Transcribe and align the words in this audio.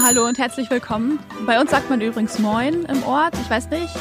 Hallo 0.00 0.26
und 0.26 0.38
herzlich 0.38 0.70
willkommen. 0.70 1.18
Bei 1.44 1.60
uns 1.60 1.70
sagt 1.70 1.90
man 1.90 2.00
übrigens 2.00 2.38
Moin 2.38 2.84
im 2.84 3.02
Ort. 3.02 3.34
Ich 3.42 3.50
weiß 3.50 3.68
nicht, 3.70 3.92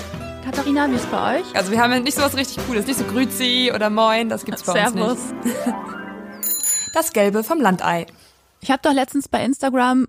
Katharina, 0.46 0.90
wie 0.90 0.96
ist 0.96 1.06
es 1.06 1.08
bei 1.08 1.40
euch? 1.40 1.56
Also 1.56 1.72
wir 1.72 1.82
haben 1.82 1.92
ja 1.92 2.00
nicht 2.00 2.16
so 2.16 2.22
was 2.22 2.38
richtig 2.38 2.66
Cooles, 2.68 2.86
nicht 2.86 3.00
so 3.00 3.04
Grüzi 3.06 3.72
oder 3.74 3.90
Moin, 3.90 4.30
das 4.30 4.46
gibt's 4.46 4.64
bei 4.64 4.74
Servus. 4.74 5.12
uns 5.12 5.32
nicht. 5.44 5.56
Das 6.94 7.14
Gelbe 7.14 7.44
vom 7.44 7.62
Landei. 7.62 8.08
Ich 8.60 8.72
habe 8.72 8.82
doch 8.82 8.94
letztens 8.94 9.28
bei 9.28 9.44
Instagram 9.44 10.08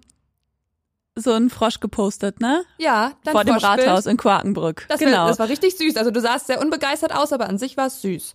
so 1.14 1.32
einen 1.32 1.50
Frosch 1.50 1.80
gepostet, 1.80 2.40
ne? 2.40 2.64
Ja, 2.78 3.12
dein 3.24 3.32
Vor 3.32 3.44
dem 3.44 3.58
Froschbild. 3.58 3.88
Rathaus 3.88 4.06
in 4.06 4.16
Quakenbrück. 4.16 4.86
Das, 4.88 5.00
genau. 5.00 5.18
war, 5.18 5.28
das 5.28 5.38
war 5.38 5.48
richtig 5.48 5.76
süß. 5.76 5.96
Also 5.96 6.10
du 6.10 6.20
sahst 6.20 6.46
sehr 6.46 6.60
unbegeistert 6.60 7.14
aus, 7.14 7.32
aber 7.32 7.48
an 7.48 7.58
sich 7.58 7.76
war 7.76 7.88
es 7.88 8.00
süß. 8.00 8.34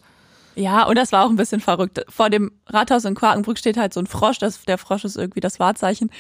ja, 0.56 0.84
und 0.84 0.98
das 0.98 1.12
war 1.12 1.26
auch 1.26 1.30
ein 1.30 1.36
bisschen 1.36 1.62
verrückt. 1.62 2.06
Vor 2.10 2.30
dem 2.30 2.52
Rathaus 2.68 3.06
in 3.06 3.16
Quakenbrück 3.16 3.58
steht 3.58 3.78
halt 3.78 3.94
so 3.94 4.00
ein 4.02 4.08
Frosch. 4.08 4.38
Das, 4.38 4.64
der 4.66 4.78
Frosch 4.78 5.06
ist 5.06 5.16
irgendwie 5.18 5.40
das 5.40 5.60
Wahrzeichen. 5.60 6.12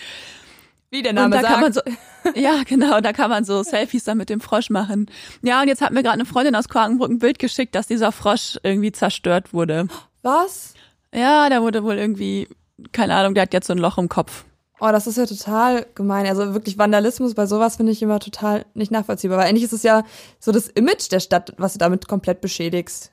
Wie 0.93 1.01
der 1.01 1.09
Und 1.09 1.15
Name 1.15 1.35
da 1.37 1.41
sagt. 1.41 1.53
kann 1.53 1.61
man 1.61 1.73
so, 1.73 1.81
ja, 2.35 2.61
genau, 2.67 3.01
da 3.01 3.13
kann 3.13 3.29
man 3.31 3.43
so 3.45 3.63
Selfies 3.63 4.03
dann 4.03 4.17
mit 4.19 4.29
dem 4.29 4.39
Frosch 4.39 4.69
machen. 4.69 5.07
Ja, 5.41 5.59
und 5.61 5.67
jetzt 5.67 5.81
hat 5.81 5.91
mir 5.91 6.03
gerade 6.03 6.13
eine 6.13 6.25
Freundin 6.25 6.55
aus 6.55 6.69
Quakenbrück 6.69 7.09
ein 7.09 7.17
Bild 7.17 7.39
geschickt, 7.39 7.73
dass 7.73 7.87
dieser 7.87 8.11
Frosch 8.11 8.59
irgendwie 8.61 8.91
zerstört 8.91 9.53
wurde. 9.53 9.87
was? 10.21 10.75
Ja, 11.13 11.49
der 11.49 11.61
wurde 11.63 11.83
wohl 11.83 11.95
irgendwie, 11.97 12.47
keine 12.91 13.15
Ahnung, 13.15 13.33
der 13.33 13.41
hat 13.43 13.53
jetzt 13.53 13.65
so 13.67 13.73
ein 13.73 13.79
Loch 13.79 13.97
im 13.97 14.07
Kopf. 14.07 14.45
Oh, 14.79 14.91
das 14.91 15.07
ist 15.07 15.17
ja 15.17 15.25
total 15.25 15.85
gemein. 15.95 16.27
Also 16.27 16.53
wirklich 16.53 16.77
Vandalismus 16.77 17.33
bei 17.35 17.45
sowas 17.47 17.77
finde 17.77 17.91
ich 17.91 18.01
immer 18.01 18.19
total 18.19 18.65
nicht 18.75 18.91
nachvollziehbar. 18.91 19.37
Weil 19.39 19.47
eigentlich 19.47 19.63
ist 19.63 19.73
es 19.73 19.81
ja 19.83 20.03
so 20.39 20.51
das 20.51 20.67
Image 20.67 21.11
der 21.11 21.19
Stadt, 21.21 21.53
was 21.57 21.73
du 21.73 21.79
damit 21.79 22.07
komplett 22.07 22.39
beschädigst. 22.41 23.11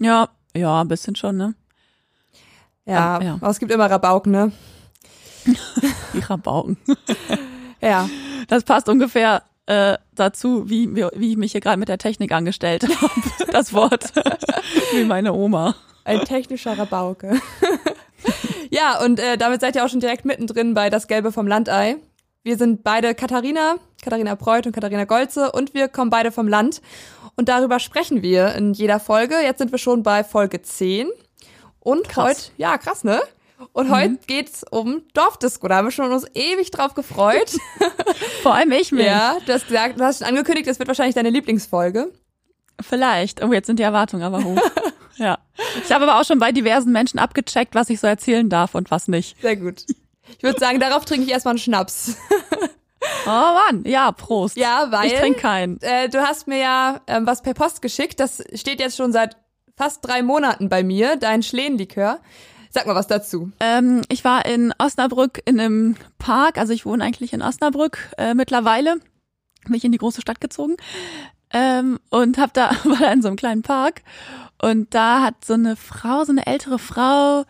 Ja, 0.00 0.28
ja, 0.56 0.80
ein 0.80 0.88
bisschen 0.88 1.14
schon, 1.16 1.36
ne? 1.36 1.54
Ja, 2.84 3.18
Ähm, 3.18 3.26
ja. 3.26 3.34
aber 3.40 3.50
es 3.50 3.58
gibt 3.60 3.70
immer 3.72 3.90
Rabauken, 3.90 4.32
ne? 4.32 4.52
Die 6.14 6.20
Rabauken. 6.20 6.76
Ja. 7.80 8.10
Das 8.48 8.64
passt 8.64 8.88
ungefähr 8.88 9.44
äh, 9.66 9.98
dazu, 10.16 10.68
wie, 10.68 10.96
wie 10.96 11.30
ich 11.30 11.36
mich 11.36 11.52
hier 11.52 11.60
gerade 11.60 11.76
mit 11.76 11.88
der 11.88 11.98
Technik 11.98 12.32
angestellt 12.32 12.82
habe. 13.00 13.12
Das 13.52 13.72
Wort. 13.72 14.12
wie 14.92 15.04
meine 15.04 15.32
Oma. 15.32 15.76
Ein 16.04 16.24
technischer 16.24 16.76
Rabauke. 16.76 17.40
ja, 18.70 19.00
und 19.00 19.20
äh, 19.20 19.38
damit 19.38 19.60
seid 19.60 19.76
ihr 19.76 19.84
auch 19.84 19.88
schon 19.88 20.00
direkt 20.00 20.24
mittendrin 20.24 20.74
bei 20.74 20.90
Das 20.90 21.06
Gelbe 21.06 21.30
vom 21.30 21.46
Landei. 21.46 21.98
Wir 22.42 22.56
sind 22.56 22.82
beide 22.82 23.14
Katharina, 23.14 23.76
Katharina 24.02 24.34
Preuth 24.34 24.66
und 24.66 24.72
Katharina 24.72 25.04
Golze 25.04 25.52
und 25.52 25.72
wir 25.72 25.86
kommen 25.86 26.10
beide 26.10 26.32
vom 26.32 26.48
Land. 26.48 26.82
Und 27.36 27.48
darüber 27.48 27.78
sprechen 27.78 28.22
wir 28.22 28.56
in 28.56 28.72
jeder 28.72 28.98
Folge. 28.98 29.36
Jetzt 29.40 29.58
sind 29.58 29.70
wir 29.70 29.78
schon 29.78 30.02
bei 30.02 30.24
Folge 30.24 30.62
10. 30.62 31.08
Und 31.78 32.08
Krass. 32.08 32.24
heute, 32.24 32.40
ja, 32.56 32.76
krass, 32.76 33.04
ne? 33.04 33.20
Und 33.72 33.90
heute 33.90 34.18
geht's 34.26 34.64
um 34.70 35.02
Dorfdisco. 35.14 35.66
Da 35.68 35.76
haben 35.76 35.86
wir 35.86 35.90
schon 35.92 36.12
uns 36.12 36.26
ewig 36.34 36.70
drauf 36.70 36.94
gefreut. 36.94 37.56
Vor 38.42 38.54
allem 38.54 38.70
ich 38.72 38.92
mich. 38.92 39.06
ja, 39.06 39.36
du 39.44 39.52
hast 39.52 39.66
gesagt, 39.66 39.98
du 39.98 40.04
hast 40.04 40.18
schon 40.18 40.28
angekündigt, 40.28 40.68
das 40.68 40.78
wird 40.78 40.88
wahrscheinlich 40.88 41.14
deine 41.14 41.30
Lieblingsfolge. 41.30 42.12
Vielleicht. 42.80 43.42
Oh, 43.42 43.52
jetzt 43.52 43.66
sind 43.66 43.78
die 43.78 43.82
Erwartungen 43.84 44.22
aber 44.22 44.44
hoch. 44.44 44.60
ja. 45.16 45.38
Ich 45.84 45.90
habe 45.90 46.04
aber 46.08 46.20
auch 46.20 46.24
schon 46.24 46.38
bei 46.38 46.52
diversen 46.52 46.92
Menschen 46.92 47.18
abgecheckt, 47.18 47.74
was 47.74 47.90
ich 47.90 47.98
so 47.98 48.06
erzählen 48.06 48.48
darf 48.48 48.74
und 48.76 48.90
was 48.92 49.08
nicht. 49.08 49.40
Sehr 49.42 49.56
gut. 49.56 49.84
Ich 50.36 50.42
würde 50.42 50.60
sagen, 50.60 50.78
darauf 50.78 51.04
trinke 51.04 51.24
ich 51.26 51.32
erstmal 51.32 51.52
einen 51.52 51.58
Schnaps. 51.58 52.16
Oh 53.26 53.30
Mann, 53.30 53.84
ja, 53.84 54.10
Prost. 54.10 54.56
Ja, 54.56 54.88
weil 54.90 55.06
Ich 55.06 55.14
trinke 55.14 55.40
keinen. 55.40 55.80
äh, 55.82 56.08
du 56.08 56.20
hast 56.20 56.46
mir 56.48 56.58
ja 56.58 57.00
ähm, 57.06 57.26
was 57.26 57.42
per 57.42 57.54
Post 57.54 57.80
geschickt. 57.80 58.18
Das 58.20 58.42
steht 58.54 58.80
jetzt 58.80 58.96
schon 58.96 59.12
seit 59.12 59.36
fast 59.76 60.04
drei 60.04 60.22
Monaten 60.22 60.68
bei 60.68 60.82
mir, 60.82 61.16
dein 61.16 61.42
Schlehenlikör. 61.42 62.18
Sag 62.78 62.86
mal 62.86 62.94
was 62.94 63.08
dazu. 63.08 63.50
Ähm, 63.58 64.02
ich 64.08 64.24
war 64.24 64.46
in 64.46 64.72
Osnabrück 64.78 65.40
in 65.44 65.58
einem 65.58 65.96
Park, 66.18 66.58
also 66.58 66.72
ich 66.72 66.86
wohne 66.86 67.02
eigentlich 67.02 67.32
in 67.32 67.42
Osnabrück 67.42 67.98
äh, 68.18 68.34
mittlerweile, 68.34 68.98
bin 69.64 69.74
ich 69.74 69.84
in 69.84 69.90
die 69.90 69.98
große 69.98 70.20
Stadt 70.20 70.40
gezogen 70.40 70.76
ähm, 71.52 71.98
und 72.10 72.38
hab 72.38 72.54
da 72.54 72.70
war 72.84 72.98
da 72.98 73.12
in 73.12 73.20
so 73.20 73.26
einem 73.28 73.36
kleinen 73.36 73.62
Park 73.62 74.02
und 74.62 74.94
da 74.94 75.22
hat 75.22 75.44
so 75.44 75.54
eine 75.54 75.74
Frau, 75.74 76.22
so 76.24 76.30
eine 76.30 76.46
ältere 76.46 76.78
Frau 76.78 77.44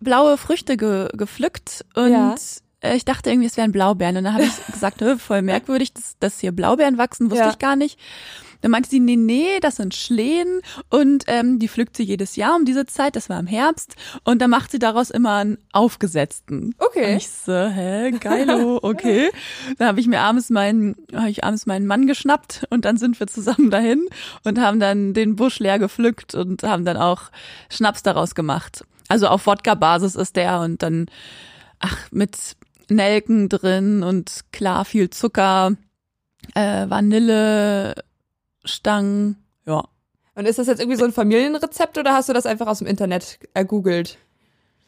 blaue 0.00 0.36
Früchte 0.36 0.76
ge 0.76 1.08
gepflückt 1.14 1.84
und 1.94 2.10
Ja. 2.10 2.34
äh, 2.80 2.96
ich 2.96 3.06
dachte 3.06 3.30
irgendwie, 3.30 3.46
es 3.46 3.56
wären 3.56 3.72
Blaubeeren 3.72 4.18
und 4.18 4.24
dann 4.24 4.34
habe 4.34 4.44
ich 4.44 4.66
gesagt, 4.72 5.00
"Hö, 5.00 5.16
voll 5.16 5.40
merkwürdig, 5.40 5.94
dass, 5.94 6.18
dass 6.18 6.40
hier 6.40 6.52
Blaubeeren 6.52 6.98
wachsen, 6.98 7.30
wusste 7.30 7.44
Ja. 7.44 7.50
ich 7.50 7.58
gar 7.58 7.76
nicht. 7.76 7.98
Dann 8.64 8.70
meinte 8.70 8.88
sie, 8.88 8.98
nee, 8.98 9.16
nee, 9.16 9.60
das 9.60 9.76
sind 9.76 9.94
Schlehen 9.94 10.62
und 10.88 11.24
ähm, 11.26 11.58
die 11.58 11.68
pflückt 11.68 11.98
sie 11.98 12.02
jedes 12.02 12.34
Jahr 12.34 12.56
um 12.56 12.64
diese 12.64 12.86
Zeit, 12.86 13.14
das 13.14 13.28
war 13.28 13.38
im 13.38 13.46
Herbst 13.46 13.94
und 14.24 14.40
dann 14.40 14.48
macht 14.48 14.70
sie 14.70 14.78
daraus 14.78 15.10
immer 15.10 15.34
einen 15.34 15.58
aufgesetzten. 15.72 16.74
Okay. 16.78 17.10
Und 17.12 17.16
ich 17.18 17.28
so, 17.28 17.52
hä, 17.52 18.12
geilo, 18.12 18.78
okay. 18.82 19.28
Dann 19.76 19.88
habe 19.88 20.00
ich 20.00 20.06
mir 20.06 20.22
abends 20.22 20.48
meinen, 20.48 20.96
habe 21.14 21.28
ich 21.28 21.44
abends 21.44 21.66
meinen 21.66 21.86
Mann 21.86 22.06
geschnappt 22.06 22.64
und 22.70 22.86
dann 22.86 22.96
sind 22.96 23.20
wir 23.20 23.26
zusammen 23.26 23.70
dahin 23.70 24.08
und 24.44 24.58
haben 24.58 24.80
dann 24.80 25.12
den 25.12 25.36
Busch 25.36 25.58
leer 25.58 25.78
gepflückt 25.78 26.34
und 26.34 26.62
haben 26.62 26.86
dann 26.86 26.96
auch 26.96 27.24
Schnaps 27.68 28.02
daraus 28.02 28.34
gemacht. 28.34 28.82
Also 29.08 29.26
auf 29.28 29.46
Wodka-Basis 29.46 30.14
ist 30.14 30.36
der 30.36 30.60
und 30.60 30.82
dann, 30.82 31.04
ach, 31.80 31.98
mit 32.12 32.56
Nelken 32.88 33.50
drin 33.50 34.02
und 34.02 34.40
klar 34.52 34.86
viel 34.86 35.10
Zucker, 35.10 35.76
äh, 36.54 36.88
Vanille, 36.88 37.94
Stangen, 38.64 39.36
ja. 39.66 39.84
Und 40.34 40.46
ist 40.46 40.58
das 40.58 40.66
jetzt 40.66 40.80
irgendwie 40.80 40.98
so 40.98 41.04
ein 41.04 41.12
Familienrezept 41.12 41.96
oder 41.98 42.12
hast 42.14 42.28
du 42.28 42.32
das 42.32 42.46
einfach 42.46 42.66
aus 42.66 42.78
dem 42.78 42.86
Internet 42.88 43.38
ergoogelt? 43.54 44.18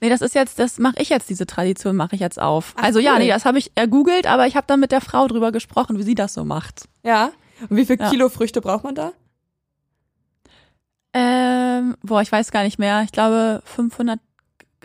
Nee, 0.00 0.08
das 0.10 0.20
ist 0.20 0.34
jetzt, 0.34 0.58
das 0.58 0.78
mache 0.78 0.96
ich 0.98 1.08
jetzt, 1.08 1.30
diese 1.30 1.46
Tradition 1.46 1.96
mache 1.96 2.14
ich 2.16 2.20
jetzt 2.20 2.40
auf. 2.40 2.74
Ach, 2.76 2.82
also 2.82 2.98
ja, 2.98 3.12
cool. 3.14 3.20
nee, 3.20 3.28
das 3.28 3.44
habe 3.44 3.58
ich 3.58 3.70
ergoogelt, 3.76 4.26
aber 4.26 4.46
ich 4.46 4.56
habe 4.56 4.66
dann 4.66 4.80
mit 4.80 4.92
der 4.92 5.00
Frau 5.00 5.26
drüber 5.28 5.52
gesprochen, 5.52 5.98
wie 5.98 6.02
sie 6.02 6.14
das 6.14 6.34
so 6.34 6.44
macht. 6.44 6.88
Ja. 7.02 7.30
Und 7.70 7.76
wie 7.76 7.86
viel 7.86 7.98
Ja. 7.98 8.10
Kilo 8.10 8.28
Früchte 8.28 8.60
braucht 8.60 8.84
man 8.84 8.94
da? 8.94 9.12
Ähm, 11.14 11.96
boah, 12.02 12.20
ich 12.20 12.30
weiß 12.30 12.50
gar 12.50 12.62
nicht 12.62 12.78
mehr. 12.78 13.02
Ich 13.02 13.12
glaube 13.12 13.62
500. 13.64 14.20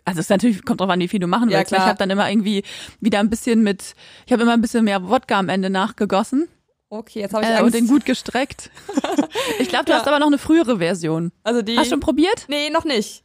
Also 0.06 0.20
es 0.20 0.26
ist 0.26 0.30
natürlich 0.30 0.64
kommt 0.66 0.80
drauf 0.80 0.90
an, 0.90 1.00
wie 1.00 1.08
viel 1.08 1.20
du 1.20 1.28
machen 1.28 1.50
Ja, 1.50 1.60
willst. 1.60 1.72
weil 1.72 1.78
klar. 1.78 1.88
Ich 1.88 1.90
habe 1.90 2.00
dann 2.00 2.10
immer 2.10 2.30
irgendwie 2.30 2.64
wieder 3.02 3.20
ein 3.20 3.30
bisschen 3.30 3.62
mit. 3.64 3.96
Ich 4.26 4.32
habe 4.32 4.44
immer 4.44 4.54
ein 4.54 4.62
bisschen 4.62 4.86
mehr 4.86 5.08
Wodka 5.10 5.38
am 5.38 5.50
Ende 5.50 5.70
nachgegossen 5.70 6.48
Okay, 6.94 7.22
jetzt 7.22 7.34
habe 7.34 7.46
ich 7.46 7.50
äh, 7.50 7.62
und 7.62 7.74
den 7.74 7.88
gut 7.88 8.04
gestreckt. 8.04 8.70
ich 9.60 9.70
glaube, 9.70 9.86
du 9.86 9.92
Ja. 9.94 10.00
hast 10.00 10.08
aber 10.10 10.20
noch 10.20 10.28
eine 10.28 10.38
frühere 10.38 10.80
Version. 10.80 11.32
also 11.42 11.62
die 11.62 11.78
Hast 11.78 11.86
du 11.86 11.92
schon 11.92 12.00
probiert? 12.02 12.46
Nee, 12.50 12.70
noch 12.70 12.84
nicht. 12.84 13.24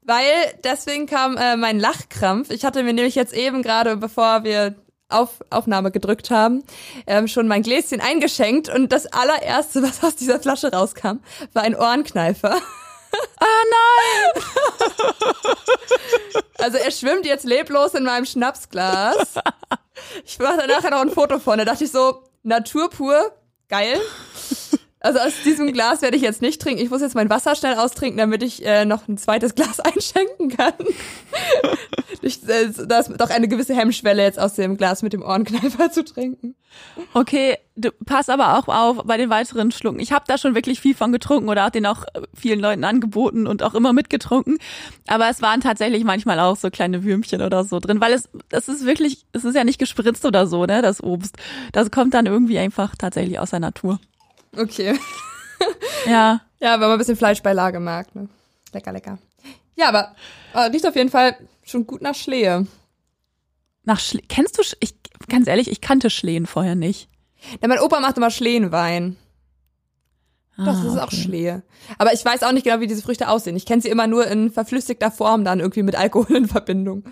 Weil 0.00 0.24
deswegen 0.64 1.04
kam 1.04 1.36
äh, 1.36 1.58
mein 1.58 1.78
Lachkrampf. 1.78 2.50
Ich 2.50 2.64
hatte 2.64 2.82
mir 2.82 2.94
nämlich 2.94 3.14
jetzt 3.14 3.34
eben 3.34 3.62
gerade, 3.62 3.98
bevor 3.98 4.42
wir 4.42 4.74
auf 5.10 5.40
Aufnahme 5.50 5.90
gedrückt 5.90 6.30
haben, 6.30 6.64
ähm, 7.06 7.28
schon 7.28 7.46
mein 7.46 7.62
Gläschen 7.62 8.00
eingeschenkt 8.00 8.70
und 8.70 8.90
das 8.90 9.04
allererste, 9.06 9.82
was 9.86 10.02
aus 10.02 10.16
dieser 10.16 10.40
Flasche 10.40 10.72
rauskam, 10.72 11.18
war 11.52 11.64
ein 11.64 11.76
Ohrenkneifer. 11.76 12.56
Ah 13.38 13.44
nein! 13.70 14.42
Also 16.60 16.76
er 16.76 16.90
schwimmt 16.90 17.24
jetzt 17.24 17.44
leblos 17.44 17.94
in 17.94 18.02
meinem 18.02 18.24
Schnapsglas. 18.26 19.34
Ich 20.24 20.38
mache 20.40 20.56
da 20.56 20.66
nachher 20.66 20.90
noch 20.90 21.00
ein 21.00 21.10
Foto 21.10 21.38
von. 21.38 21.56
Da 21.56 21.64
dachte 21.64 21.84
ich 21.84 21.92
so, 21.92 22.24
Natur 22.42 22.88
pur, 22.90 23.16
geil. 23.68 24.00
Also 25.00 25.20
aus 25.20 25.32
diesem 25.44 25.72
Glas 25.72 26.02
werde 26.02 26.16
ich 26.16 26.22
jetzt 26.22 26.42
nicht 26.42 26.60
trinken. 26.60 26.82
Ich 26.82 26.90
muss 26.90 27.02
jetzt 27.02 27.14
mein 27.14 27.30
Wasser 27.30 27.54
schnell 27.54 27.74
austrinken, 27.74 28.18
damit 28.18 28.42
ich 28.42 28.66
äh, 28.66 28.84
noch 28.84 29.06
ein 29.06 29.16
zweites 29.16 29.54
Glas 29.54 29.78
einschenken 29.80 30.48
kann. 30.48 30.72
ich, 32.22 32.42
äh, 32.48 32.72
da 32.86 32.98
ist 32.98 33.12
doch 33.16 33.30
eine 33.30 33.46
gewisse 33.46 33.76
Hemmschwelle, 33.76 34.22
jetzt 34.22 34.40
aus 34.40 34.54
dem 34.54 34.76
Glas 34.76 35.02
mit 35.02 35.12
dem 35.12 35.22
Ohrenkneifer 35.22 35.92
zu 35.92 36.04
trinken. 36.04 36.56
Okay, 37.14 37.56
du 37.76 37.92
pass 38.06 38.28
aber 38.28 38.58
auch 38.58 38.66
auf 38.66 39.04
bei 39.04 39.16
den 39.16 39.30
weiteren 39.30 39.70
Schlucken. 39.70 40.00
Ich 40.00 40.10
habe 40.10 40.24
da 40.26 40.36
schon 40.36 40.56
wirklich 40.56 40.80
viel 40.80 40.96
von 40.96 41.12
getrunken 41.12 41.48
oder 41.48 41.66
auch 41.66 41.70
den 41.70 41.86
auch 41.86 42.02
äh, 42.14 42.22
vielen 42.34 42.58
Leuten 42.58 42.82
angeboten 42.82 43.46
und 43.46 43.62
auch 43.62 43.74
immer 43.74 43.92
mitgetrunken. 43.92 44.58
Aber 45.06 45.28
es 45.28 45.40
waren 45.42 45.60
tatsächlich 45.60 46.02
manchmal 46.02 46.40
auch 46.40 46.56
so 46.56 46.70
kleine 46.70 47.04
Würmchen 47.04 47.40
oder 47.40 47.62
so 47.62 47.78
drin, 47.78 48.00
weil 48.00 48.14
es, 48.14 48.28
das 48.48 48.66
ist 48.66 48.84
wirklich, 48.84 49.26
es 49.32 49.44
ist 49.44 49.54
ja 49.54 49.62
nicht 49.62 49.78
gespritzt 49.78 50.24
oder 50.24 50.48
so, 50.48 50.66
ne, 50.66 50.82
das 50.82 51.00
Obst. 51.04 51.36
Das 51.70 51.92
kommt 51.92 52.14
dann 52.14 52.26
irgendwie 52.26 52.58
einfach 52.58 52.96
tatsächlich 52.96 53.38
aus 53.38 53.50
der 53.50 53.60
Natur. 53.60 54.00
Okay. 54.56 54.98
Ja. 56.06 56.40
Ja, 56.60 56.72
wenn 56.72 56.80
man 56.80 56.92
ein 56.92 56.98
bisschen 56.98 57.14
Fleischbeilage 57.16 57.78
mag. 57.78 58.12
Ne? 58.16 58.28
Lecker, 58.72 58.90
lecker. 58.90 59.18
Ja, 59.76 59.88
aber 59.90 60.16
äh, 60.54 60.58
riecht 60.70 60.84
auf 60.88 60.96
jeden 60.96 61.08
Fall 61.08 61.36
schon 61.62 61.86
gut 61.86 62.02
nach 62.02 62.16
Schlehe. 62.16 62.66
Nach 63.84 64.00
Schle 64.00 64.22
kennst 64.28 64.58
du, 64.58 64.64
Sch 64.64 64.74
ich, 64.80 64.96
ganz 65.28 65.46
ehrlich, 65.46 65.70
ich 65.70 65.80
kannte 65.80 66.10
Schlehen 66.10 66.46
vorher 66.46 66.74
nicht. 66.74 67.08
Ja, 67.62 67.68
mein 67.68 67.78
Opa 67.78 68.00
macht 68.00 68.16
immer 68.16 68.32
Schlehenwein. 68.32 69.16
Doch, 70.56 70.64
das 70.66 70.78
Ah, 70.78 70.86
ist 70.88 70.98
auch 70.98 71.06
okay. 71.12 71.16
Schlehe. 71.22 71.62
Aber 71.96 72.12
ich 72.12 72.24
weiß 72.24 72.42
auch 72.42 72.50
nicht 72.50 72.64
genau, 72.64 72.80
wie 72.80 72.88
diese 72.88 73.02
Früchte 73.02 73.28
aussehen. 73.28 73.54
Ich 73.56 73.64
kenne 73.64 73.80
sie 73.80 73.88
immer 73.88 74.08
nur 74.08 74.26
in 74.26 74.50
verflüssigter 74.50 75.12
Form 75.12 75.44
dann 75.44 75.60
irgendwie 75.60 75.84
mit 75.84 75.94
Alkohol 75.94 76.34
in 76.38 76.48
Verbindung. 76.48 77.04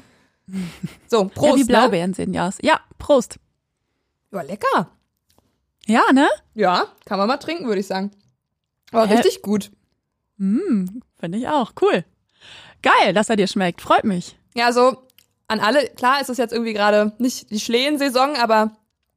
So, 1.08 1.26
Prost. 1.26 1.50
ja, 1.50 1.54
wie 1.54 1.60
ne? 1.60 1.66
Blaubeeren 1.66 2.14
sehen 2.14 2.34
ja 2.34 2.48
aus. 2.48 2.58
Ja, 2.62 2.80
Prost. 2.98 3.38
Ja, 4.32 4.42
lecker. 4.42 4.90
Ja, 5.86 6.02
ne? 6.12 6.28
Ja, 6.54 6.86
kann 7.04 7.18
man 7.18 7.28
mal 7.28 7.36
trinken, 7.36 7.66
würde 7.66 7.80
ich 7.80 7.86
sagen. 7.86 8.10
Aber 8.92 9.06
Hä? 9.06 9.14
richtig 9.14 9.42
gut. 9.42 9.70
Mm, 10.36 10.86
Finde 11.18 11.38
ich 11.38 11.48
auch. 11.48 11.72
Cool. 11.80 12.04
Geil, 12.82 13.14
dass 13.14 13.30
er 13.30 13.36
dir 13.36 13.46
schmeckt. 13.46 13.80
Freut 13.80 14.04
mich. 14.04 14.36
Ja, 14.54 14.72
so 14.72 14.96
an 15.48 15.60
alle, 15.60 15.86
klar 15.90 16.20
ist 16.20 16.28
es 16.28 16.38
jetzt 16.38 16.52
irgendwie 16.52 16.72
gerade 16.72 17.12
nicht 17.18 17.50
die 17.50 17.60
Schleen-Saison, 17.60 18.36
aber 18.36 18.72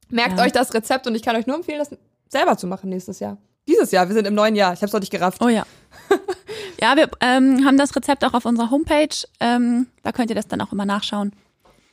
merkt 0.08 0.38
Ja. 0.38 0.44
euch 0.44 0.52
das 0.52 0.72
Rezept 0.74 1.06
und 1.06 1.14
ich 1.14 1.22
kann 1.22 1.36
euch 1.36 1.46
nur 1.46 1.56
empfehlen, 1.56 1.78
das 1.78 1.90
selber 2.28 2.56
zu 2.56 2.66
machen 2.66 2.88
nächstes 2.90 3.20
Jahr. 3.20 3.36
Dieses 3.68 3.90
Jahr, 3.90 4.08
wir 4.08 4.14
sind 4.14 4.26
im 4.26 4.34
neuen 4.34 4.54
Jahr. 4.56 4.72
Ich 4.72 4.82
hab's 4.82 4.92
noch 4.92 5.00
nicht 5.00 5.10
gerafft. 5.12 5.42
Oh 5.42 5.48
ja. 5.48 5.64
ja, 6.80 6.96
wir 6.96 7.10
ähm, 7.20 7.64
haben 7.64 7.76
das 7.78 7.94
Rezept 7.94 8.24
auch 8.24 8.32
auf 8.34 8.44
unserer 8.44 8.70
Homepage. 8.70 9.14
Ähm, 9.40 9.86
da 10.02 10.12
könnt 10.12 10.30
ihr 10.30 10.36
das 10.36 10.48
dann 10.48 10.60
auch 10.60 10.72
immer 10.72 10.86
nachschauen. 10.86 11.32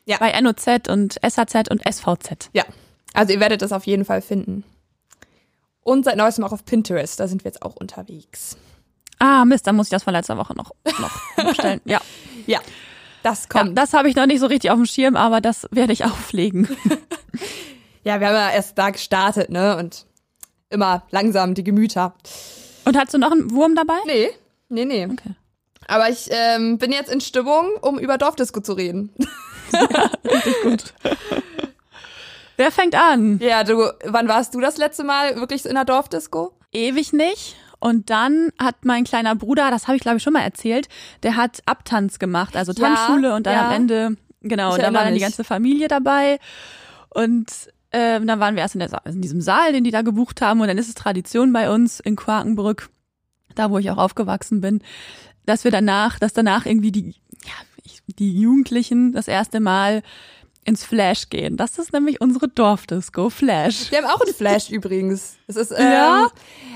Ja. 0.05 0.17
Bei 0.17 0.39
NOZ 0.39 0.87
und 0.89 1.19
SAZ 1.27 1.69
und 1.69 1.81
SVZ. 1.87 2.49
Ja. 2.53 2.63
Also 3.13 3.33
ihr 3.33 3.39
werdet 3.39 3.61
das 3.61 3.71
auf 3.71 3.85
jeden 3.85 4.05
Fall 4.05 4.21
finden. 4.21 4.63
Und 5.81 6.03
seit 6.05 6.17
neuestem 6.17 6.43
auch 6.43 6.51
auf 6.51 6.65
Pinterest, 6.65 7.19
da 7.19 7.27
sind 7.27 7.43
wir 7.43 7.49
jetzt 7.49 7.61
auch 7.61 7.75
unterwegs. 7.75 8.57
Ah, 9.19 9.45
Mist, 9.45 9.65
dann 9.65 9.75
muss 9.75 9.87
ich 9.87 9.91
das 9.91 10.03
von 10.03 10.13
letzter 10.13 10.37
Woche 10.37 10.53
noch, 10.55 10.71
noch 10.99 11.21
bestellen. 11.47 11.81
Ja, 11.85 12.01
Ja, 12.45 12.59
das 13.23 13.43
ja 13.43 13.49
kommt. 13.49 13.77
das 13.77 13.93
habe 13.93 14.09
ich 14.09 14.15
noch 14.15 14.25
nicht 14.27 14.39
so 14.41 14.45
richtig 14.47 14.69
auf 14.69 14.77
dem 14.77 14.85
Schirm, 14.85 15.15
aber 15.15 15.41
das 15.41 15.67
werde 15.71 15.93
ich 15.93 16.03
auflegen. 16.05 16.67
Ja, 18.03 18.21
wir 18.21 18.27
haben 18.27 18.35
ja 18.35 18.51
erst 18.51 18.77
da 18.77 18.89
gestartet, 18.89 19.49
ne? 19.49 19.75
Und 19.75 20.05
immer 20.69 21.03
langsam 21.11 21.55
die 21.55 21.63
Gemüter. 21.65 22.13
Und 22.85 22.95
hast 22.97 23.13
du 23.13 23.17
noch 23.17 23.31
einen 23.33 23.51
Wurm 23.51 23.75
dabei? 23.75 23.97
Nee, 24.05 24.29
nee, 24.69 24.85
nee. 24.85 25.05
Okay. 25.05 25.31
Aber 25.89 26.09
ich 26.09 26.29
ähm, 26.31 26.77
bin 26.77 26.93
jetzt 26.93 27.11
in 27.11 27.19
Stimmung, 27.19 27.69
um 27.81 27.99
über 27.99 28.17
Dorfdisco 28.17 28.61
zu 28.61 28.71
reden. 28.73 29.09
Gut. 30.63 30.93
Wer 32.57 32.71
fängt 32.71 32.95
an? 32.95 33.39
Ja, 33.39 33.63
du, 33.63 33.89
wann 34.03 34.27
warst 34.27 34.53
du 34.55 34.59
das 34.59 34.77
letzte 34.77 35.03
Mal 35.03 35.35
wirklich 35.35 35.65
in 35.65 35.75
der 35.75 35.85
Dorfdisco? 35.85 36.53
Ewig 36.71 37.13
nicht. 37.13 37.55
Und 37.79 38.09
dann 38.09 38.49
hat 38.59 38.83
mein 38.83 39.03
kleiner 39.03 39.35
Bruder, 39.35 39.69
das 39.69 39.87
habe 39.87 39.95
ich 39.95 40.01
glaube 40.01 40.17
ich 40.17 40.23
schon 40.23 40.33
mal 40.33 40.41
erzählt, 40.41 40.89
der 41.21 41.35
hat 41.35 41.61
Abtanz 41.67 42.17
gemacht, 42.17 42.57
also 42.57 42.71
Ja, 42.73 42.95
Tanzschule 42.95 43.35
und 43.35 43.45
dann 43.45 43.53
ja. 43.53 43.67
am 43.67 43.73
Ende, 43.73 44.17
genau, 44.41 44.69
Ich 44.69 44.75
und 44.75 44.81
da 44.81 44.91
war 44.91 45.03
dann 45.05 45.13
die 45.13 45.19
ganze 45.19 45.43
Familie 45.43 45.87
dabei. 45.87 46.39
Und 47.09 47.47
ähm, 47.91 48.25
dann 48.25 48.39
waren 48.39 48.55
wir 48.55 48.63
erst 48.63 48.75
in, 48.75 48.79
der, 48.79 48.89
in 49.05 49.21
diesem 49.21 49.41
Saal, 49.41 49.73
den 49.73 49.83
die 49.83 49.91
da 49.91 50.01
gebucht 50.01 50.41
haben. 50.41 50.59
Und 50.59 50.67
dann 50.67 50.79
ist 50.79 50.89
es 50.89 50.95
Tradition 50.95 51.53
bei 51.53 51.69
uns 51.69 51.99
in 51.99 52.15
Quakenbrück, 52.15 52.89
da 53.53 53.69
wo 53.69 53.77
ich 53.77 53.91
auch 53.91 53.97
aufgewachsen 53.97 54.59
bin, 54.59 54.81
dass 55.45 55.63
wir 55.63 55.71
danach, 55.71 56.17
dass 56.17 56.33
danach 56.33 56.65
irgendwie 56.65 56.91
die, 56.91 57.15
ja, 57.45 57.53
die 58.19 58.39
Jugendlichen 58.39 59.13
das 59.13 59.27
erste 59.27 59.59
Mal 59.59 60.01
ins 60.67 60.83
Flash 60.83 61.29
gehen. 61.29 61.55
Das 61.55 61.77
ist 61.77 61.93
nämlich 61.93 62.19
unsere 62.19 62.49
Dorfdisco, 62.49 63.29
Flash. 63.29 63.89
Wir 63.89 63.99
haben 63.99 64.05
auch 64.07 64.19
einen 64.19 64.33
Flash 64.33 64.69
übrigens. 64.69 65.37
Es 65.47 65.55
ist, 65.55 65.71
ähm, 65.71 65.91
Ja? 65.91 66.27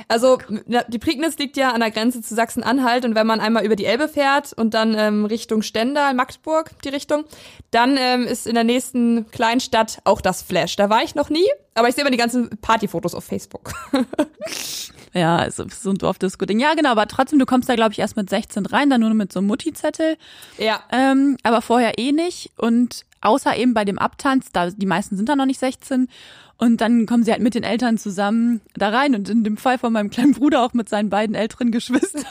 Also 0.08 0.38
die 0.88 0.98
Prignitz 0.98 1.38
liegt 1.38 1.58
ja 1.58 1.72
an 1.72 1.82
der 1.82 1.92
Grenze 1.92 2.22
zu 2.22 2.34
Sachsen-Anhalt 2.34 3.04
und 3.04 3.16
wenn 3.16 3.28
man 3.28 3.42
einmal 3.42 3.66
über 3.66 3.76
die 3.76 3.86
Elbe 3.86 4.08
fährt 4.08 4.54
und 4.54 4.74
dann 4.74 4.96
ähm, 4.98 5.26
Richtung 5.26 5.62
Stendal, 5.62 6.14
Magdeburg, 6.14 6.72
die 6.84 6.90
Richtung, 6.90 7.26
dann 7.72 7.98
ähm, 7.98 8.26
ist 8.26 8.48
in 8.48 8.56
der 8.56 8.64
nächsten 8.64 9.30
Kleinstadt 9.32 10.00
auch 10.06 10.22
das 10.22 10.42
Flash. 10.42 10.78
Da 10.78 10.90
war 10.90 11.04
ich 11.04 11.16
noch 11.16 11.30
nie, 11.30 11.48
aber 11.76 11.90
ich 11.90 11.96
sehe 11.96 12.04
immer 12.04 12.12
die 12.12 12.18
ganzen 12.18 12.58
Partyfotos 12.62 13.14
auf 13.14 13.26
Facebook. 13.26 13.74
Ja, 15.14 15.36
also 15.36 15.66
so 15.70 15.90
ein 15.90 15.98
Dorfdisco-Ding. 15.98 16.62
Ja, 16.62 16.74
genau, 16.74 16.92
aber 16.92 17.06
trotzdem, 17.06 17.38
du 17.38 17.46
kommst 17.46 17.68
da, 17.68 17.76
glaube 17.76 17.92
ich, 17.92 18.00
erst 18.00 18.16
mit 18.16 18.30
16 18.30 18.66
rein, 18.66 18.90
dann 18.90 19.02
nur 19.02 19.14
mit 19.14 19.34
so 19.34 19.40
einem 19.40 19.48
Mutti-Zettel. 19.48 20.16
ja. 20.58 20.80
Ähm, 20.90 21.36
aber 21.44 21.62
vorher 21.62 21.98
eh 21.98 22.14
nicht. 22.14 22.52
Und 22.58 23.04
außer 23.22 23.56
eben 23.56 23.74
bei 23.74 23.86
dem 23.86 24.00
Abtanz, 24.00 24.52
da 24.52 24.70
die 24.70 24.86
meisten 24.86 25.16
sind 25.18 25.30
da 25.30 25.36
noch 25.36 25.46
nicht 25.46 25.60
16. 25.60 26.08
Und 26.58 26.80
dann 26.80 27.08
kommen 27.08 27.24
sie 27.24 27.32
halt 27.32 27.42
mit 27.42 27.56
den 27.56 27.64
Eltern 27.64 27.98
zusammen 27.98 28.62
da 28.76 28.90
rein 28.90 29.16
und 29.16 29.28
in 29.30 29.44
dem 29.44 29.58
Fall 29.58 29.80
von 29.80 29.92
meinem 29.92 30.12
kleinen 30.12 30.34
Bruder 30.34 30.64
auch 30.64 30.74
mit 30.74 30.90
seinen 30.90 31.10
beiden 31.10 31.36
älteren 31.36 31.72
Geschwistern. 31.72 32.24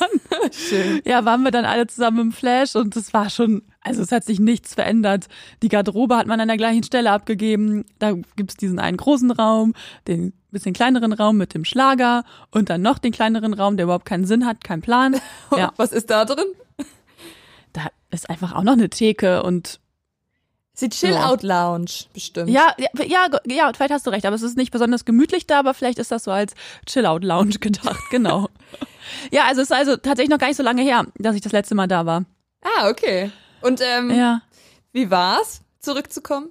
Schön. 0.53 1.01
Ja, 1.05 1.25
waren 1.25 1.43
wir 1.43 1.51
dann 1.51 1.65
alle 1.65 1.89
zusammen 1.89 2.21
im 2.21 2.33
Flash 2.33 2.77
und 2.77 2.95
es 2.97 3.13
war 3.13 3.29
schon, 3.29 3.63
also 3.81 4.03
es 4.03 4.13
hat 4.13 4.25
sich 4.25 4.39
nichts 4.39 4.75
verändert. 4.75 5.27
Die 5.63 5.69
Garderobe 5.69 6.17
hat 6.17 6.29
man 6.29 6.41
an 6.41 6.47
der 6.47 6.57
gleichen 6.57 6.85
Stelle 6.85 7.11
abgegeben. 7.11 7.85
Da 7.99 8.13
gibt's 8.37 8.57
diesen 8.57 8.79
einen 8.79 8.99
großen 8.99 9.33
Raum, 9.33 9.75
den 10.07 10.33
bisschen 10.53 10.75
kleineren 10.75 11.13
Raum 11.13 11.37
mit 11.37 11.55
dem 11.55 11.65
Schlager 11.65 12.25
und 12.51 12.71
dann 12.71 12.83
noch 12.83 12.99
den 12.99 13.13
kleineren 13.13 13.55
Raum, 13.55 13.77
der 13.77 13.85
überhaupt 13.85 14.05
keinen 14.05 14.25
Sinn 14.27 14.47
hat, 14.47 14.63
keinen 14.65 14.83
Plan. 14.83 15.17
Ja, 15.57 15.73
Was 15.77 15.93
ist 15.93 16.11
da 16.11 16.25
drin? 16.25 16.47
da 17.73 17.83
ist 18.11 18.31
einfach 18.31 18.55
auch 18.55 18.63
noch 18.63 18.73
eine 18.73 18.91
Theke 18.91 19.43
und 19.43 19.81
Die 20.81 20.88
Chill-Out-Lounge, 20.88 21.90
bestimmt. 22.14 22.49
ja, 22.50 22.72
ja, 22.78 22.88
ja, 23.05 23.26
ja, 23.46 23.72
vielleicht 23.75 23.93
hast 23.93 24.06
du 24.06 24.11
recht, 24.11 24.25
aber 24.25 24.34
es 24.37 24.43
ist 24.43 24.56
nicht 24.56 24.70
besonders 24.70 25.05
gemütlich 25.05 25.46
da, 25.46 25.58
aber 25.58 25.75
vielleicht 25.75 25.99
ist 25.99 26.11
das 26.11 26.25
so 26.25 26.31
als 26.31 26.55
Chill-Out-Lounge 26.87 27.58
gedacht, 27.61 28.00
genau. 28.11 28.49
ja, 29.31 29.44
also 29.44 29.61
es 29.61 29.70
ist 29.70 29.76
also 29.76 29.96
tatsächlich 29.96 30.31
noch 30.31 30.38
gar 30.38 30.46
nicht 30.49 30.56
so 30.56 30.62
lange 30.62 30.82
her, 30.82 31.06
dass 31.17 31.34
ich 31.34 31.43
das 31.43 31.52
letzte 31.52 31.75
Mal 31.75 31.87
da 31.87 32.06
war. 32.06 32.25
Ah, 32.62 32.88
okay. 32.88 33.31
Und 33.61 33.81
ähm, 33.82 34.11
Ja. 34.11 34.43
wie 34.93 35.11
war's, 35.11 35.62
zurückzukommen? 35.81 36.50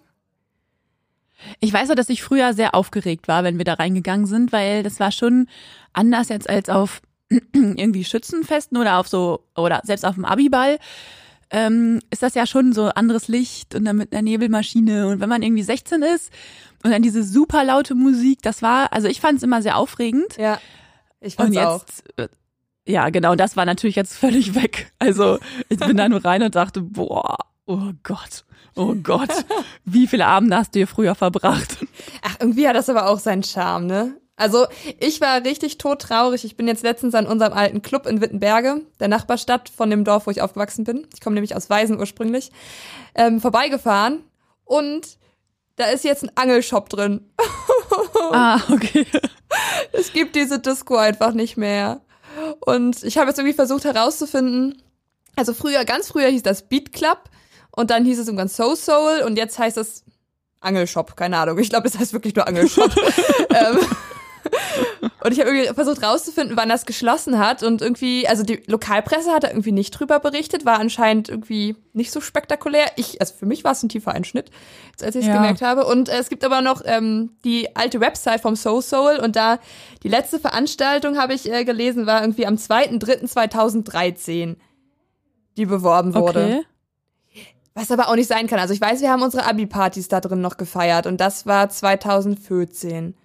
Ich 1.62 1.72
weiß 1.72 1.90
auch, 1.90 1.96
dass 1.96 2.10
ich 2.10 2.22
früher 2.22 2.54
sehr 2.54 2.76
aufgeregt 2.76 3.28
war, 3.28 3.44
wenn 3.44 3.58
wir 3.58 3.66
da 3.66 3.76
reingegangen 3.76 4.26
sind, 4.26 4.52
weil 4.52 4.84
das 4.84 5.00
war 5.00 5.12
schon 5.12 5.48
anders 5.94 6.30
jetzt 6.30 6.50
als 6.50 6.70
auf 6.70 7.02
irgendwie 7.54 8.04
Schützenfesten 8.04 8.78
oder 8.78 8.98
auf 8.98 9.08
so, 9.08 9.44
oder 9.56 9.82
selbst 9.86 10.06
auf 10.06 10.16
dem 10.16 10.26
Abiball. 10.26 10.78
Ähm, 11.52 12.00
ist 12.12 12.22
das 12.22 12.36
ja 12.36 12.46
schon 12.46 12.74
so 12.74 12.86
anderes 12.90 13.28
Licht 13.28 13.74
und 13.74 13.86
dann 13.86 13.98
mit 13.98 14.14
einer 14.14 14.22
Nebelmaschine. 14.22 15.08
Und 15.08 15.20
wenn 15.20 15.30
man 15.30 15.42
irgendwie 15.42 15.64
16 15.64 16.04
ist 16.04 16.32
und 16.84 16.92
dann 16.92 17.02
diese 17.02 17.24
super 17.24 17.64
laute 17.64 17.96
Musik, 17.96 18.42
das 18.44 18.62
war, 18.62 18.94
also 18.94 19.08
ich 19.08 19.20
fand 19.20 19.38
es 19.38 19.44
immer 19.44 19.62
sehr 19.62 19.78
aufregend. 19.78 20.38
Ja, 20.38 20.60
ich 21.22 21.38
Und 21.40 21.54
fand's 21.54 21.58
auch. 21.58 21.80
jetzt, 21.82 22.04
äh, 22.18 22.28
ja, 22.88 23.10
genau, 23.10 23.36
das 23.36 23.58
war 23.58 23.66
natürlich 23.66 23.96
jetzt 23.96 24.16
völlig 24.16 24.56
weg. 24.62 24.92
Also 25.00 25.40
ich 25.70 25.80
bin 25.80 25.98
da 25.98 26.08
nur 26.08 26.24
rein 26.24 26.44
und 26.44 26.56
dachte, 26.56 26.82
boah, 26.82 27.38
oh 27.66 27.92
Gott, 28.04 28.46
oh 28.76 28.96
Gott, 28.96 29.32
wie 29.86 30.08
viele 30.08 30.28
Abende 30.28 30.56
hast 30.58 30.76
du 30.76 30.80
hier 30.80 30.88
früher 30.88 31.16
verbracht? 31.16 31.78
Ach, 32.22 32.36
irgendwie 32.40 32.68
hat 32.68 32.76
das 32.76 32.90
aber 32.90 33.10
auch 33.10 33.20
seinen 33.20 33.44
Charme, 33.44 33.88
ne? 33.88 34.18
Also, 34.40 34.68
ich 35.00 35.20
war 35.20 35.44
richtig 35.44 35.78
todtraurig. 35.78 36.46
Ich 36.46 36.56
bin 36.56 36.66
jetzt 36.66 36.82
letztens 36.82 37.14
an 37.14 37.28
unserem 37.28 37.52
alten 37.52 37.82
Club 37.82 38.08
in 38.08 38.22
Wittenberge, 38.22 38.82
der 39.02 39.10
Nachbarstadt 39.10 39.68
von 39.68 39.90
dem 39.90 40.06
Dorf, 40.06 40.28
wo 40.28 40.32
ich 40.32 40.42
aufgewachsen 40.42 40.86
bin. 40.86 41.06
Ich 41.14 41.20
komme 41.20 41.34
nämlich 41.34 41.58
aus 41.58 41.70
Weisen 41.70 42.00
ursprünglich, 42.00 42.50
ähm, 43.16 43.42
vorbeigefahren. 43.42 44.24
Und 44.64 45.18
da 45.76 45.88
ist 45.88 46.06
jetzt 46.06 46.24
ein 46.24 46.32
Angelshop 46.36 46.90
drin. 46.90 47.30
Ah, 48.32 48.62
okay. 48.72 49.08
Es 49.92 50.14
gibt 50.14 50.36
diese 50.36 50.60
Disco 50.60 50.96
einfach 50.98 51.34
nicht 51.34 51.58
mehr. 51.58 52.02
Und 52.60 53.04
ich 53.04 53.18
habe 53.18 53.30
jetzt 53.30 53.40
irgendwie 53.40 53.56
versucht 53.56 53.86
herauszufinden, 53.86 54.84
also 55.36 55.54
früher, 55.54 55.84
ganz 55.84 56.10
früher 56.10 56.28
hieß 56.28 56.44
das 56.44 56.62
Beat 56.70 56.94
Club 56.94 57.24
und 57.72 57.90
dann 57.90 58.06
hieß 58.06 58.20
es 58.20 58.28
irgendwann 58.28 58.48
So 58.48 58.76
Soul 58.76 59.24
und 59.26 59.36
jetzt 59.36 59.58
heißt 59.58 59.78
es 59.78 60.04
Angelshop, 60.60 61.16
keine 61.16 61.38
Ahnung. 61.40 61.58
Ich 61.58 61.70
glaube, 61.70 61.90
das 61.90 62.00
heißt 62.00 62.14
wirklich 62.14 62.36
nur 62.36 62.48
Angelshop. 62.48 62.96
ähm, 63.50 63.80
und 65.24 65.32
ich 65.32 65.40
habe 65.40 65.50
irgendwie 65.50 65.74
versucht 65.74 66.04
rauszufinden, 66.04 66.58
wann 66.58 66.70
das 66.70 66.86
geschlossen 66.86 67.40
hat 67.40 67.64
und 67.64 67.82
irgendwie, 67.82 68.28
also 68.28 68.44
die 68.44 68.62
Lokalpresse 68.68 69.32
hat 69.32 69.44
da 69.44 69.50
irgendwie 69.50 69.72
nicht 69.72 69.92
drüber 69.92 70.20
berichtet, 70.20 70.66
war 70.66 70.80
anscheinend 70.80 71.30
irgendwie 71.30 71.76
nicht 71.94 72.12
so 72.12 72.22
spektakulär. 72.22 72.86
Ich, 72.96 73.20
also 73.22 73.34
für 73.34 73.46
mich 73.46 73.64
war 73.64 73.72
es 73.74 73.84
ein 73.84 73.90
tiefer 73.90 74.14
Einschnitt, 74.14 74.50
als 75.02 75.16
ich 75.16 75.22
es 75.24 75.28
Ja. 75.28 75.36
gemerkt 75.36 75.62
habe. 75.62 75.86
Und 75.86 76.10
äh, 76.10 76.18
es 76.18 76.30
gibt 76.30 76.44
aber 76.44 76.62
noch 76.62 76.82
ähm, 76.86 77.32
die 77.44 77.76
alte 77.76 78.00
Website 78.00 78.42
vom 78.42 78.56
So 78.56 78.82
Soul 78.82 79.18
und 79.18 79.36
da 79.36 79.60
die 80.04 80.10
letzte 80.10 80.40
Veranstaltung 80.40 81.18
habe 81.18 81.34
ich 81.34 81.52
äh, 81.52 81.66
gelesen, 81.66 82.06
war 82.06 82.22
irgendwie 82.22 82.46
am 82.48 82.56
2.3.2013, 82.56 84.56
die 85.58 85.66
beworben 85.66 86.14
wurde. 86.16 86.46
Okay. 86.46 86.66
Was 87.76 87.92
aber 87.92 88.10
auch 88.10 88.16
nicht 88.16 88.28
sein 88.28 88.48
kann. 88.48 88.60
Also 88.60 88.74
ich 88.74 88.82
weiß, 88.82 89.02
wir 89.02 89.10
haben 89.10 89.22
unsere 89.22 89.46
Abi-Partys 89.46 90.10
da 90.10 90.20
drin 90.20 90.42
noch 90.42 90.58
gefeiert 90.58 91.06
und 91.08 91.22
das 91.22 91.46
war 91.46 91.70
2014. 91.70 93.16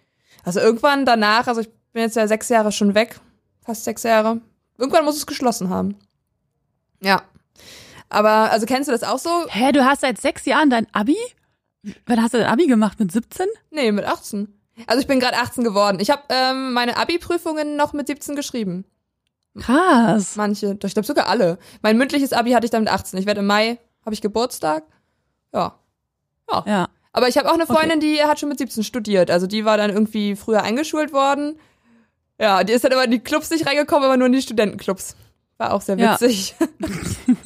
Also 0.45 0.61
irgendwann 0.61 1.07
danach, 1.07 1.47
also 1.47 1.61
ich 1.61 1.71
bin 1.93 2.03
jetzt 2.03 2.17
ja 2.17 2.27
sechs 2.29 2.49
Jahre 2.49 2.73
schon 2.73 2.95
weg, 2.95 3.21
fast 3.65 3.85
sechs 3.85 4.03
Jahre. 4.03 4.41
Irgendwann 4.79 5.05
muss 5.05 5.17
es 5.17 5.27
geschlossen 5.27 5.71
haben. 5.71 5.97
Ja. 7.01 7.23
Aber, 8.09 8.51
also 8.51 8.67
kennst 8.67 8.89
du 8.89 8.93
das 8.93 9.03
auch 9.03 9.19
so? 9.19 9.47
Hä, 9.49 9.73
du 9.73 9.85
hast 9.85 10.03
seit 10.03 10.21
sechs 10.21 10.45
Jahren 10.45 10.71
dein 10.71 10.87
Abi? 10.93 11.17
Wann 12.07 12.23
hast 12.23 12.35
du 12.35 12.39
dein 12.39 12.47
Abi 12.49 12.67
gemacht? 12.67 12.99
Mit 12.99 13.13
17? 13.13 13.47
Nee, 13.71 13.93
mit 13.93 14.05
18. 14.05 14.49
Also 14.87 15.01
ich 15.01 15.07
bin 15.07 15.21
gerade 15.21 15.37
18 15.37 15.65
geworden. 15.65 15.99
Ich 16.01 16.11
habe 16.11 16.23
ähm, 16.29 16.73
meine 16.73 16.97
Abi-Prüfungen 16.97 17.77
noch 17.77 17.93
mit 17.93 18.07
17 18.07 18.35
geschrieben. 18.37 18.85
Krass. 19.59 20.37
Manche, 20.37 20.77
ich 20.83 20.95
glaube 20.95 21.07
sogar 21.07 21.29
alle. 21.29 21.59
Mein 21.83 21.97
mündliches 21.97 22.33
Abi 22.33 22.51
hatte 22.53 22.65
ich 22.65 22.71
dann 22.71 22.83
mit 22.85 22.93
18. 22.93 23.19
Ich 23.19 23.27
werde 23.27 23.41
im 23.41 23.47
Mai, 23.47 23.79
habe 24.05 24.15
ich 24.15 24.21
Geburtstag. 24.21 24.85
Ja. 25.53 25.79
Ja. 26.67 26.89
Aber 27.15 27.29
ich 27.29 27.39
habe 27.39 27.49
auch 27.49 27.55
eine 27.55 27.63
Okay. 27.63 27.73
Freundin, 27.75 28.01
die 28.01 28.23
hat 28.23 28.39
schon 28.41 28.49
mit 28.51 28.59
17 28.59 28.85
studiert. 28.85 29.31
Also 29.31 29.47
die 29.47 29.65
war 29.65 29.77
dann 29.79 29.91
irgendwie 29.91 30.37
früher 30.37 30.63
eingeschult 30.63 31.13
worden. 31.15 31.59
Ja, 32.41 32.65
die 32.65 32.73
ist 32.73 32.85
dann 32.85 32.93
aber 32.93 33.05
in 33.05 33.13
die 33.13 33.21
Clubs 33.21 33.51
nicht 33.51 33.67
reingekommen, 33.67 34.05
aber 34.05 34.17
nur 34.17 34.27
in 34.27 34.33
die 34.33 34.43
Studentenclubs. 34.43 35.15
War 35.57 35.73
auch 35.73 35.81
sehr 35.81 35.97
Ja. 35.97 36.15
witzig. 36.21 36.55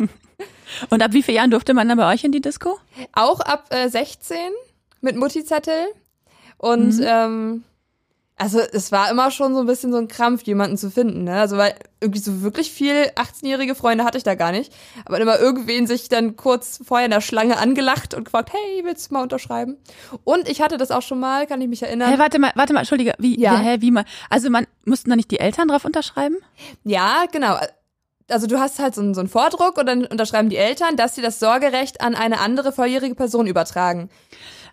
Und 0.91 1.03
ab 1.03 1.13
wie 1.13 1.23
vielen 1.23 1.37
Jahren 1.37 1.51
durfte 1.51 1.75
man 1.75 1.89
dann 1.89 1.99
bei 1.99 2.13
euch 2.13 2.25
in 2.25 2.33
die 2.33 2.41
Disco? 2.41 2.79
auch 3.13 3.41
ab 3.41 3.67
äh, 3.71 3.89
16 3.89 4.37
mit 5.01 5.17
Mutti-Zettel. 5.17 5.87
Und 6.57 6.97
Mhm. 6.99 7.05
ähm, 7.07 7.65
Also 8.41 8.61
es 8.61 8.93
war 8.93 9.11
immer 9.11 9.33
schon 9.33 9.53
so 9.55 9.61
ein 9.61 9.67
bisschen 9.67 9.91
so 9.91 9.99
ein 9.99 10.07
Krampf, 10.07 10.43
jemanden 10.45 10.77
zu 10.77 10.91
finden. 10.91 11.25
Ne? 11.25 11.41
Also 11.41 11.57
weil 11.57 11.75
irgendwie 12.01 12.21
so 12.21 12.43
wirklich 12.43 12.71
viel 12.71 12.95
18-jährige 13.17 13.75
Freunde 13.75 14.05
hatte 14.05 14.17
ich 14.17 14.23
da 14.23 14.37
gar 14.37 14.53
nicht. 14.53 14.73
Aber 15.05 15.21
immer 15.21 15.41
irgendwen 15.41 15.89
sich 15.89 16.09
dann 16.09 16.37
kurz 16.37 16.81
vorher 16.87 17.07
in 17.07 17.11
der 17.11 17.21
Schlange 17.21 17.59
angelacht 17.59 18.15
und 18.15 18.25
gefragt, 18.25 18.53
hey, 18.53 18.85
willst 18.85 19.11
du 19.11 19.15
mal 19.15 19.23
unterschreiben? 19.25 19.77
Und 20.23 20.49
ich 20.49 20.63
hatte 20.63 20.77
das 20.77 20.93
auch 20.93 21.03
schon 21.03 21.19
mal, 21.19 21.47
kann 21.49 21.61
ich 21.61 21.69
mich 21.69 21.83
erinnern. 21.83 22.11
Hey, 22.11 22.19
warte 22.21 22.39
mal, 22.39 22.53
warte 22.55 22.73
mal, 22.73 22.81
entschuldige, 22.81 23.15
wie, 23.19 23.41
Ja. 23.41 23.59
hä, 23.59 23.79
wie 23.81 23.91
mal? 23.91 24.05
Also 24.31 24.51
man, 24.51 24.67
mussten 24.85 25.11
da 25.11 25.17
nicht 25.17 25.31
die 25.33 25.41
Eltern 25.41 25.67
drauf 25.67 25.85
unterschreiben? 25.85 26.37
Ja, 26.85 27.25
genau. 27.33 27.57
Also 28.31 28.47
du 28.47 28.61
hast 28.61 28.79
halt 28.79 28.95
so 28.95 29.01
einen, 29.01 29.15
so 29.15 29.21
einen 29.21 29.29
Vordruck 29.29 29.79
und 29.79 29.87
dann 29.87 30.05
unterschreiben 30.07 30.49
die 30.49 30.59
Eltern, 30.59 30.97
dass 30.97 31.15
sie 31.15 31.23
das 31.23 31.41
Sorgerecht 31.41 32.01
an 32.03 32.15
eine 32.15 32.39
andere 32.41 32.73
volljährige 32.73 33.15
Person 33.15 33.47
übertragen. 33.47 34.11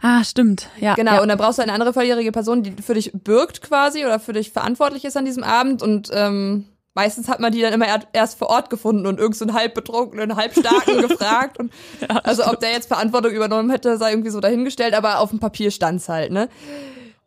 Ah, 0.02 0.24
stimmt, 0.24 0.70
ja. 0.80 0.94
Genau, 0.96 1.16
ja. 1.16 1.22
und 1.22 1.28
dann 1.30 1.38
brauchst 1.38 1.58
du 1.58 1.64
eine 1.64 1.74
andere 1.74 1.94
volljährige 1.94 2.32
Person, 2.32 2.64
die 2.64 2.74
für 2.82 2.94
dich 2.94 3.12
bürgt 3.14 3.62
quasi 3.62 4.06
oder 4.06 4.20
für 4.20 4.34
dich 4.34 4.52
verantwortlich 4.52 5.06
ist 5.06 5.18
an 5.18 5.26
diesem 5.26 5.44
Abend 5.44 5.82
und 5.82 6.10
ähm, 6.14 6.66
meistens 6.94 7.28
hat 7.28 7.40
man 7.40 7.52
die 7.52 7.62
dann 7.62 7.74
immer 7.74 7.88
er- 7.88 8.08
erst 8.14 8.38
vor 8.38 8.50
Ort 8.50 8.70
gefunden 8.70 9.06
und 9.08 9.20
irgend 9.20 9.36
so 9.38 9.52
halb 9.54 9.74
betrunkenen, 9.74 10.36
halb 10.36 10.54
starken 10.58 11.02
gefragt 11.08 11.58
und 11.60 11.72
also 12.24 12.46
ob 12.46 12.60
der 12.60 12.72
jetzt 12.72 12.88
Verantwortung 12.88 13.32
übernommen 13.32 13.70
hätte, 13.70 13.98
sei 13.98 14.12
irgendwie 14.12 14.30
so 14.32 14.40
dahingestellt, 14.40 14.94
aber 14.94 15.20
auf 15.20 15.30
dem 15.32 15.40
Papier 15.40 15.72
stand's 15.72 16.08
halt, 16.10 16.32
ne? 16.32 16.50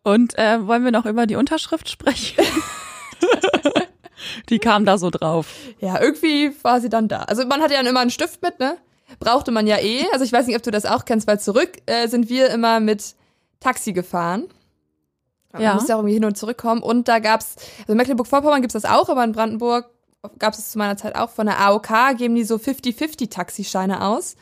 Und 0.05 0.39
äh, 0.39 0.67
wollen 0.67 0.85
wir 0.85 0.93
noch 0.93 1.05
über 1.07 1.27
die 1.27 1.37
Unterschrift 1.37 1.89
sprechen? 1.91 2.43
die 4.49 4.59
kam 4.59 4.85
da 4.85 4.99
so 4.99 5.11
drauf. 5.11 5.49
Ja, 5.81 6.01
irgendwie 6.01 6.53
war 6.63 6.81
sie 6.81 6.89
dann 6.89 7.09
da. 7.09 7.23
Also 7.23 7.45
man 7.47 7.61
hatte 7.61 7.75
ja 7.75 7.81
immer 7.81 8.01
einen 8.01 8.11
Stift 8.11 8.43
mit, 8.43 8.59
ne? 8.59 8.77
Brauchte 9.21 9.51
man 9.51 9.67
ja 9.67 9.79
eh. 9.79 10.05
Also 10.13 10.25
ich 10.25 10.33
weiß 10.33 10.47
nicht, 10.47 10.57
ob 10.57 10.63
du 10.63 10.71
das 10.71 10.85
auch 10.87 11.05
kennst, 11.05 11.27
weil 11.27 11.41
zurück 11.41 11.73
äh, 11.87 12.09
sind 12.09 12.29
wir 12.29 12.51
immer 12.51 12.81
mit 12.81 13.15
Taxi 13.61 13.93
gefahren. 13.93 14.45
Man 15.53 15.63
Ja. 15.63 15.75
musste 15.75 15.91
ja 15.91 15.97
irgendwie 15.97 16.15
hin 16.15 16.25
und 16.25 16.37
zurückkommen. 16.37 16.83
Und 16.83 17.09
da 17.09 17.19
gab's, 17.19 17.57
also 17.81 17.93
in 17.93 17.97
Mecklenburg-Vorpommern 17.97 18.61
gibt's 18.61 18.75
das 18.75 18.85
auch, 18.85 19.09
aber 19.09 19.25
in 19.25 19.33
Brandenburg 19.33 19.87
gab's 20.39 20.59
es 20.59 20.71
zu 20.73 20.79
meiner 20.79 20.97
Zeit 20.97 21.17
auch. 21.17 21.31
Von 21.31 21.47
der 21.47 21.59
AOK 21.61 22.17
geben 22.17 22.35
die 22.35 22.45
so 22.45 22.57
50-50 22.57 23.31
Taxischeine 23.31 24.05
aus. 24.05 24.37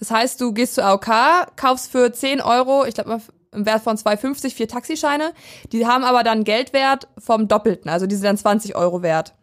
Das 0.00 0.10
heißt, 0.10 0.40
du 0.40 0.52
gehst 0.52 0.74
zur 0.76 0.84
AOK, 0.84 1.56
kaufst 1.56 1.90
für 1.92 2.12
10 2.12 2.40
Euro, 2.40 2.84
ich 2.86 2.94
glaube 2.94 3.10
mal 3.10 3.20
im 3.52 3.64
Wert 3.64 3.82
von 3.82 3.96
2,50 3.96 4.54
vier 4.54 4.68
Taxischeine. 4.68 5.32
Die 5.72 5.86
haben 5.86 6.04
aber 6.04 6.22
dann 6.22 6.44
Geldwert 6.44 7.08
vom 7.18 7.48
Doppelten, 7.48 7.90
also 7.90 8.06
die 8.06 8.14
sind 8.14 8.24
dann 8.24 8.36
20 8.36 8.76
Euro 8.76 9.02
wert. 9.02 9.34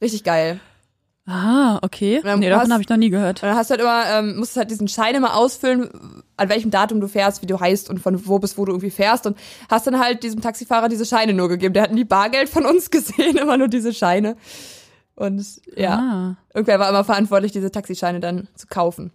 Richtig 0.00 0.24
geil. 0.24 0.60
Ah, 1.28 1.80
okay. 1.82 2.20
Nee, 2.36 2.48
davon 2.50 2.72
habe 2.72 2.82
ich 2.82 2.88
noch 2.88 2.96
nie 2.96 3.10
gehört. 3.10 3.42
Dann 3.42 3.56
hast 3.56 3.70
du 3.70 3.72
halt 3.72 3.80
immer, 3.80 4.04
ähm, 4.10 4.36
musst 4.36 4.56
halt 4.56 4.70
diesen 4.70 4.86
Schein 4.86 5.14
immer 5.16 5.34
ausfüllen, 5.36 5.90
an 6.36 6.48
welchem 6.48 6.70
Datum 6.70 7.00
du 7.00 7.08
fährst, 7.08 7.42
wie 7.42 7.46
du 7.46 7.58
heißt 7.58 7.90
und 7.90 7.98
von 7.98 8.26
wo 8.28 8.38
bis 8.38 8.56
wo 8.56 8.64
du 8.64 8.72
irgendwie 8.72 8.90
fährst. 8.92 9.26
Und 9.26 9.36
hast 9.68 9.88
dann 9.88 9.98
halt 9.98 10.22
diesem 10.22 10.40
Taxifahrer 10.40 10.88
diese 10.88 11.04
Scheine 11.04 11.32
nur 11.32 11.48
gegeben. 11.48 11.74
Der 11.74 11.82
hat 11.82 11.92
nie 11.92 12.04
Bargeld 12.04 12.48
von 12.48 12.64
uns 12.64 12.90
gesehen, 12.92 13.36
immer 13.38 13.56
nur 13.56 13.66
diese 13.68 13.92
Scheine. 13.92 14.36
Und 15.16 15.44
ja, 15.76 15.94
Ah. 15.98 16.36
irgendwer 16.54 16.78
war 16.78 16.88
immer 16.90 17.02
verantwortlich, 17.02 17.50
diese 17.50 17.72
Taxischeine 17.72 18.20
dann 18.20 18.46
zu 18.54 18.68
kaufen. 18.68 19.10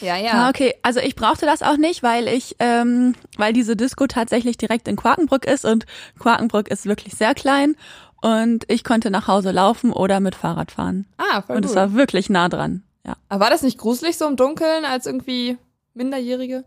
Ja, 0.00 0.14
Ah, 0.14 0.18
ja. 0.18 0.48
okay. 0.50 0.74
Also 0.82 1.00
ich 1.00 1.14
brauchte 1.16 1.46
das 1.46 1.62
auch 1.62 1.76
nicht, 1.78 2.02
weil 2.02 2.28
ich, 2.28 2.56
ähm, 2.58 3.14
weil 3.38 3.52
diese 3.52 3.76
Disco 3.76 4.06
tatsächlich 4.06 4.58
direkt 4.58 4.88
in 4.88 4.96
Quakenbrück 4.96 5.46
ist 5.46 5.64
und 5.64 5.86
Quakenbrück 6.18 6.68
ist 6.68 6.84
wirklich 6.86 7.14
sehr 7.14 7.34
klein 7.34 7.76
und 8.20 8.64
ich 8.68 8.84
konnte 8.84 9.10
nach 9.10 9.28
Hause 9.28 9.50
laufen 9.50 9.92
oder 9.92 10.20
mit 10.20 10.34
Fahrrad 10.34 10.72
fahren. 10.72 11.06
Ah, 11.18 11.42
voll 11.42 11.56
Und 11.56 11.64
es 11.64 11.74
war 11.74 11.94
wirklich 11.94 12.30
nah 12.30 12.48
dran. 12.48 12.82
Ja. 13.04 13.16
Aber 13.28 13.44
war 13.44 13.50
das 13.50 13.62
nicht 13.62 13.78
gruselig 13.78 14.18
so 14.18 14.26
im 14.26 14.36
Dunkeln 14.36 14.84
als 14.84 15.06
irgendwie 15.06 15.58
Minderjährige? 15.94 16.64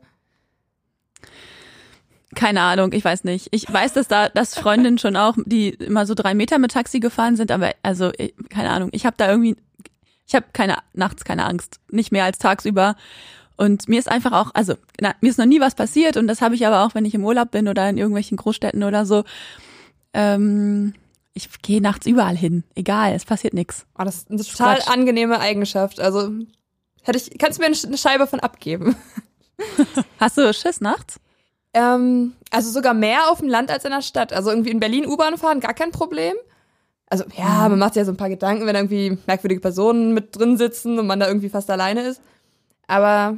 Keine 2.35 2.61
Ahnung, 2.61 2.93
ich 2.93 3.03
weiß 3.03 3.23
nicht. 3.23 3.47
Ich 3.51 3.71
weiß, 3.71 3.93
dass 3.93 4.07
da, 4.07 4.29
dass 4.29 4.57
Freundinnen 4.57 4.99
schon 4.99 5.15
auch, 5.15 5.35
die 5.45 5.69
immer 5.69 6.05
so 6.05 6.13
drei 6.13 6.35
Meter 6.35 6.59
mit 6.59 6.71
Taxi 6.71 6.99
gefahren 6.99 7.35
sind, 7.35 7.51
aber 7.51 7.71
also, 7.81 8.11
keine 8.49 8.69
Ahnung. 8.69 8.89
Ich 8.93 9.05
habe 9.05 9.15
da 9.17 9.29
irgendwie, 9.29 9.57
ich 10.27 10.35
habe 10.35 10.45
keine, 10.53 10.77
nachts 10.93 11.25
keine 11.25 11.45
Angst. 11.45 11.79
Nicht 11.89 12.11
mehr 12.11 12.25
als 12.25 12.37
tagsüber. 12.37 12.95
Und 13.57 13.89
mir 13.89 13.99
ist 13.99 14.09
einfach 14.09 14.31
auch, 14.31 14.51
also, 14.53 14.75
na, 15.01 15.15
mir 15.21 15.29
ist 15.29 15.39
noch 15.39 15.45
nie 15.45 15.59
was 15.59 15.75
passiert 15.75 16.15
und 16.15 16.27
das 16.27 16.41
habe 16.41 16.55
ich 16.55 16.65
aber 16.65 16.85
auch, 16.85 16.95
wenn 16.95 17.03
ich 17.03 17.15
im 17.15 17.25
Urlaub 17.25 17.51
bin 17.51 17.67
oder 17.67 17.89
in 17.89 17.97
irgendwelchen 17.97 18.37
Großstädten 18.37 18.83
oder 18.83 19.05
so. 19.05 19.25
Ähm, 20.13 20.93
ich 21.39 21.61
gehe 21.61 21.81
nachts 21.81 22.05
überall 22.05 22.35
hin. 22.35 22.63
Egal, 22.75 23.13
es 23.13 23.25
passiert 23.25 23.53
nichts. 23.53 23.85
Oh, 23.97 24.03
das 24.03 24.17
ist 24.17 24.31
eine 24.31 24.43
total 24.43 24.77
Quatsch. 24.77 24.87
angenehme 24.89 25.39
Eigenschaft. 25.39 25.99
Also 25.99 26.29
hätte 27.03 27.17
ich, 27.17 27.37
kannst 27.37 27.57
du 27.57 27.61
mir 27.63 27.67
eine 27.67 27.97
Scheibe 27.97 28.27
von 28.27 28.39
abgeben? 28.39 28.95
Hast 30.19 30.37
du 30.37 30.53
Schiss 30.53 30.81
nachts? 30.81 31.19
Ähm, 31.73 32.33
also 32.51 32.71
sogar 32.71 32.93
mehr 32.93 33.29
auf 33.29 33.39
dem 33.39 33.47
Land 33.47 33.71
als 33.71 33.85
in 33.85 33.91
der 33.91 34.01
Stadt. 34.01 34.33
Also 34.33 34.49
irgendwie 34.49 34.71
in 34.71 34.79
Berlin 34.79 35.05
U-Bahn 35.05 35.37
fahren, 35.37 35.59
gar 35.59 35.73
kein 35.73 35.91
Problem. 35.91 36.35
Also 37.07 37.23
ja, 37.37 37.67
man 37.69 37.79
macht 37.79 37.93
sich 37.93 38.01
ja 38.01 38.05
so 38.05 38.11
ein 38.11 38.17
paar 38.17 38.29
Gedanken, 38.29 38.65
wenn 38.65 38.75
irgendwie 38.75 39.17
merkwürdige 39.25 39.61
Personen 39.61 40.13
mit 40.13 40.37
drin 40.37 40.57
sitzen 40.57 40.99
und 40.99 41.07
man 41.07 41.19
da 41.19 41.27
irgendwie 41.27 41.49
fast 41.49 41.69
alleine 41.69 42.01
ist. 42.01 42.21
Aber 42.87 43.37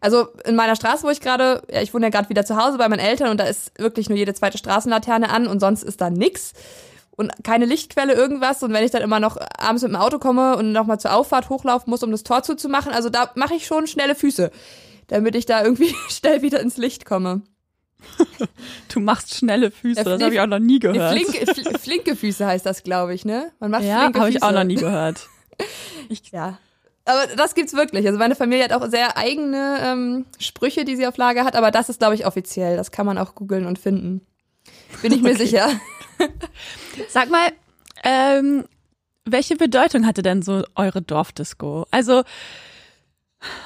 also 0.00 0.28
in 0.44 0.56
meiner 0.56 0.76
Straße, 0.76 1.04
wo 1.04 1.10
ich 1.10 1.20
gerade, 1.20 1.62
ja, 1.70 1.82
ich 1.82 1.92
wohne 1.92 2.06
ja 2.06 2.10
gerade 2.10 2.28
wieder 2.28 2.44
zu 2.44 2.56
Hause 2.56 2.78
bei 2.78 2.88
meinen 2.88 3.00
Eltern 3.00 3.30
und 3.30 3.38
da 3.38 3.44
ist 3.44 3.76
wirklich 3.78 4.08
nur 4.08 4.18
jede 4.18 4.34
zweite 4.34 4.58
Straßenlaterne 4.58 5.30
an 5.30 5.46
und 5.46 5.60
sonst 5.60 5.82
ist 5.82 6.00
da 6.00 6.10
nix 6.10 6.52
und 7.16 7.32
keine 7.44 7.64
Lichtquelle 7.64 8.12
irgendwas 8.14 8.62
und 8.62 8.72
wenn 8.72 8.84
ich 8.84 8.90
dann 8.90 9.02
immer 9.02 9.20
noch 9.20 9.36
abends 9.58 9.82
mit 9.82 9.90
dem 9.92 9.96
Auto 9.96 10.18
komme 10.18 10.56
und 10.56 10.72
nochmal 10.72 11.00
zur 11.00 11.14
Auffahrt 11.14 11.48
hochlaufen 11.48 11.90
muss, 11.90 12.02
um 12.02 12.10
das 12.10 12.22
Tor 12.22 12.42
zuzumachen, 12.42 12.92
also 12.92 13.08
da 13.10 13.30
mache 13.34 13.54
ich 13.54 13.66
schon 13.66 13.86
schnelle 13.86 14.14
Füße, 14.14 14.50
damit 15.08 15.34
ich 15.34 15.46
da 15.46 15.62
irgendwie 15.64 15.94
schnell 16.08 16.42
wieder 16.42 16.60
ins 16.60 16.76
Licht 16.76 17.04
komme. 17.04 17.42
Du 18.92 19.00
machst 19.00 19.34
schnelle 19.34 19.70
Füße, 19.70 19.98
Ja, 19.98 20.04
das 20.04 20.18
nee, 20.18 20.24
habe 20.24 20.34
ich 20.34 20.40
auch 20.40 20.46
noch 20.46 20.58
nie 20.58 20.78
gehört. 20.78 21.12
Flinke, 21.12 21.46
fl 21.54 21.78
flinke 21.78 22.16
Füße 22.16 22.46
heißt 22.46 22.64
das, 22.64 22.82
glaube 22.82 23.14
ich, 23.14 23.24
ne? 23.24 23.50
Man 23.58 23.70
macht 23.70 23.82
ja, 23.84 24.00
flinke 24.00 24.20
habe 24.20 24.26
Füße. 24.32 24.38
ich 24.38 24.42
auch 24.44 24.52
noch 24.52 24.64
nie 24.64 24.76
gehört. 24.76 25.26
Ja. 26.32 26.58
Aber 27.06 27.26
das 27.36 27.54
gibt's 27.54 27.72
wirklich. 27.74 28.06
Also 28.06 28.18
meine 28.18 28.34
Familie 28.34 28.64
hat 28.64 28.72
auch 28.72 28.86
sehr 28.88 29.16
eigene 29.16 29.78
ähm, 29.82 30.24
Sprüche, 30.38 30.84
die 30.84 30.96
sie 30.96 31.06
auf 31.06 31.16
Lager 31.16 31.44
hat, 31.44 31.56
aber 31.56 31.70
das 31.70 31.88
ist, 31.88 31.98
glaube 31.98 32.14
ich, 32.14 32.26
offiziell. 32.26 32.76
Das 32.76 32.90
kann 32.90 33.06
man 33.06 33.16
auch 33.16 33.34
googeln 33.34 33.64
und 33.66 33.78
finden. 33.78 34.20
Bin 35.02 35.12
ich 35.12 35.22
mir 35.22 35.30
Okay. 35.30 35.38
sicher. 35.38 35.68
Sag 37.08 37.30
mal, 37.30 37.48
ähm, 38.04 38.64
welche 39.24 39.56
Bedeutung 39.56 40.06
hatte 40.06 40.22
denn 40.22 40.42
so 40.42 40.62
eure 40.74 41.02
Dorfdisco? 41.02 41.86
Also, 41.90 42.22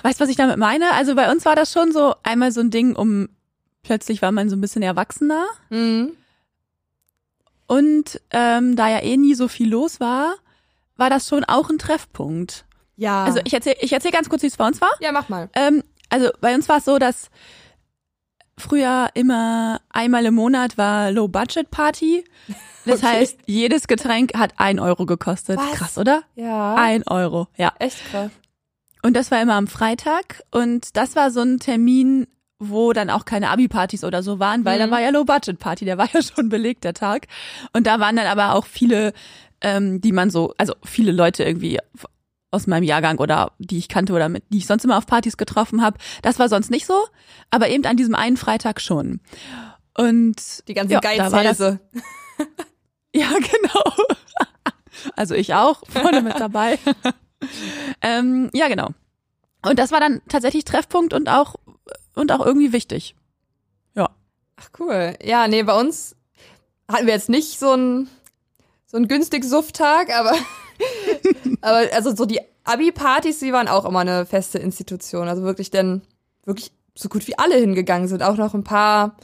weißt 0.02 0.18
du, 0.20 0.24
was 0.24 0.30
ich 0.30 0.36
damit 0.36 0.56
meine? 0.56 0.92
Also 0.92 1.14
bei 1.14 1.30
uns 1.30 1.44
war 1.44 1.56
das 1.56 1.72
schon 1.72 1.92
so 1.92 2.14
einmal 2.22 2.52
so 2.52 2.60
ein 2.60 2.70
Ding, 2.70 2.96
um 2.96 3.28
plötzlich 3.82 4.22
war 4.22 4.32
man 4.32 4.48
so 4.50 4.56
ein 4.56 4.60
bisschen 4.60 4.82
erwachsener 4.82 5.46
Mhm. 5.70 6.12
und 7.66 8.20
ähm, 8.30 8.76
da 8.76 8.88
ja 8.88 9.02
eh 9.02 9.16
nie 9.16 9.34
so 9.34 9.48
viel 9.48 9.70
los 9.70 10.00
war, 10.00 10.34
war 10.96 11.08
das 11.10 11.28
schon 11.28 11.44
auch 11.44 11.70
ein 11.70 11.78
Treffpunkt. 11.78 12.64
Ja. 12.96 13.24
Also 13.24 13.40
ich 13.44 13.54
erzähl, 13.54 13.76
ich 13.80 13.92
erzähl 13.92 14.10
ganz 14.10 14.28
kurz, 14.28 14.42
wie 14.42 14.48
es 14.48 14.56
bei 14.56 14.66
uns 14.66 14.80
war. 14.80 14.90
ja, 15.00 15.12
mach 15.12 15.28
mal. 15.28 15.48
Ähm, 15.54 15.82
also 16.10 16.30
bei 16.40 16.54
uns 16.54 16.68
war 16.68 16.78
es 16.78 16.84
so, 16.84 16.98
dass 16.98 17.30
früher 18.60 19.08
immer 19.14 19.80
einmal 19.90 20.24
im 20.26 20.34
Monat 20.34 20.78
war 20.78 21.10
Low-Budget-Party. 21.10 22.24
Das 22.86 22.98
Okay. 23.02 23.06
heißt, 23.06 23.38
jedes 23.46 23.88
Getränk 23.88 24.32
hat 24.36 24.54
ein 24.56 24.78
Euro 24.78 25.06
gekostet. 25.06 25.58
Was? 25.58 25.72
Krass, 25.72 25.98
oder? 25.98 26.22
Ja. 26.34 26.74
Ein 26.76 27.02
Euro, 27.06 27.48
ja. 27.56 27.72
Echt 27.78 28.04
krass. 28.10 28.30
Und 29.02 29.14
das 29.16 29.30
war 29.30 29.40
immer 29.42 29.54
am 29.54 29.66
Freitag. 29.66 30.42
Und 30.50 30.96
das 30.96 31.16
war 31.16 31.30
so 31.30 31.40
ein 31.40 31.58
Termin, 31.58 32.26
wo 32.58 32.92
dann 32.92 33.08
auch 33.10 33.24
keine 33.24 33.48
Abi-Partys 33.50 34.04
oder 34.04 34.22
so 34.22 34.38
waren, 34.38 34.64
weil 34.64 34.76
Mhm. 34.76 34.80
dann 34.80 34.90
war 34.90 35.00
ja 35.00 35.10
Low-Budget-Party, 35.10 35.84
der 35.84 35.98
war 35.98 36.08
ja 36.12 36.20
schon 36.22 36.48
belegt, 36.48 36.84
der 36.84 36.94
Tag. 36.94 37.26
Und 37.72 37.86
da 37.86 38.00
waren 38.00 38.16
dann 38.16 38.26
aber 38.26 38.54
auch 38.54 38.66
viele, 38.66 39.12
ähm, 39.62 40.00
die 40.00 40.12
man 40.12 40.30
so, 40.30 40.54
also 40.58 40.74
viele 40.84 41.12
Leute 41.12 41.44
irgendwie 41.44 41.78
aus 42.50 42.66
meinem 42.66 42.82
Jahrgang 42.82 43.18
oder 43.18 43.52
die 43.58 43.78
ich 43.78 43.88
kannte 43.88 44.12
oder 44.12 44.28
mit, 44.28 44.44
die 44.48 44.58
ich 44.58 44.66
sonst 44.66 44.84
immer 44.84 44.98
auf 44.98 45.06
Partys 45.06 45.36
getroffen 45.36 45.82
habe. 45.82 45.98
Das 46.22 46.38
war 46.38 46.48
sonst 46.48 46.70
nicht 46.70 46.86
so, 46.86 47.06
aber 47.50 47.68
eben 47.68 47.84
an 47.86 47.96
diesem 47.96 48.14
einen 48.14 48.36
Freitag 48.36 48.80
schon. 48.80 49.20
Und 49.96 50.68
Die 50.68 50.74
ganzen 50.74 50.92
ja, 50.92 51.00
da 51.00 51.16
Geizhälse. 51.16 51.80
ja, 53.14 53.28
genau. 53.30 53.84
Also 55.16 55.34
ich 55.34 55.54
auch, 55.54 55.82
vorne 55.88 56.20
mit 56.20 56.38
dabei. 56.38 56.78
ähm, 58.02 58.50
ja, 58.52 58.68
genau. 58.68 58.90
Und 59.62 59.78
das 59.78 59.92
war 59.92 60.00
dann 60.00 60.20
tatsächlich 60.28 60.64
Treffpunkt 60.64 61.14
und 61.14 61.28
auch 61.28 61.54
und 62.14 62.32
auch 62.32 62.44
irgendwie 62.44 62.72
wichtig. 62.72 63.14
Ach 64.60 64.68
cool. 64.78 65.14
Ja, 65.22 65.48
nee, 65.48 65.62
bei 65.62 65.78
uns 65.78 66.16
hatten 66.86 67.06
wir 67.06 67.14
jetzt 67.14 67.30
nicht 67.30 67.58
so 67.58 67.72
ein 67.72 68.08
so 68.86 68.96
ein 68.98 69.08
günstig 69.08 69.44
Sufftag, 69.44 70.14
aber 70.14 70.34
aber 71.60 71.82
also 71.92 72.14
so 72.14 72.26
die 72.26 72.40
Abi-Partys, 72.64 73.38
die 73.40 73.52
waren 73.52 73.68
auch 73.68 73.84
immer 73.84 74.00
eine 74.00 74.26
feste 74.26 74.58
Institution. 74.58 75.28
Also 75.28 75.42
wirklich 75.42 75.70
denn 75.70 76.02
wirklich 76.44 76.72
so 76.94 77.08
gut 77.08 77.26
wie 77.26 77.38
alle 77.38 77.56
hingegangen 77.56 78.08
sind. 78.08 78.22
Auch 78.22 78.36
noch 78.36 78.54
ein 78.54 78.64
paar 78.64 79.16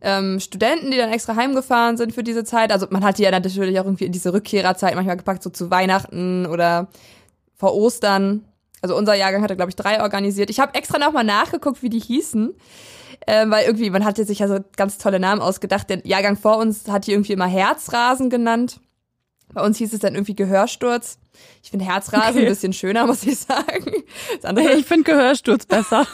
ähm, 0.00 0.40
Studenten, 0.40 0.90
die 0.90 0.96
dann 0.96 1.12
extra 1.12 1.36
heimgefahren 1.36 1.96
sind 1.96 2.12
für 2.12 2.22
diese 2.22 2.44
Zeit. 2.44 2.72
Also 2.72 2.86
man 2.90 3.04
hat 3.04 3.18
die 3.18 3.22
ja 3.22 3.30
natürlich 3.30 3.78
auch 3.80 3.84
irgendwie 3.84 4.06
in 4.06 4.12
diese 4.12 4.32
Rückkehrerzeit 4.32 4.94
manchmal 4.94 5.16
gepackt, 5.16 5.42
so 5.42 5.50
zu 5.50 5.70
Weihnachten 5.70 6.46
oder 6.46 6.88
vor 7.56 7.74
Ostern. 7.74 8.44
Also 8.80 8.96
unser 8.96 9.14
Jahrgang 9.14 9.42
hatte, 9.42 9.56
glaube 9.56 9.70
ich, 9.70 9.76
drei 9.76 10.02
organisiert. 10.02 10.50
Ich 10.50 10.58
habe 10.60 10.74
extra 10.74 10.98
nochmal 10.98 11.24
nachgeguckt, 11.24 11.82
wie 11.82 11.90
die 11.90 12.00
hießen. 12.00 12.54
äh, 13.26 13.48
weil 13.48 13.66
irgendwie, 13.66 13.90
man 13.90 14.04
hatte 14.04 14.24
sich 14.24 14.40
ja 14.40 14.48
so 14.48 14.58
ganz 14.76 14.98
tolle 14.98 15.20
Namen 15.20 15.40
ausgedacht. 15.40 15.88
Der 15.90 16.06
Jahrgang 16.06 16.36
vor 16.36 16.58
uns 16.58 16.88
hat 16.88 17.06
die 17.06 17.12
irgendwie 17.12 17.32
immer 17.32 17.46
Herzrasen 17.46 18.30
genannt. 18.30 18.80
Bei 19.52 19.62
uns 19.62 19.78
hieß 19.78 19.92
es 19.92 20.00
dann 20.00 20.14
irgendwie 20.14 20.34
Gehörsturz. 20.34 21.18
Ich 21.62 21.70
finde 21.70 21.84
Herzrasen 21.84 22.30
okay. 22.30 22.40
ein 22.40 22.48
bisschen 22.48 22.72
schöner, 22.72 23.06
muss 23.08 23.24
ich 23.24 23.38
sagen. 23.38 23.92
ich 24.78 24.86
finde 24.86 25.04
Gehörsturz 25.04 25.66
besser. 25.66 26.06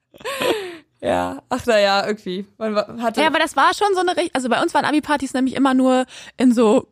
ja, 1.00 1.42
ach 1.48 1.62
na 1.66 1.78
ja, 1.78 2.06
irgendwie. 2.06 2.46
Man 2.58 3.02
hatte 3.02 3.20
ja, 3.20 3.26
aber 3.26 3.38
das 3.38 3.56
war 3.56 3.72
schon 3.74 3.94
so 3.94 4.00
eine, 4.00 4.30
also 4.32 4.48
bei 4.48 4.62
uns 4.62 4.74
waren 4.74 4.84
Abi-Partys 4.84 5.34
nämlich 5.34 5.54
immer 5.54 5.74
nur 5.74 6.06
in 6.36 6.52
so 6.52 6.88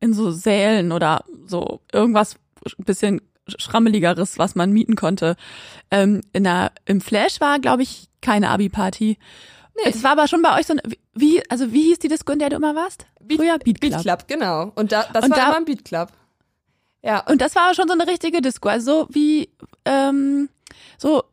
in 0.00 0.14
so 0.14 0.30
Sälen 0.30 0.92
oder 0.92 1.24
so 1.46 1.80
irgendwas 1.92 2.36
bisschen 2.78 3.20
schrammeligeres, 3.46 4.38
was 4.38 4.54
man 4.54 4.72
mieten 4.72 4.96
konnte. 4.96 5.36
Ähm, 5.90 6.22
in 6.32 6.44
der, 6.44 6.72
Im 6.84 7.00
Flash 7.00 7.40
war, 7.40 7.58
glaube 7.58 7.82
ich, 7.82 8.08
keine 8.20 8.50
Abi-Party. 8.50 9.18
Nee. 9.84 9.90
Es 9.90 10.02
war 10.02 10.12
aber 10.12 10.28
schon 10.28 10.42
bei 10.42 10.58
euch 10.58 10.66
so 10.66 10.74
ein, 10.74 10.80
wie, 11.14 11.42
also 11.50 11.72
wie 11.72 11.84
hieß 11.84 11.98
die 12.00 12.08
Disco, 12.08 12.32
in 12.32 12.38
der 12.38 12.50
du 12.50 12.56
immer 12.56 12.74
warst? 12.74 13.06
Beat, 13.20 13.38
Früher 13.38 13.58
Beat 13.58 13.80
Club. 13.80 13.92
Beat 13.92 14.02
Club, 14.02 14.24
genau. 14.28 14.72
Und 14.74 14.92
da, 14.92 15.04
das 15.12 15.24
und 15.24 15.30
war 15.30 15.38
da, 15.38 15.46
immer 15.48 15.56
ein 15.56 15.64
Beat 15.64 15.84
Club. 15.84 16.10
Ja. 17.02 17.26
Und 17.26 17.40
das 17.40 17.54
war 17.54 17.64
aber 17.64 17.74
schon 17.74 17.88
so 17.88 17.94
eine 17.94 18.06
richtige 18.06 18.40
Disco, 18.40 18.68
also 18.68 19.02
so 19.02 19.08
wie, 19.10 19.50
ähm, 19.84 20.48
so 20.98 21.24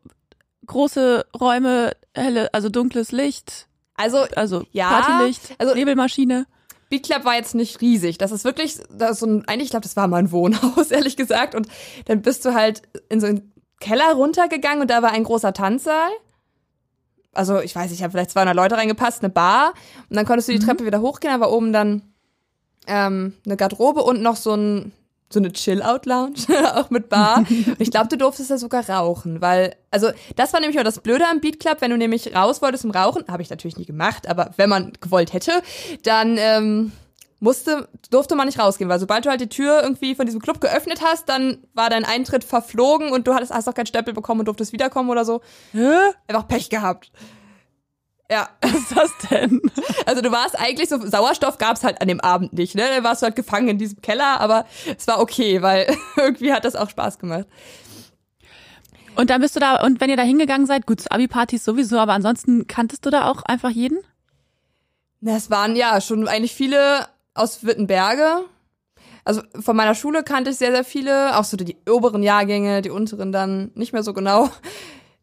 große 0.66 1.26
Räume, 1.40 1.92
helle, 2.14 2.54
also 2.54 2.70
dunkles 2.70 3.12
Licht. 3.12 3.68
Also, 3.96 4.20
also 4.36 4.64
ja, 4.72 5.02
Partylicht, 5.02 5.56
also 5.58 5.74
Nebelmaschine. 5.74 6.46
Beat 6.90 7.04
Club 7.04 7.26
war 7.26 7.36
jetzt 7.36 7.56
nicht 7.56 7.82
riesig. 7.82 8.18
Das 8.18 8.32
ist 8.32 8.46
wirklich, 8.46 8.78
das 8.92 9.12
ist 9.12 9.20
so 9.20 9.26
ein, 9.26 9.48
eigentlich, 9.48 9.66
ich 9.66 9.72
glaube, 9.72 9.84
das 9.84 9.98
war 9.98 10.08
mal 10.08 10.18
ein 10.18 10.32
Wohnhaus, 10.32 10.92
ehrlich 10.92 11.18
gesagt. 11.18 11.56
Und 11.56 11.68
dann 12.06 12.22
bist 12.22 12.46
du 12.46 12.54
halt 12.54 12.84
in 13.10 13.20
so 13.20 13.28
einen 13.28 13.52
Keller 13.80 14.14
runtergegangen 14.14 14.82
und 14.82 14.90
da 14.90 15.02
war 15.02 15.12
ein 15.12 15.24
großer 15.24 15.54
Tanzsaal. 15.54 16.10
Also, 17.38 17.60
ich 17.60 17.76
weiß, 17.76 17.92
ich 17.92 18.04
habe 18.04 18.12
vielleicht 18.12 18.32
200 18.32 18.56
Leute 18.56 18.76
reingepasst, 18.76 19.24
eine 19.24 19.30
Bar. 19.30 19.74
Und 20.10 20.16
dann 20.16 20.26
konntest 20.26 20.48
du 20.48 20.54
die 20.54 20.60
mhm. 20.60 20.66
Treppe 20.66 20.86
wieder 20.86 21.02
hochgehen, 21.02 21.40
war 21.40 21.52
oben 21.52 21.72
dann 21.72 22.02
ähm, 22.88 23.34
eine 23.46 23.58
Garderobe 23.58 24.04
und 24.04 24.22
noch 24.22 24.36
so 24.36 24.54
ein 24.56 24.92
so 25.30 25.40
eine 25.40 25.52
Chill-Out-Lounge, 25.52 26.46
auch 26.76 26.90
mit 26.90 27.10
Bar. 27.10 27.40
Und 27.40 27.50
ich 27.80 27.92
glaube, 27.92 28.08
du 28.08 28.18
durftest 28.18 28.50
da 28.50 28.58
sogar 28.58 28.90
rauchen, 28.90 29.42
weil, 29.42 29.76
also 29.92 30.10
das 30.36 30.54
war 30.54 30.62
nämlich 30.62 30.80
auch 30.80 30.86
das 30.86 31.00
Blöde 31.00 31.26
am 31.30 31.42
Beat 31.42 31.60
Club, 31.60 31.82
wenn 31.82 31.92
du 31.92 31.98
nämlich 31.98 32.34
raus 32.34 32.62
wolltest 32.62 32.84
zum 32.84 32.92
Rauchen, 32.92 33.26
habe 33.28 33.42
ich 33.42 33.50
natürlich 33.50 33.78
nie 33.78 33.86
gemacht, 33.86 34.30
aber 34.30 34.52
wenn 34.56 34.70
man 34.70 34.94
gewollt 35.02 35.34
hätte, 35.34 35.52
dann 36.04 36.38
ähm, 36.38 36.92
musste, 37.40 37.88
durfte 38.10 38.36
man 38.36 38.48
nicht 38.48 38.60
rausgehen, 38.60 38.90
weil 38.90 39.00
sobald 39.00 39.26
du 39.26 39.30
halt 39.30 39.42
die 39.42 39.50
Tür 39.50 39.82
irgendwie 39.84 40.16
von 40.16 40.26
diesem 40.26 40.42
Club 40.42 40.60
geöffnet 40.60 41.02
hast, 41.04 41.30
dann 41.30 41.60
war 41.74 41.90
dein 41.90 42.06
Eintritt 42.06 42.44
verflogen 42.44 43.12
und 43.12 43.28
du 43.28 43.34
hattest, 43.34 43.54
hast 43.54 43.68
auch 43.68 43.74
keinen 43.74 43.86
Stempel 43.86 44.14
bekommen 44.14 44.40
und 44.40 44.48
durftest 44.48 44.74
wiederkommen 44.74 45.10
oder 45.10 45.26
so. 45.26 45.42
Hä? 45.72 45.96
Einfach 46.28 46.48
Pech 46.48 46.70
gehabt. 46.70 47.12
Ja. 48.30 48.50
Was 48.62 48.74
ist 48.74 48.96
das 48.96 49.12
denn? 49.30 49.62
Also 50.06 50.22
du 50.22 50.32
warst 50.32 50.60
eigentlich 50.60 50.90
so, 50.90 51.00
Sauerstoff 51.06 51.58
gab's 51.58 51.84
halt 51.84 52.02
an 52.02 52.08
dem 52.08 52.20
Abend 52.20 52.54
nicht, 52.54 52.76
ne? 52.76 52.84
Dann 52.90 53.04
warst 53.04 53.22
du 53.22 53.26
halt 53.26 53.36
gefangen 53.36 53.70
in 53.70 53.78
diesem 53.78 54.02
Keller, 54.02 54.40
aber 54.40 54.66
es 54.98 55.08
war 55.08 55.20
okay, 55.20 55.62
weil 55.62 55.96
irgendwie 56.18 56.54
hat 56.54 56.66
das 56.66 56.76
auch 56.76 56.90
Spaß 56.90 57.20
gemacht. 57.20 57.46
Und 59.16 59.30
dann 59.32 59.42
bist 59.42 59.56
du 59.56 59.60
da, 59.60 59.84
und 59.84 60.00
wenn 60.00 60.12
ihr 60.12 60.18
da 60.18 60.24
hingegangen 60.24 60.68
seid, 60.68 60.86
gut, 60.86 61.10
Abi-Partys 61.10 61.64
sowieso, 61.66 61.98
aber 61.98 62.14
ansonsten 62.14 62.68
kanntest 62.68 63.06
du 63.06 63.10
da 63.10 63.30
auch 63.30 63.42
einfach 63.44 63.72
jeden? 63.72 63.98
Das 65.22 65.50
waren 65.50 65.76
ja 65.76 66.00
schon 66.02 66.28
eigentlich 66.28 66.54
viele 66.54 67.08
aus 67.38 67.66
Wittenberge. 67.66 68.46
Also 69.24 69.42
von 69.60 69.76
meiner 69.76 69.96
Schule 69.96 70.24
kannte 70.24 70.52
ich 70.52 70.58
sehr, 70.58 70.72
sehr 70.72 70.84
viele, 70.84 71.38
auch 71.38 71.44
so 71.44 71.58
die 71.58 71.76
oberen 71.90 72.24
Jahrgänge, 72.24 72.82
die 72.82 72.90
unteren 72.90 73.32
dann 73.32 73.72
nicht 73.76 73.92
mehr 73.92 74.04
so 74.04 74.14
genau. 74.14 74.50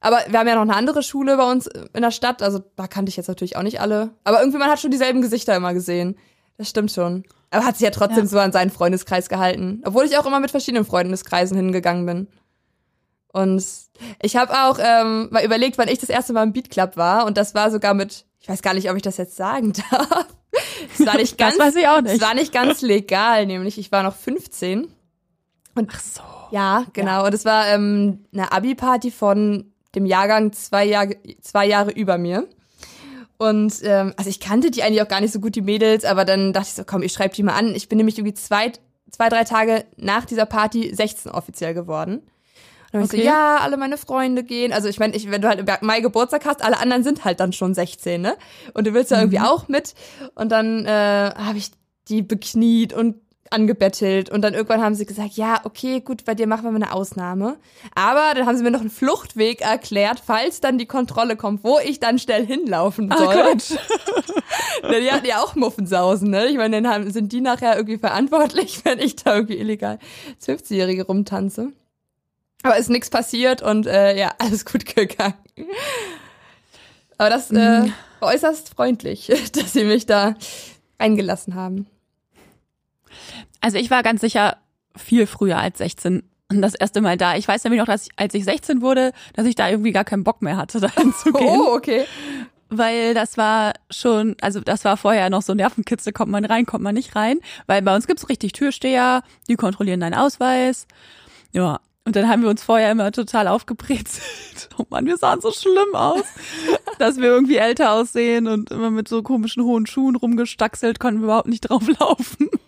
Aber 0.01 0.19
wir 0.29 0.39
haben 0.39 0.47
ja 0.47 0.57
noch 0.57 0.63
eine 0.63 0.77
andere 0.77 1.03
Schule 1.03 1.39
bei 1.39 1.51
uns 1.51 1.67
in 1.67 2.03
der 2.03 2.11
Stadt, 2.11 2.43
also 2.43 2.61
da 2.77 2.87
kannte 2.87 3.09
ich 3.09 3.17
jetzt 3.17 3.29
natürlich 3.29 3.57
auch 3.57 3.63
nicht 3.63 3.81
alle. 3.81 4.11
Aber 4.25 4.41
irgendwie, 4.41 4.59
man 4.59 4.69
hat 4.69 4.79
schon 4.79 4.91
dieselben 4.91 5.23
Gesichter 5.23 5.57
immer 5.57 5.73
gesehen. 5.73 6.19
Das 6.59 6.69
stimmt 6.69 6.93
schon. 6.93 7.25
Aber 7.51 7.65
hat 7.65 7.77
sich 7.77 7.85
ja 7.85 7.91
trotzdem 7.91 8.25
ja. 8.25 8.27
so 8.27 8.39
an 8.39 8.53
seinen 8.53 8.71
Freundeskreis 8.71 9.31
gehalten. 9.31 9.83
Obwohl 9.87 10.05
ich 10.05 10.19
auch 10.19 10.27
immer 10.27 10.41
mit 10.41 10.51
verschiedenen 10.51 10.85
Freundeskreisen 10.85 11.57
hingegangen 11.57 12.05
bin. 12.05 12.29
Und 13.33 13.65
ich 14.23 14.37
habe 14.37 14.53
auch 14.53 14.79
ähm, 14.79 15.29
mal 15.31 15.45
überlegt, 15.45 15.79
wann 15.79 15.89
ich 15.89 15.99
das 15.99 16.11
erste 16.11 16.33
Mal 16.33 16.45
im 16.45 16.53
Beat 16.53 16.71
Club 16.71 16.97
war. 16.97 17.27
Und 17.27 17.37
das 17.37 17.55
war 17.55 17.71
sogar 17.71 17.95
mit, 17.95 18.27
ich 18.41 18.49
weiß 18.49 18.61
gar 18.63 18.75
nicht, 18.75 18.91
ob 18.91 18.97
ich 18.97 19.03
das 19.03 19.17
jetzt 19.17 19.37
sagen 19.37 19.73
darf. 19.91 20.27
Es 20.99 21.07
war 21.07 21.17
nicht 21.17 21.39
ganz, 21.39 21.57
das 21.57 21.67
weiß 21.67 21.77
ich 21.77 21.89
auch 21.89 22.01
nicht. 22.01 22.15
Es 22.15 22.21
war 22.21 22.35
nicht 22.35 22.53
ganz 22.53 22.83
legal, 22.83 23.47
nämlich 23.47 23.79
ich 23.79 23.91
war 23.93 24.03
noch 24.03 24.15
15. 24.15 24.89
Und 25.75 25.91
Ach 25.93 26.01
so. 26.01 26.23
Ja, 26.51 26.87
genau. 26.93 27.23
Ja. 27.23 27.27
Und 27.27 27.35
es 27.35 27.45
war 27.45 27.69
ähm, 27.69 28.25
eine 28.33 28.53
Abi-Party 28.53 29.11
von 29.11 29.73
dem 29.95 30.07
Jahrgang 30.07 30.53
zwei, 30.53 30.85
Jahr, 30.85 31.09
zwei 31.41 31.67
Jahre 31.67 31.91
über 31.91 32.19
mir. 32.19 32.49
Und 33.37 33.75
ähm, 33.83 34.15
also 34.17 34.31
ich 34.31 34.41
kannte 34.41 34.71
die 34.71 34.83
eigentlich 34.83 35.03
auch 35.03 35.09
gar 35.09 35.21
nicht 35.21 35.33
so 35.33 35.41
gut, 35.41 35.57
die 35.57 35.63
Mädels, 35.63 36.05
aber 36.05 36.25
dann 36.25 36.53
dachte 36.53 36.69
ich 36.69 36.75
so, 36.75 36.85
komm, 36.85 37.03
ich 37.03 37.13
schreibe 37.13 37.35
die 37.35 37.43
mal 37.43 37.55
an. 37.55 37.75
Ich 37.75 37.89
bin 37.89 37.97
nämlich 37.97 38.17
irgendwie 38.17 38.35
zwei, 38.35 38.73
zwei, 39.11 39.29
drei 39.29 39.45
Tage 39.45 39.85
nach 39.97 40.25
dieser 40.25 40.47
Party 40.47 40.95
16 40.95 41.33
offiziell 41.33 41.75
geworden. 41.75 42.23
Dann 42.95 43.03
okay. 43.03 43.17
ich 43.17 43.23
so, 43.23 43.27
ja, 43.27 43.57
alle 43.57 43.77
meine 43.77 43.99
Freunde 43.99 44.45
gehen. 44.45 44.73
Also 44.73 44.89
ich 44.89 45.01
meine, 45.01 45.17
ich, 45.17 45.29
wenn 45.29 45.43
du 45.43 45.49
halt 45.49 45.59
im 45.59 45.67
Mai 45.81 45.99
Geburtstag 45.99 46.45
hast, 46.47 46.65
alle 46.65 46.79
anderen 46.79 47.03
sind 47.03 47.25
halt 47.25 47.41
dann 47.41 47.53
schon 47.53 47.75
16, 47.75 48.23
ne? 48.23 48.37
Und 48.73 48.87
du 48.87 48.95
willst 48.95 49.11
ja 49.11 49.17
mhm. 49.17 49.23
irgendwie 49.25 49.41
auch 49.41 49.67
mit. 49.67 49.95
Und 50.37 50.53
dann 50.53 50.87
äh, 50.87 51.33
habe 51.35 51.59
ich 51.59 51.73
die 52.07 52.23
bekniet 52.23 52.93
und 52.93 53.17
angebettelt 53.51 54.31
und 54.31 54.43
dann 54.43 54.55
irgendwann 54.55 54.81
haben 54.81 54.95
sie 54.95 55.07
gesagt, 55.07 55.33
ja, 55.35 55.61
okay, 55.65 56.03
gut, 56.03 56.25
bei 56.25 56.37
dir 56.37 56.47
machen 56.47 56.63
wir 56.63 56.71
mal 56.71 56.83
eine 56.83 56.93
Ausnahme. 56.93 57.57
Aber 57.97 58.33
dann 58.33 58.47
haben 58.47 58.57
sie 58.57 58.63
mir 58.63 58.71
noch 58.71 58.81
einen 58.81 58.91
Fluchtweg 58.91 59.61
erklärt, 59.61 60.23
falls 60.25 60.61
dann 60.61 60.79
die 60.79 60.87
Kontrolle 60.87 61.35
kommt, 61.35 61.65
wo 61.65 61.81
ich 61.81 61.99
dann 61.99 62.21
schnell 62.21 62.47
hinlaufen 62.47 63.11
soll. 63.11 63.29
Ach 63.29 63.35
Gott. 63.35 63.79
die 65.03 65.11
hatten 65.11 65.27
ja 65.27 65.43
auch 65.43 65.57
Muffensausen, 65.57 66.31
ne? 66.31 66.47
Ich 66.47 66.57
meine, 66.57 66.81
dann 66.81 66.93
haben, 66.93 67.11
sind 67.11 67.33
die 67.33 67.41
nachher 67.41 67.77
irgendwie 67.77 67.99
verantwortlich, 67.99 68.81
wenn 68.85 69.01
ich 69.01 69.17
da 69.17 69.35
irgendwie 69.35 69.59
illegal 69.59 69.99
15-Jährige 70.45 71.07
rumtanze. 71.07 71.73
Aber 72.65 72.79
ist 72.79 72.89
nichts 72.89 73.11
passiert 73.11 73.63
und 73.63 73.87
äh, 73.87 74.19
ja, 74.19 74.33
alles 74.39 74.65
gut 74.65 74.87
gegangen. 74.87 75.35
Aber 77.19 77.31
das 77.31 77.51
äh, 77.51 77.55
mhm. 77.83 77.93
war 78.19 78.31
äußerst 78.31 78.71
freundlich, 78.75 79.31
dass 79.53 79.75
sie 79.75 79.85
mich 79.85 80.07
da 80.07 80.35
eingelassen 80.99 81.55
haben. 81.55 81.87
Also 83.61 83.79
ich 83.79 83.91
war 83.91 84.03
ganz 84.03 84.23
sicher 84.23 84.57
viel 84.97 85.27
früher 85.27 85.59
als 85.59 85.79
16 85.79 86.23
das 86.51 86.75
erste 86.75 87.01
Mal 87.01 87.17
da. 87.17 87.37
Ich 87.37 87.49
weiß 87.49 87.65
nämlich 87.65 87.81
noch, 87.81 87.87
dass 87.87 88.07
ich, 88.07 88.11
als 88.17 88.35
ich 88.35 88.45
16 88.45 88.81
wurde, 88.81 89.13
dass 89.35 89.47
ich 89.47 89.55
da 89.55 89.69
irgendwie 89.69 89.93
gar 89.93 90.05
keinen 90.05 90.25
Bock 90.25 90.41
mehr 90.43 90.57
hatte, 90.57 90.81
da 90.81 90.91
hinzugehen. 90.91 91.61
Oh, 91.61 91.75
okay. 91.75 92.07
Weil 92.71 93.15
das 93.15 93.37
war 93.37 93.75
schon, 93.91 94.37
also 94.41 94.61
das 94.61 94.85
war 94.85 94.97
vorher 94.97 95.31
noch 95.31 95.43
so 95.43 95.55
Nervenkitzel, 95.55 96.13
kommt 96.13 96.33
man 96.33 96.45
rein, 96.45 96.65
kommt 96.65 96.83
man 96.83 96.95
nicht 96.95 97.15
rein. 97.15 97.41
Weil 97.67 97.83
bei 97.83 97.95
uns 97.95 98.07
gibt's 98.07 98.29
richtig 98.29 98.53
Türsteher, 98.53 99.23
die 99.49 99.57
kontrollieren 99.57 100.01
deinen 100.01 100.15
Ausweis. 100.15 100.87
Ja, 101.53 101.81
und 102.05 102.17
dann 102.17 102.29
haben 102.29 102.43
wir 102.43 102.51
uns 102.51 102.63
vorher 102.63 102.91
immer 102.93 103.11
total 103.13 103.49
aufgebrezelt. 103.49 104.23
Oh 104.79 104.87
Mann, 104.91 105.07
wir 105.07 105.17
sahen 105.17 105.41
so 105.41 105.53
schlimm 105.53 105.95
aus, 105.95 106.25
dass 106.99 107.17
wir 107.19 107.27
irgendwie 107.27 107.57
älter 107.59 107.93
aussehen 107.93 108.49
und 108.49 108.73
immer 108.73 108.91
mit 108.91 109.07
so 109.07 109.23
komischen 109.23 109.63
hohen 109.63 109.87
Schuhen 109.87 110.17
rumgestaxelt, 110.17 110.99
konnten 110.99 111.21
wir 111.21 111.27
überhaupt 111.27 111.49
nicht 111.49 111.61
drauf 111.69 111.85
laufen. 112.01 112.49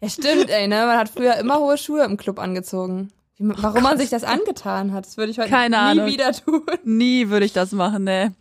Ja, 0.00 0.08
stimmt, 0.08 0.50
ey, 0.50 0.66
ne? 0.68 0.86
Man 0.86 0.98
hat 0.98 1.08
früher 1.08 1.36
immer 1.36 1.58
hohe 1.58 1.78
Schuhe 1.78 2.02
im 2.04 2.16
Club 2.16 2.38
angezogen. 2.38 3.10
Warum 3.38 3.82
man 3.82 3.98
sich 3.98 4.08
das 4.10 4.24
angetan 4.24 4.92
hat, 4.92 5.06
das 5.06 5.16
würde 5.16 5.30
ich 5.30 5.38
heute 5.38 5.50
Keine 5.50 5.76
nie 5.76 5.82
Ahnung. 5.82 6.06
wieder 6.06 6.32
tun. 6.32 6.62
Nie 6.84 7.28
würde 7.28 7.46
ich 7.46 7.52
das 7.52 7.72
machen, 7.72 8.04
ne. 8.04 8.34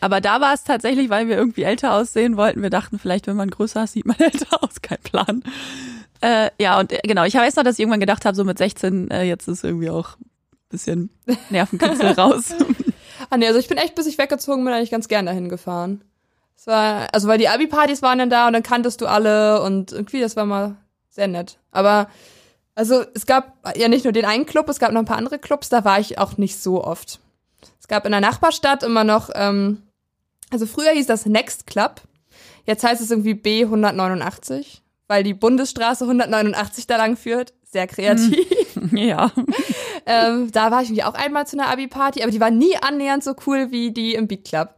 Aber 0.00 0.20
da 0.20 0.40
war 0.40 0.54
es 0.54 0.64
tatsächlich, 0.64 1.10
weil 1.10 1.28
wir 1.28 1.36
irgendwie 1.36 1.62
älter 1.62 1.94
aussehen 1.94 2.36
wollten. 2.36 2.62
Wir 2.62 2.70
dachten, 2.70 2.98
vielleicht, 2.98 3.26
wenn 3.26 3.36
man 3.36 3.50
größer 3.50 3.84
ist, 3.84 3.92
sieht 3.92 4.06
man 4.06 4.16
älter 4.20 4.62
aus. 4.62 4.82
Kein 4.82 4.98
Plan. 4.98 5.42
Äh, 6.20 6.50
ja, 6.58 6.78
und 6.78 6.92
äh, 6.92 7.00
genau, 7.02 7.24
ich 7.24 7.34
weiß 7.34 7.56
noch, 7.56 7.64
dass 7.64 7.74
ich 7.74 7.80
irgendwann 7.80 8.00
gedacht 8.00 8.24
habe, 8.24 8.36
so 8.36 8.44
mit 8.44 8.58
16, 8.58 9.10
äh, 9.10 9.24
jetzt 9.24 9.48
ist 9.48 9.64
irgendwie 9.64 9.90
auch 9.90 10.16
ein 10.18 10.30
bisschen 10.68 11.10
Nervenkitzel 11.50 12.12
raus. 12.18 12.54
ah 13.30 13.36
nee, 13.36 13.46
also 13.46 13.58
ich 13.58 13.68
bin 13.68 13.78
echt, 13.78 13.94
bis 13.94 14.06
ich 14.06 14.18
weggezogen 14.18 14.64
bin, 14.64 14.72
eigentlich 14.72 14.90
ganz 14.90 15.08
gern 15.08 15.26
dahin 15.26 15.48
gefahren. 15.48 16.04
Es 16.56 16.66
war, 16.68 17.08
also 17.12 17.26
weil 17.26 17.38
die 17.38 17.48
Abi-Partys 17.48 18.02
waren 18.02 18.18
dann 18.18 18.30
da 18.30 18.46
und 18.46 18.52
dann 18.52 18.62
kanntest 18.62 19.00
du 19.00 19.06
alle 19.06 19.62
und 19.62 19.90
irgendwie, 19.90 20.20
das 20.20 20.36
war 20.36 20.46
mal 20.46 20.76
sehr 21.10 21.26
nett. 21.26 21.58
Aber 21.72 22.08
also 22.74 23.04
es 23.14 23.26
gab 23.26 23.56
ja 23.76 23.88
nicht 23.88 24.04
nur 24.04 24.12
den 24.12 24.24
einen 24.24 24.46
Club, 24.46 24.68
es 24.68 24.78
gab 24.78 24.92
noch 24.92 25.00
ein 25.00 25.06
paar 25.06 25.18
andere 25.18 25.38
Clubs, 25.38 25.68
da 25.68 25.84
war 25.84 25.98
ich 25.98 26.18
auch 26.18 26.38
nicht 26.38 26.58
so 26.58 26.84
oft. 26.84 27.20
Es 27.92 27.94
gab 27.94 28.06
in 28.06 28.12
der 28.12 28.22
Nachbarstadt 28.22 28.84
immer 28.84 29.04
noch, 29.04 29.28
ähm, 29.34 29.82
also 30.50 30.64
früher 30.64 30.92
hieß 30.92 31.06
das 31.06 31.26
Next 31.26 31.66
Club, 31.66 32.00
jetzt 32.64 32.84
heißt 32.84 33.02
es 33.02 33.10
irgendwie 33.10 33.34
B189, 33.34 34.78
weil 35.08 35.22
die 35.22 35.34
Bundesstraße 35.34 36.04
189 36.04 36.86
da 36.86 36.96
lang 36.96 37.18
führt. 37.18 37.52
Sehr 37.70 37.86
kreativ. 37.86 38.34
Ja. 38.92 39.30
ähm, 40.06 40.50
da 40.52 40.70
war 40.70 40.80
ich 40.80 40.88
irgendwie 40.88 41.04
auch 41.04 41.12
einmal 41.12 41.46
zu 41.46 41.58
einer 41.58 41.68
Abi-Party, 41.68 42.22
aber 42.22 42.32
die 42.32 42.40
war 42.40 42.50
nie 42.50 42.74
annähernd 42.78 43.22
so 43.22 43.34
cool 43.46 43.70
wie 43.72 43.90
die 43.90 44.14
im 44.14 44.26
Beat 44.26 44.46
Club. 44.46 44.74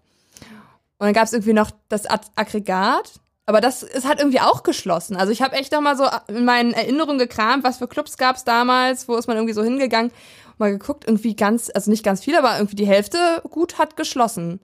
Und 0.99 1.07
dann 1.07 1.13
gab 1.13 1.27
es 1.27 1.33
irgendwie 1.33 1.53
noch 1.53 1.71
das 1.89 2.07
Aggregat. 2.07 3.21
Aber 3.47 3.61
das 3.61 3.85
es 3.85 4.07
hat 4.07 4.19
irgendwie 4.19 4.41
auch 4.41 4.65
geschlossen. 4.65 5.15
Also 5.17 5.31
ich 5.31 5.41
habe 5.41 5.55
echt 5.55 5.71
noch 5.71 5.83
mal 5.83 5.97
so 5.97 6.05
in 6.27 6.45
meinen 6.45 6.73
Erinnerungen 6.73 7.19
gekramt, 7.19 7.63
was 7.63 7.79
für 7.79 7.87
Clubs 7.87 8.17
gab 8.17 8.37
es 8.37 8.45
damals, 8.45 9.07
wo 9.07 9.15
ist 9.15 9.29
man 9.29 9.37
irgendwie 9.37 9.55
so 9.55 9.63
hingegangen, 9.63 10.11
mal 10.59 10.71
geguckt, 10.71 11.05
irgendwie 11.07 11.37
ganz, 11.37 11.71
also 11.75 11.91
nicht 11.91 12.05
ganz 12.05 12.23
viel, 12.23 12.37
aber 12.37 12.57
irgendwie 12.57 12.77
die 12.77 12.87
Hälfte 12.87 13.43
gut 13.51 13.79
hat 13.79 13.97
geschlossen. 13.97 14.61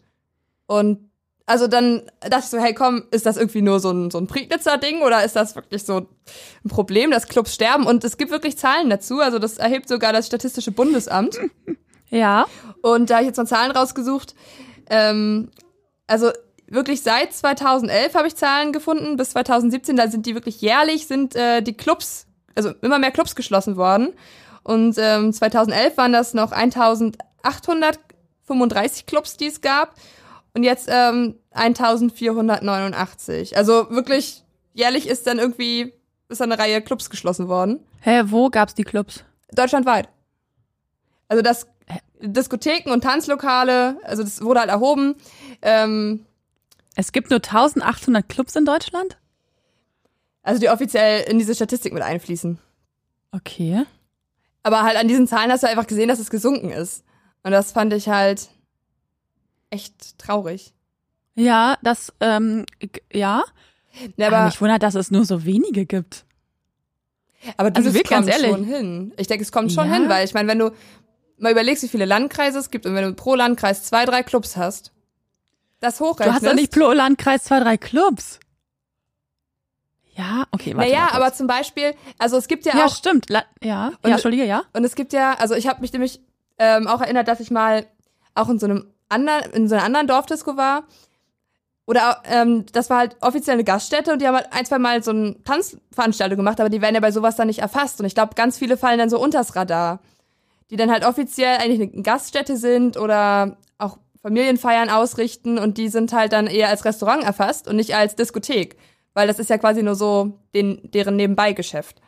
Und 0.66 1.10
also 1.46 1.66
dann 1.66 2.02
dachte 2.20 2.44
ich 2.44 2.50
so, 2.50 2.58
hey 2.58 2.74
komm, 2.74 3.04
ist 3.10 3.26
das 3.26 3.36
irgendwie 3.36 3.62
nur 3.62 3.80
so 3.80 3.90
ein, 3.90 4.10
so 4.10 4.18
ein 4.18 4.28
Prignitzer-Ding 4.28 5.02
oder 5.02 5.24
ist 5.24 5.34
das 5.34 5.56
wirklich 5.56 5.82
so 5.84 6.06
ein 6.64 6.68
Problem, 6.68 7.10
dass 7.10 7.26
Clubs 7.26 7.54
sterben? 7.54 7.86
Und 7.86 8.04
es 8.04 8.18
gibt 8.18 8.30
wirklich 8.30 8.56
Zahlen 8.56 8.88
dazu, 8.88 9.18
also 9.18 9.40
das 9.40 9.58
erhebt 9.58 9.88
sogar 9.88 10.12
das 10.12 10.26
Statistische 10.26 10.72
Bundesamt. 10.72 11.38
Ja. 12.12 12.46
Und 12.82 13.08
da 13.08 13.14
habe 13.14 13.22
ich 13.22 13.28
jetzt 13.28 13.36
mal 13.36 13.46
Zahlen 13.46 13.70
rausgesucht. 13.70 14.34
Ähm, 14.90 15.52
also 16.08 16.32
wirklich 16.66 17.02
seit 17.02 17.32
2011 17.32 18.14
habe 18.14 18.28
ich 18.28 18.36
Zahlen 18.36 18.72
gefunden, 18.72 19.16
bis 19.16 19.30
2017, 19.30 19.96
da 19.96 20.08
sind 20.08 20.26
die 20.26 20.34
wirklich 20.34 20.60
jährlich, 20.60 21.06
sind 21.06 21.36
äh, 21.36 21.62
die 21.62 21.76
Clubs, 21.76 22.26
also 22.54 22.70
immer 22.82 22.98
mehr 22.98 23.10
Clubs 23.10 23.34
geschlossen 23.34 23.76
worden. 23.76 24.12
Und 24.62 24.96
ähm, 24.98 25.32
2011 25.32 25.96
waren 25.96 26.12
das 26.12 26.34
noch 26.34 26.52
1835 26.52 29.06
Clubs, 29.06 29.36
die 29.36 29.46
es 29.46 29.60
gab. 29.60 29.94
Und 30.54 30.62
jetzt 30.64 30.88
ähm, 30.90 31.36
1489. 31.52 33.56
Also 33.56 33.90
wirklich 33.90 34.42
jährlich 34.74 35.08
ist 35.08 35.26
dann 35.26 35.38
irgendwie 35.38 35.92
ist 36.28 36.42
eine 36.42 36.58
Reihe 36.58 36.80
Clubs 36.80 37.10
geschlossen 37.10 37.48
worden. 37.48 37.80
Hä, 38.00 38.22
wo 38.26 38.48
gab's 38.50 38.74
die 38.74 38.84
Clubs? 38.84 39.24
Deutschlandweit. 39.52 40.08
Also 41.28 41.42
das 41.42 41.66
Diskotheken 42.20 42.92
und 42.92 43.02
Tanzlokale, 43.02 43.98
also 44.04 44.22
das 44.22 44.42
wurde 44.42 44.60
halt 44.60 44.70
erhoben. 44.70 45.16
Ähm, 45.62 46.24
Es 46.94 47.12
gibt 47.12 47.30
nur 47.30 47.38
1800 47.38 48.28
Clubs 48.28 48.54
in 48.56 48.64
Deutschland? 48.64 49.16
also 50.42 50.58
die 50.60 50.70
offiziell 50.70 51.22
in 51.30 51.38
diese 51.38 51.54
Statistik 51.54 51.92
mit 51.92 52.02
einfließen. 52.02 52.58
Okay. 53.32 53.84
Aber 54.62 54.82
halt 54.82 54.96
an 54.96 55.08
diesen 55.08 55.26
Zahlen 55.26 55.50
hast 55.50 55.62
du 55.62 55.68
einfach 55.68 55.86
gesehen, 55.86 56.08
dass 56.08 56.18
es 56.18 56.30
gesunken 56.30 56.70
ist. 56.70 57.04
Und 57.42 57.52
das 57.52 57.72
fand 57.72 57.92
ich 57.94 58.08
halt 58.08 58.48
echt 59.70 60.18
traurig. 60.18 60.74
Ja, 61.34 61.78
das, 61.82 62.12
ähm, 62.20 62.66
ja. 63.12 63.42
Ja, 64.16 64.26
Aber 64.28 64.36
aber, 64.36 64.46
mich 64.46 64.60
wundert, 64.60 64.82
dass 64.82 64.94
es 64.94 65.10
nur 65.10 65.24
so 65.24 65.44
wenige 65.44 65.86
gibt. 65.86 66.24
aber 67.56 67.70
du, 67.70 67.78
also 67.78 67.94
wirklich 67.94 68.08
kommt 68.16 68.26
ganz 68.26 68.36
ehrlich. 68.36 68.50
schon 68.54 68.64
hin. 68.64 69.14
Ich 69.16 69.26
denke, 69.26 69.42
es 69.42 69.50
kommt 69.52 69.72
schon 69.72 69.88
Ja? 69.88 69.94
hin, 69.94 70.08
weil 70.08 70.24
ich 70.24 70.34
meine, 70.34 70.48
wenn 70.48 70.58
du 70.58 70.70
mal 71.38 71.50
überlegst, 71.52 71.82
wie 71.82 71.88
viele 71.88 72.04
Landkreise 72.04 72.58
es 72.58 72.70
gibt 72.70 72.84
und 72.86 72.94
wenn 72.94 73.04
du 73.04 73.14
pro 73.14 73.34
Landkreis 73.34 73.84
zwei, 73.84 74.04
drei 74.04 74.22
Clubs 74.22 74.56
hast, 74.56 74.92
das 75.80 75.98
Du 75.98 76.04
hochrechnest. 76.04 76.42
hast 76.42 76.46
doch 76.46 76.54
nicht 76.54 76.72
pro 76.72 76.92
Landkreis 76.92 77.44
zwei, 77.44 77.60
drei 77.60 77.78
Clubs. 77.78 78.38
Ja, 80.20 80.44
okay, 80.52 80.76
warte 80.76 80.90
naja, 80.90 81.08
aber 81.12 81.32
zum 81.32 81.46
Beispiel, 81.46 81.94
also 82.18 82.36
es 82.36 82.46
gibt 82.46 82.66
ja, 82.66 82.76
Ja, 82.76 82.86
auch 82.86 82.94
stimmt. 82.94 83.30
La 83.30 83.44
ja, 83.62 83.88
Und- 83.88 83.98
ja, 84.04 84.10
Entschuldige, 84.12 84.44
ja. 84.44 84.62
Und 84.72 84.84
es 84.84 84.94
gibt 84.94 85.12
ja, 85.12 85.34
also 85.34 85.54
ich 85.54 85.66
habe 85.66 85.80
mich 85.80 85.92
nämlich 85.92 86.20
ähm, 86.58 86.86
auch 86.86 87.00
erinnert, 87.00 87.26
dass 87.26 87.40
ich 87.40 87.50
mal 87.50 87.86
auch 88.34 88.48
in 88.48 88.58
so 88.58 88.66
einem 88.66 88.86
anderen, 89.08 89.50
in 89.52 89.68
so 89.68 89.74
einer 89.74 89.84
anderen 89.84 90.06
Dorfdisco 90.06 90.56
war. 90.56 90.84
Oder 91.86 92.22
ähm, 92.24 92.66
das 92.72 92.88
war 92.90 92.98
halt 92.98 93.16
offiziell 93.20 93.54
eine 93.54 93.64
Gaststätte 93.64 94.12
und 94.12 94.22
die 94.22 94.26
haben 94.28 94.36
halt 94.36 94.52
ein, 94.52 94.64
zwei 94.64 94.78
Mal 94.78 95.02
so 95.02 95.10
eine 95.10 95.42
Tanzveranstaltung 95.42 96.36
gemacht, 96.36 96.60
aber 96.60 96.68
die 96.68 96.80
werden 96.80 96.94
ja 96.94 97.00
bei 97.00 97.10
sowas 97.10 97.34
dann 97.34 97.48
nicht 97.48 97.58
erfasst. 97.60 97.98
Und 97.98 98.06
ich 98.06 98.14
glaube, 98.14 98.34
ganz 98.36 98.58
viele 98.58 98.76
fallen 98.76 98.98
dann 98.98 99.10
so 99.10 99.18
unters 99.20 99.56
Radar. 99.56 100.00
Die 100.70 100.76
dann 100.76 100.90
halt 100.90 101.04
offiziell 101.04 101.56
eigentlich 101.58 101.80
eine 101.92 102.02
Gaststätte 102.02 102.56
sind 102.56 102.96
oder 102.96 103.56
auch 103.78 103.98
Familienfeiern 104.22 104.88
ausrichten 104.88 105.58
und 105.58 105.78
die 105.78 105.88
sind 105.88 106.12
halt 106.12 106.32
dann 106.32 106.46
eher 106.46 106.68
als 106.68 106.84
Restaurant 106.84 107.24
erfasst 107.24 107.66
und 107.66 107.74
nicht 107.74 107.96
als 107.96 108.14
Diskothek. 108.14 108.76
Weil 109.14 109.26
das 109.26 109.38
ist 109.38 109.50
ja 109.50 109.58
quasi 109.58 109.82
nur 109.82 109.94
so 109.94 110.38
den, 110.54 110.80
deren 110.90 111.16
Nebenbeigeschäft. 111.16 112.00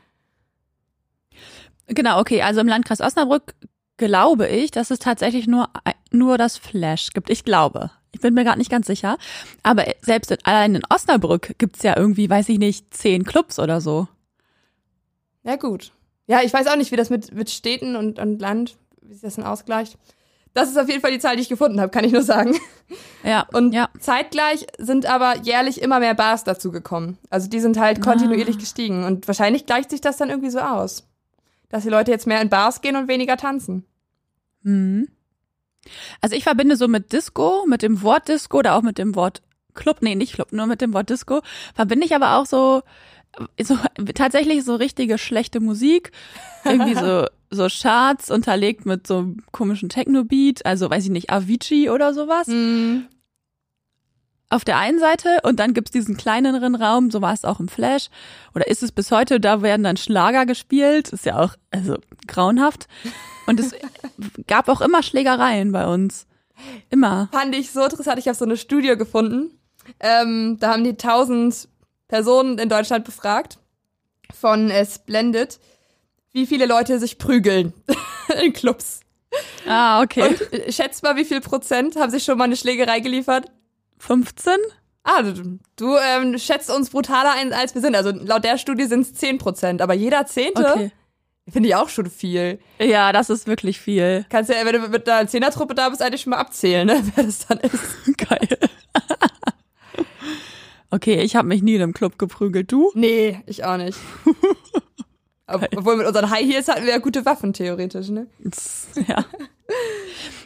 Genau, 1.89 2.21
okay. 2.21 2.43
Also 2.43 2.61
im 2.61 2.69
Landkreis 2.69 3.01
Osnabrück 3.01 3.55
glaube 3.97 4.49
ich, 4.49 4.71
dass 4.71 4.91
es 4.91 4.99
tatsächlich 4.99 5.47
nur, 5.47 5.69
nur 6.11 6.39
das 6.39 6.57
Flash 6.57 7.11
gibt. 7.11 7.31
Ich 7.31 7.45
glaube. 7.45 7.91
Ich 8.13 8.21
bin 8.21 8.35
mir 8.35 8.45
gerade 8.45 8.59
nicht 8.59 8.71
ganz 8.71 8.87
sicher. 8.87 9.17
Aber 9.63 9.85
selbst 10.03 10.31
in, 10.31 10.39
allein 10.45 10.75
in 10.75 10.83
Osnabrück 10.89 11.55
gibt's 11.59 11.83
ja 11.83 11.97
irgendwie, 11.97 12.29
weiß 12.29 12.49
ich 12.51 12.59
nicht, 12.59 12.95
zehn 12.95 13.25
Clubs 13.25 13.59
oder 13.59 13.81
so. 13.81 14.07
Ja, 15.45 15.57
gut. 15.57 15.93
Ja, 16.27 16.43
ich 16.43 16.53
weiß 16.53 16.67
auch 16.69 16.77
nicht, 16.77 16.93
wie 16.93 16.97
das 16.97 17.11
mit, 17.11 17.33
mit 17.33 17.51
Städten 17.51 17.97
und, 17.97 18.19
und 18.19 18.41
Land, 18.41 18.77
wie 19.01 19.13
sich 19.13 19.23
das 19.23 19.35
denn 19.37 19.45
ausgleicht. 19.45 19.99
Das 20.55 20.69
ist 20.69 20.79
auf 20.79 20.89
jeden 20.89 21.01
Fall 21.01 21.13
die 21.13 21.19
Zahl, 21.19 21.37
die 21.37 21.43
ich 21.43 21.49
gefunden 21.49 21.81
habe, 21.81 21.91
kann 21.91 22.05
ich 22.05 22.13
nur 22.13 22.23
sagen. 22.23 22.55
Ja. 23.25 23.47
Und 23.53 23.73
ja. 23.73 23.89
zeitgleich 23.99 24.67
sind 24.79 25.07
aber 25.07 25.39
jährlich 25.39 25.81
immer 25.81 25.99
mehr 25.99 26.15
Bars 26.15 26.45
dazu 26.45 26.71
gekommen. 26.71 27.17
Also 27.31 27.49
die 27.49 27.61
sind 27.61 27.79
halt 27.79 28.03
kontinuierlich 28.03 28.59
gestiegen. 28.59 29.05
Und 29.05 29.27
wahrscheinlich 29.29 29.65
gleicht 29.65 29.91
sich 29.91 30.03
das 30.03 30.19
dann 30.19 30.29
irgendwie 30.29 30.51
so 30.51 30.59
aus. 30.61 31.09
Dass 31.71 31.85
die 31.85 31.89
Leute 31.89 32.11
jetzt 32.11 32.27
mehr 32.27 32.43
in 32.43 32.51
Bars 32.51 32.83
gehen 32.83 32.97
und 32.97 33.09
weniger 33.09 33.39
tanzen. 33.39 33.87
Mhm. 34.63 35.09
Also 36.21 36.37
ich 36.37 36.45
verbinde 36.45 36.77
so 36.77 36.87
mit 36.87 37.13
Disco, 37.13 37.65
mit 37.67 37.83
dem 37.83 38.03
Wort 38.03 38.29
Disco 38.29 38.59
oder 38.59 38.75
auch 38.75 38.83
mit 38.83 38.99
dem 38.99 39.15
Wort 39.15 39.43
Club, 39.75 39.99
nee, 40.01 40.15
nicht 40.15 40.35
Club, 40.35 40.53
nur 40.53 40.67
mit 40.67 40.81
dem 40.81 40.93
Wort 40.93 41.09
Disco, 41.09 41.41
verbinde 41.75 42.05
ich 42.05 42.15
aber 42.15 42.37
auch 42.37 42.47
so, 42.47 42.83
so 43.61 43.79
tatsächlich 44.15 44.65
so 44.65 44.75
richtige 44.75 45.19
schlechte 45.19 45.61
Musik, 45.61 46.13
irgendwie 46.65 46.95
so 46.95 47.27
so 47.53 47.69
Charts 47.69 48.31
unterlegt 48.31 48.87
mit 48.87 49.07
so 49.07 49.19
einem 49.19 49.43
komischen 49.53 49.89
Techno-Beat, 49.89 50.65
also 50.65 50.91
weiß 50.91 51.05
ich 51.05 51.11
nicht, 51.11 51.31
Avicii 51.31 51.91
oder 51.91 52.15
sowas. 52.15 52.47
Mhm. 52.49 53.07
Auf 54.49 54.65
der 54.65 54.79
einen 54.79 54.99
Seite 54.99 55.39
und 55.45 55.61
dann 55.61 55.73
gibt's 55.73 55.93
diesen 55.93 56.17
kleineren 56.17 56.75
Raum, 56.75 57.11
so 57.11 57.23
war 57.23 57.33
es 57.33 57.45
auch 57.45 57.61
im 57.61 57.69
Flash 57.69 58.09
oder 58.55 58.67
ist 58.67 58.83
es 58.83 58.93
bis 58.93 59.11
heute, 59.11 59.41
da 59.41 59.63
werden 59.63 59.83
dann 59.83 59.97
Schlager 59.97 60.45
gespielt, 60.45 61.11
ist 61.11 61.25
ja 61.25 61.39
auch 61.39 61.55
also 61.71 61.97
grauenhaft 62.27 62.87
und 63.47 63.61
es 63.61 63.75
gab 64.47 64.69
auch 64.69 64.81
immer 64.81 65.03
Schlägereien 65.03 65.73
bei 65.73 65.87
uns. 65.87 66.27
Immer. 66.91 67.29
Fand 67.33 67.55
ich 67.55 67.73
so 67.73 67.83
interessant. 67.83 68.19
Ich 68.19 68.29
habe 68.29 68.37
so 68.37 68.45
eine 68.45 68.57
Studie 68.57 68.95
gefunden. 68.97 69.51
Ähm, 69.99 70.59
da 70.61 70.73
haben 70.73 70.85
die 70.85 70.91
1000 70.91 71.69
Personen 72.13 72.59
in 72.59 72.69
Deutschland 72.69 73.07
befragt 73.07 73.59
von 74.39 74.71
äh, 74.71 74.85
Splendid, 74.85 75.59
wie 76.33 76.47
viele 76.47 76.67
Leute 76.67 76.99
sich 76.99 77.17
prügeln 77.17 77.73
in 78.45 78.53
Clubs. 78.53 79.01
Ah, 79.67 80.03
okay. 80.03 80.29
Und 80.29 80.53
äh, 80.53 80.71
schätzt 80.71 81.03
mal, 81.03 81.17
wie 81.17 81.25
viel 81.25 81.41
Prozent 81.41 81.97
haben 81.97 82.11
sich 82.11 82.23
schon 82.25 82.37
mal 82.37 82.45
eine 82.45 82.57
Schlägerei 82.57 83.01
geliefert? 83.01 83.47
15? 83.97 84.53
Ah, 85.05 85.23
du, 85.23 85.59
du 85.77 85.97
ähm, 85.97 86.37
schätzt 86.39 86.69
uns 86.71 86.91
brutaler 86.91 87.33
ein, 87.33 87.55
als 87.55 87.75
wir 87.75 87.81
sind. 87.81 87.97
Also 87.97 88.11
laut 88.11 88.45
der 88.45 88.59
Studie 88.59 88.85
sind 88.85 89.07
es 89.07 89.15
10 89.15 89.39
Prozent, 89.39 89.81
aber 89.81 89.95
jeder 89.95 90.27
Zehnte 90.27 90.71
Okay. 90.71 90.93
finde 91.51 91.71
ich 91.71 91.77
auch 91.77 91.89
schon 91.89 92.11
viel. 92.11 92.59
Ja, 92.79 93.13
das 93.13 93.31
ist 93.31 93.47
wirklich 93.47 93.81
viel. 93.81 94.27
Kannst 94.29 94.51
ja, 94.51 94.67
wenn 94.67 94.83
du 94.83 94.89
mit 94.91 95.09
einer 95.09 95.27
Zehnertruppe 95.27 95.75
da 95.75 95.89
bist, 95.89 96.03
eigentlich 96.03 96.21
schon 96.21 96.33
mal 96.33 96.41
abzählen, 96.41 96.87
ne? 96.87 97.03
wer 97.15 97.25
das 97.25 97.47
dann 97.47 97.59
ist. 97.61 98.19
Geil. 98.29 98.59
Okay, 100.93 101.21
ich 101.23 101.35
habe 101.35 101.49
mich 101.49 101.63
nie 101.63 101.75
in 101.75 101.83
einem 101.83 101.93
Club 101.95 102.19
geprügelt. 102.19 102.71
Du? 102.71 102.93
Nee, 102.95 103.41
ich 103.47 103.65
auch 103.65 103.77
nicht. 103.77 103.99
Ob- 105.49 105.67
Obwohl 105.77 105.97
mit 105.97 106.07
unseren 106.07 106.31
High 106.31 106.47
Heels 106.47 106.69
hatten 106.69 106.85
wir 106.85 106.93
ja 106.93 106.99
gute 106.99 107.27
Waffen, 107.27 107.53
theoretisch, 107.53 108.09
ne? 108.09 108.27
Ja. 109.09 109.25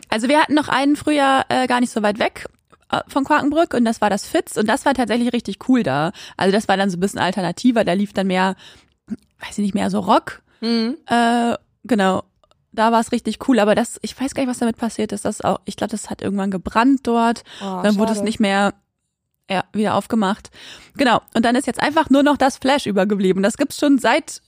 Also 0.08 0.28
wir 0.28 0.40
hatten 0.40 0.54
noch 0.54 0.68
einen 0.68 0.96
früher 0.96 1.44
äh, 1.48 1.66
gar 1.66 1.80
nicht 1.80 1.92
so 1.92 2.02
weit 2.02 2.18
weg 2.18 2.46
äh, 2.90 3.00
von 3.08 3.24
Quakenbrück 3.24 3.74
und 3.74 3.84
das 3.84 4.00
war 4.00 4.08
das 4.10 4.26
Fitz 4.26 4.56
und 4.56 4.68
das 4.68 4.84
war 4.84 4.94
tatsächlich 4.94 5.32
richtig 5.32 5.68
cool 5.68 5.82
da. 5.82 6.12
Also 6.36 6.52
das 6.52 6.68
war 6.68 6.76
dann 6.76 6.90
so 6.90 6.96
ein 6.96 7.00
bisschen 7.00 7.20
alternativer, 7.20 7.84
da 7.84 7.92
lief 7.92 8.12
dann 8.12 8.28
mehr, 8.28 8.54
weiß 9.40 9.52
ich 9.52 9.58
nicht 9.58 9.74
mehr, 9.74 9.90
so 9.90 10.00
Rock. 10.00 10.42
Mhm. 10.60 10.96
Äh, 11.06 11.54
genau. 11.84 12.22
Da 12.72 12.92
war 12.92 13.00
es 13.00 13.10
richtig 13.10 13.48
cool, 13.48 13.58
aber 13.58 13.74
das, 13.74 13.98
ich 14.02 14.18
weiß 14.20 14.34
gar 14.34 14.42
nicht, 14.42 14.50
was 14.50 14.58
damit 14.58 14.76
passiert 14.76 15.10
ist. 15.12 15.24
Das 15.24 15.40
auch, 15.40 15.60
ich 15.64 15.76
glaube, 15.76 15.90
das 15.92 16.10
hat 16.10 16.20
irgendwann 16.22 16.50
gebrannt 16.50 17.00
dort. 17.04 17.42
Oh, 17.62 17.80
dann 17.82 17.96
wurde 17.96 18.12
es 18.12 18.18
schade. 18.18 18.26
nicht 18.28 18.38
mehr 18.38 18.74
ja, 19.50 19.64
wieder 19.72 19.94
aufgemacht. 19.94 20.50
Genau. 20.96 21.20
Und 21.34 21.44
dann 21.44 21.54
ist 21.54 21.66
jetzt 21.66 21.80
einfach 21.80 22.10
nur 22.10 22.22
noch 22.22 22.36
das 22.36 22.58
Flash 22.58 22.86
übergeblieben. 22.86 23.42
Das 23.42 23.56
gibt's 23.56 23.78
schon 23.78 23.98
seit 23.98 24.42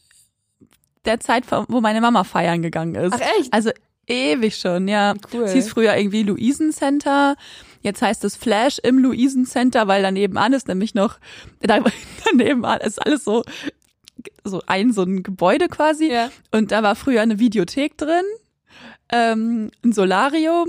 der 1.05 1.21
Zeit, 1.21 1.45
wo 1.69 1.81
meine 1.81 2.01
Mama 2.01 2.25
feiern 2.25 2.63
gegangen 2.63 2.95
ist. 2.95 3.15
Ach 3.15 3.21
echt? 3.39 3.53
Also 3.53 3.71
ewig 4.07 4.57
schon, 4.57 4.89
ja. 4.89 5.15
Cool. 5.33 5.45
Es 5.45 5.53
hieß 5.53 5.69
früher 5.69 5.97
irgendwie 5.97 6.23
Luisen 6.23 6.73
Center. 6.73 7.37
Jetzt 7.83 8.03
heißt 8.03 8.25
es 8.25 8.37
Flash 8.37 8.79
im 8.83 8.99
Luisen 8.99 9.47
Center, 9.47 9.87
weil 9.87 10.03
daneben 10.03 10.37
an 10.37 10.53
ist 10.53 10.69
nämlich 10.69 10.95
noch, 10.95 11.19
da, 11.61 11.79
daneben 12.25 12.65
an 12.65 12.81
ist 12.81 13.05
alles 13.05 13.25
so, 13.25 13.45
so 14.45 14.63
ein, 14.67 14.93
so 14.93 15.03
ein 15.03 15.23
Gebäude 15.23 15.69
quasi. 15.69 16.11
Ja. 16.11 16.31
Und 16.51 16.73
da 16.73 16.83
war 16.83 16.97
früher 16.97 17.23
eine 17.23 17.39
Videothek 17.39 17.97
drin, 17.97 18.25
ähm, 19.13 19.71
ein 19.85 19.93
Solarium 19.93 20.69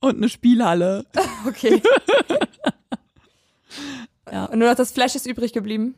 und 0.00 0.16
eine 0.16 0.28
Spielhalle. 0.28 1.06
Okay. 1.46 1.80
Ja. 4.46 4.52
Und 4.52 4.58
nur 4.58 4.68
noch 4.68 4.76
das 4.76 4.92
Flash 4.92 5.14
ist 5.14 5.26
übrig 5.26 5.52
geblieben. 5.52 5.94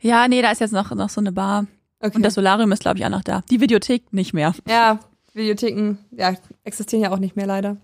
Ja, 0.00 0.28
nee, 0.28 0.42
da 0.42 0.50
ist 0.50 0.60
jetzt 0.60 0.72
noch, 0.72 0.90
noch 0.92 1.10
so 1.10 1.20
eine 1.20 1.32
Bar. 1.32 1.66
Okay. 2.00 2.16
Und 2.16 2.22
das 2.22 2.34
Solarium 2.34 2.72
ist, 2.72 2.80
glaube 2.80 2.98
ich, 2.98 3.04
auch 3.04 3.10
noch 3.10 3.22
da. 3.24 3.42
Die 3.50 3.60
Videothek 3.60 4.12
nicht 4.12 4.32
mehr. 4.34 4.54
ja, 4.68 4.98
Videotheken, 5.34 5.96
ja, 6.12 6.34
existieren 6.64 7.02
ja 7.02 7.10
auch 7.12 7.18
nicht 7.18 7.36
mehr 7.36 7.46
leider. 7.46 7.76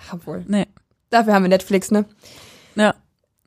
Ach, 0.00 0.14
obwohl. 0.14 0.44
Nee. 0.48 0.66
Dafür 1.10 1.34
haben 1.34 1.42
wir 1.44 1.48
Netflix, 1.50 1.90
ne? 1.90 2.06
Ja. 2.74 2.94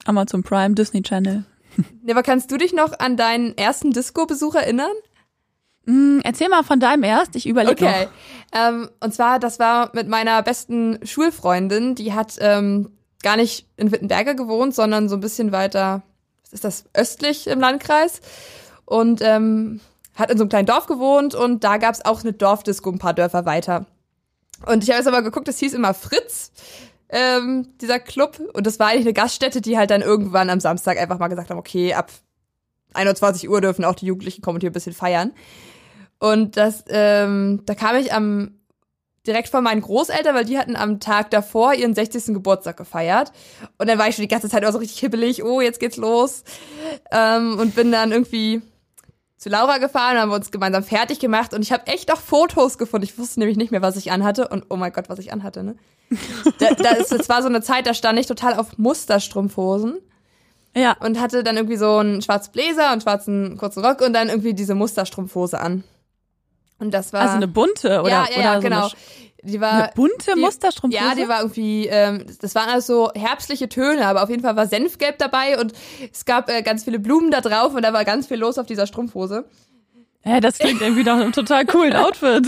Amazon 0.06 0.44
Prime, 0.44 0.76
Disney 0.76 1.02
Channel. 1.02 1.44
Nee, 2.02 2.12
aber 2.13 2.24
kannst 2.24 2.50
du 2.52 2.58
dich 2.58 2.74
noch 2.74 2.98
an 2.98 3.18
deinen 3.18 3.56
ersten 3.56 3.92
Disco-Besuch 3.92 4.56
erinnern? 4.56 4.90
Hm, 5.86 6.22
erzähl 6.24 6.50
mal 6.50 6.63
von 6.63 6.80
deinem 6.80 7.04
erst. 7.04 7.36
Ich 7.36 7.46
überlege 7.48 7.86
Okay. 7.86 8.06
noch. 8.06 8.60
Ähm, 8.60 8.90
und 9.00 9.13
zwar, 9.13 9.38
das 9.38 9.60
war 9.60 9.92
mit 9.94 10.08
meiner 10.08 10.42
besten 10.42 10.98
Schulfreundin, 11.06 11.94
die 11.94 12.13
hat 12.13 12.36
ähm, 12.40 12.97
gar 13.28 13.36
nicht 13.36 13.68
in 13.76 13.92
Wittenberge 13.92 14.38
gewohnt, 14.38 14.74
sondern 14.74 15.10
so 15.10 15.18
ein 15.18 15.20
bisschen 15.20 15.52
weiter, 15.52 16.02
was 16.44 16.54
ist 16.54 16.63
das, 16.63 16.86
östlich 16.94 17.48
im 17.48 17.60
Landkreis. 17.60 18.22
Und 18.86 19.22
ähm, 19.22 19.82
hat 20.16 20.32
in 20.32 20.38
so 20.38 20.44
einem 20.44 20.50
kleinen 20.50 20.66
Dorf 20.66 20.86
gewohnt 20.86 21.36
und 21.36 21.62
da 21.66 21.76
gab's 21.76 22.06
auch 22.06 22.22
eine 22.22 22.32
Dorfdisco 22.32 22.90
ein 22.90 23.00
paar 23.00 23.13
Dörfer 23.13 23.46
weiter. 23.46 23.86
Und 24.66 24.82
ich 24.82 24.90
habe 24.92 25.00
jetzt 25.00 25.10
aber 25.10 25.24
geguckt, 25.24 25.50
es 25.50 25.60
hieß 25.60 25.74
immer 25.74 25.94
Fritz, 25.94 26.54
ähm, 27.10 27.68
dieser 27.82 28.00
Club. 28.00 28.40
Und 28.54 28.66
das 28.66 28.80
war 28.80 28.88
eigentlich 28.88 29.02
eine 29.02 29.13
Gaststätte, 29.13 29.60
die 29.60 29.78
halt 29.78 29.92
dann 29.92 30.02
irgendwann 30.02 30.50
am 30.50 30.62
Samstag 30.62 30.98
einfach 30.98 31.20
mal 31.20 31.28
gesagt 31.28 31.50
haben, 31.50 31.60
okay, 31.60 31.94
ab 31.94 32.10
21 32.94 33.50
Uhr 33.50 33.60
dürfen 33.60 33.84
auch 33.84 33.96
die 33.96 34.06
Jugendlichen 34.06 34.42
kommen 34.42 34.56
und 34.56 34.62
hier 34.62 34.70
ein 34.70 34.74
bisschen 34.74 34.94
feiern. 34.94 35.34
Und 36.18 36.56
das, 36.56 36.86
ähm, 36.88 37.63
da 37.66 37.76
kam 37.76 37.98
ich 37.98 38.13
am 38.13 38.57
direkt 39.28 39.50
von 39.50 39.63
meinen 39.63 39.82
Großeltern, 39.82 40.34
weil 40.34 40.46
die 40.46 40.58
hatten 40.58 40.76
am 40.76 41.00
Tag 41.00 41.30
davor 41.30 41.74
ihren 41.74 41.94
60. 41.94 42.28
Geburtstag 42.28 42.78
gefeiert. 42.78 43.32
Und 43.78 43.90
dann 43.90 44.00
war 44.00 44.08
ich 44.08 44.16
schon 44.16 44.24
die 44.24 44.30
ganze 44.30 44.50
Zeit 44.50 44.66
auch 44.66 44.72
so 44.72 44.78
richtig 44.80 45.00
hibbelig, 45.00 45.44
oh, 45.44 45.62
jetzt 45.62 45.80
geht's 45.80 45.98
los. 45.98 46.44
Ähm, 47.12 47.60
und 47.60 47.76
bin 47.76 47.92
dann 47.92 48.12
irgendwie 48.12 48.62
zu 49.38 49.50
Laura 49.50 49.78
gefahren, 49.78 50.18
haben 50.18 50.30
wir 50.30 50.36
uns 50.36 50.50
gemeinsam 50.50 50.84
fertig 50.84 51.20
gemacht 51.20 51.54
und 51.54 51.62
ich 51.62 51.72
habe 51.72 51.86
echt 51.86 52.12
auch 52.12 52.20
Fotos 52.20 52.80
gefunden. 52.80 53.06
Ich 53.06 53.20
wusste 53.20 53.40
nämlich 53.40 53.58
nicht 53.58 53.72
mehr, 53.72 53.84
was 53.84 53.96
ich 53.96 54.12
anhatte 54.12 54.48
und 54.48 54.66
oh 54.70 54.78
mein 54.78 54.92
Gott, 54.92 55.10
was 55.10 55.20
ich 55.20 55.32
anhatte, 55.32 55.63
ne? 55.63 55.76
da, 56.60 56.74
da 56.74 56.92
ist, 56.92 57.12
das 57.12 57.30
war 57.30 57.42
so 57.42 57.48
eine 57.48 57.62
Zeit, 57.62 57.86
da 57.86 57.94
stand 57.94 58.18
ich 58.18 58.26
total 58.26 58.56
auf 58.56 58.78
Musterstrumpfhosen. 58.78 60.00
Ja. 60.76 60.96
Und 61.00 61.20
hatte 61.20 61.44
dann 61.44 61.58
irgendwie 61.58 61.78
so 61.78 61.98
einen 61.98 62.22
schwarzen 62.22 62.52
Bläser 62.52 62.94
und 62.94 63.04
schwarzen 63.04 63.58
kurzen 63.58 63.84
Rock 63.84 64.02
und 64.02 64.13
dann 64.13 64.30
irgendwie 64.30 64.54
diese 64.54 64.76
Musterstrumpfhose 64.76 65.60
an. 65.60 65.84
Und 66.80 66.94
das 66.94 67.13
war. 67.13 67.22
Also 67.22 67.36
eine 67.36 67.48
bunte 67.48 68.02
oder, 68.02 68.10
ja, 68.10 68.28
ja, 68.30 68.42
ja 68.42 68.52
oder 68.52 68.62
so 68.62 68.68
genau. 68.68 68.86
eine, 68.86 68.92
die 69.44 69.62
war, 69.62 69.72
eine 69.72 69.92
bunte 69.96 70.34
die, 70.36 70.40
Musterstrumpfhose? 70.40 71.04
Ja, 71.04 71.16
die 71.16 71.28
war 71.28 71.40
irgendwie, 71.40 71.88
ähm, 71.88 72.26
das 72.42 72.56
waren 72.56 72.70
alles 72.70 72.88
so 72.88 73.12
herbstliche 73.13 73.70
Töne, 73.70 74.06
aber 74.06 74.24
auf 74.24 74.30
jeden 74.30 74.42
Fall 74.42 74.56
war 74.56 74.68
Senfgelb 74.68 75.18
dabei 75.18 75.60
und 75.60 75.74
es 76.12 76.26
gab 76.26 76.50
äh, 76.50 76.62
ganz 76.62 76.84
viele 76.84 77.00
Blumen 77.00 77.32
da 77.32 77.42
drauf 77.42 77.74
und 77.74 77.84
da 77.84 77.94
war 77.94 78.04
ganz 78.06 78.28
viel 78.28 78.38
los 78.38 78.58
auf 78.58 78.66
dieser 78.66 78.88
Strumpfhose. 78.88 79.46
Hä, 80.22 80.40
das 80.42 80.58
klingt 80.58 80.82
irgendwie 80.82 81.04
nach 81.04 81.16
einem 81.16 81.32
total 81.32 81.66
coolen 81.66 81.94
Outfit. 81.96 82.48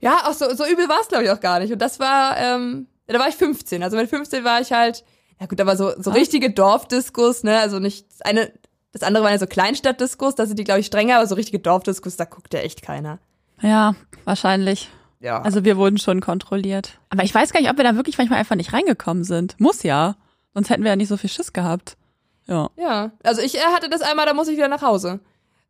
Ja, 0.00 0.28
auch 0.28 0.34
so, 0.34 0.54
so 0.54 0.66
übel 0.66 0.88
war 0.88 1.00
es, 1.00 1.08
glaube 1.08 1.24
ich, 1.24 1.30
auch 1.30 1.40
gar 1.40 1.60
nicht. 1.60 1.72
Und 1.72 1.80
das 1.80 1.98
war, 1.98 2.36
ähm, 2.38 2.86
da 3.06 3.18
war 3.18 3.28
ich 3.28 3.36
15. 3.36 3.82
Also 3.82 3.96
mit 3.96 4.10
15 4.10 4.44
war 4.44 4.60
ich 4.60 4.72
halt, 4.72 5.04
ja 5.40 5.46
gut, 5.46 5.58
da 5.58 5.66
war 5.66 5.76
so, 5.76 5.92
so 5.98 6.10
richtige 6.10 6.50
Dorfdiskus, 6.50 7.42
ne? 7.42 7.58
Also 7.58 7.78
nicht 7.78 8.06
eine, 8.20 8.52
das 8.98 9.06
andere 9.06 9.24
waren 9.24 9.32
ja 9.32 9.38
so 9.38 9.46
Kleinstadtdiskus, 9.46 10.34
da 10.34 10.46
sind 10.46 10.58
die, 10.58 10.64
glaube 10.64 10.80
ich, 10.80 10.86
strenger, 10.86 11.16
aber 11.16 11.26
so 11.26 11.34
richtige 11.34 11.58
Dorfdiskus, 11.58 12.16
da 12.16 12.24
guckt 12.24 12.52
ja 12.54 12.60
echt 12.60 12.82
keiner. 12.82 13.18
Ja, 13.60 13.94
wahrscheinlich. 14.24 14.88
Ja. 15.20 15.42
Also 15.42 15.64
wir 15.64 15.76
wurden 15.76 15.98
schon 15.98 16.20
kontrolliert. 16.20 16.98
Aber 17.10 17.24
ich 17.24 17.34
weiß 17.34 17.52
gar 17.52 17.60
nicht, 17.60 17.70
ob 17.70 17.76
wir 17.76 17.84
da 17.84 17.96
wirklich 17.96 18.18
manchmal 18.18 18.38
einfach 18.38 18.56
nicht 18.56 18.72
reingekommen 18.72 19.24
sind. 19.24 19.58
Muss 19.58 19.82
ja. 19.82 20.16
Sonst 20.54 20.70
hätten 20.70 20.82
wir 20.82 20.90
ja 20.90 20.96
nicht 20.96 21.08
so 21.08 21.16
viel 21.16 21.30
Schiss 21.30 21.52
gehabt. 21.52 21.96
Ja. 22.46 22.70
Ja, 22.76 23.10
also 23.22 23.42
ich 23.42 23.56
hatte 23.74 23.90
das 23.90 24.00
einmal, 24.00 24.26
da 24.26 24.34
muss 24.34 24.48
ich 24.48 24.56
wieder 24.56 24.68
nach 24.68 24.82
Hause. 24.82 25.20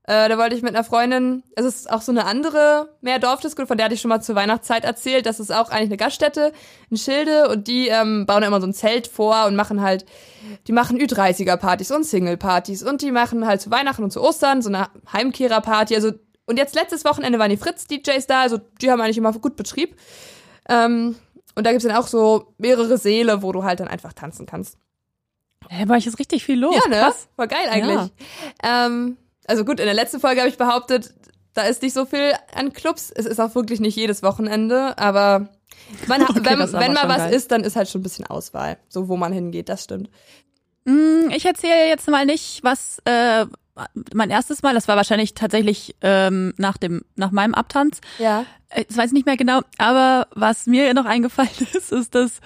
Äh, 0.09 0.31
da 0.31 0.39
wollte 0.39 0.57
ich 0.57 0.63
mit 0.63 0.75
einer 0.75 0.85
Freundin, 0.85 1.43
es 1.55 1.67
ist 1.67 1.93
auch 1.93 2.01
so 2.01 2.13
eine 2.13 2.25
andere 2.25 2.89
mehr 3.03 3.19
Dorfdisco, 3.19 3.67
von 3.67 3.77
der 3.77 3.85
hatte 3.85 3.95
ich 3.95 4.01
schon 4.01 4.09
mal 4.09 4.23
zur 4.23 4.37
Weihnachtszeit 4.37 4.83
erzählt. 4.83 5.27
Das 5.27 5.39
ist 5.39 5.53
auch 5.53 5.69
eigentlich 5.69 5.91
eine 5.91 5.97
Gaststätte 5.99 6.55
in 6.89 6.97
Schilde 6.97 7.51
und 7.51 7.69
die 7.69 7.89
ähm, 7.89 8.25
bauen 8.25 8.43
immer 8.43 8.59
so 8.59 8.67
ein 8.67 8.73
Zelt 8.73 9.07
vor 9.07 9.45
und 9.45 9.55
machen 9.55 9.83
halt, 9.83 10.07
die 10.67 10.73
machen 10.73 10.99
Ü30er-Partys 10.99 11.91
und 11.91 12.05
Single-Partys 12.05 12.85
und 12.85 13.03
die 13.03 13.11
machen 13.11 13.47
halt 13.47 13.61
zu 13.61 13.71
Weihnachten 13.71 14.03
und 14.03 14.11
zu 14.11 14.23
Ostern 14.23 14.63
so 14.63 14.71
eine 14.71 14.89
Heimkehrer-Party. 15.13 15.95
Also 15.95 16.13
und 16.47 16.57
jetzt 16.57 16.75
letztes 16.75 17.05
Wochenende 17.05 17.39
waren 17.39 17.51
die 17.51 17.59
Fritz-DJs 17.59 18.27
da, 18.29 18.41
also 18.41 18.59
die 18.81 18.91
haben 18.91 19.03
eigentlich 19.03 19.19
immer 19.19 19.33
gut 19.33 19.57
Betrieb. 19.57 19.95
Ähm, 20.71 21.17
und 21.55 21.67
da 21.67 21.71
gibt's 21.73 21.85
dann 21.85 21.95
auch 21.95 22.07
so 22.07 22.55
mehrere 22.57 22.97
Säle, 22.97 23.43
wo 23.43 23.53
du 23.53 23.63
halt 23.63 23.81
dann 23.81 23.89
einfach 23.89 24.15
tanzen 24.15 24.47
kannst. 24.47 24.79
Hä, 25.69 25.85
bei 25.85 25.99
euch 25.99 26.07
ist 26.07 26.19
richtig 26.19 26.45
viel 26.45 26.59
los. 26.59 26.75
Ja, 26.75 26.89
ne? 26.89 26.97
Krass. 26.97 27.29
War 27.37 27.47
geil 27.47 27.69
eigentlich. 27.69 28.11
Ähm, 28.63 29.19
also 29.49 29.65
gut, 29.65 29.81
in 29.81 29.87
der 29.87 29.95
letzten 29.95 30.21
Folge 30.21 30.41
habe 30.41 30.49
ich 30.51 30.59
behauptet, 30.59 31.13
da 31.55 31.63
ist 31.63 31.83
nicht 31.83 31.95
so 31.95 32.05
viel 32.07 32.33
an 32.55 32.73
Clubs. 32.73 33.11
Es 33.11 33.27
ist 33.27 33.41
auch 33.41 33.55
wirklich 33.57 33.81
nicht 33.81 33.97
jedes 33.97 34.23
Wochenende, 34.23 34.97
aber 34.99 35.49
man, 36.07 36.23
Okay, 36.29 36.41
wenn, 36.45 36.59
das 36.61 36.73
wenn 36.73 36.93
mal 36.93 37.09
was 37.09 37.17
geil. 37.19 37.35
ist, 37.35 37.51
dann 37.51 37.65
ist 37.65 37.75
halt 37.75 37.89
schon 37.89 38.01
ein 38.01 38.05
bisschen 38.05 38.27
Auswahl, 38.27 38.79
so 38.89 39.09
wo 39.09 39.17
man 39.17 39.33
hingeht, 39.33 39.69
das 39.69 39.85
stimmt. 39.85 40.11
Mm, 40.85 41.31
Ich 41.35 41.45
erzähle 41.45 41.89
jetzt 41.89 42.09
mal 42.09 42.25
nicht, 42.27 42.63
was 42.63 43.01
äh, 43.05 43.47
mein 44.13 44.31
erstes 44.31 44.63
Mal, 44.63 44.75
das 44.75 44.89
war 44.89 44.97
wahrscheinlich 44.97 45.35
tatsächlich 45.35 45.97
ähm, 46.03 46.53
nach 46.59 46.77
dem 46.77 47.03
nach 47.17 47.31
meinem 47.31 47.55
Abtanz. 47.55 48.01
Ja. 48.19 48.45
Äh, 48.71 48.85
Ich 48.89 48.97
weiß 48.97 49.13
nicht 49.13 49.27
mehr 49.27 49.37
genau, 49.37 49.61
aber 49.79 50.27
was 50.35 50.67
mir 50.67 50.93
noch 50.95 51.05
eingefallen 51.07 51.51
ist, 51.75 51.93
ist, 51.93 52.15
dass 52.15 52.41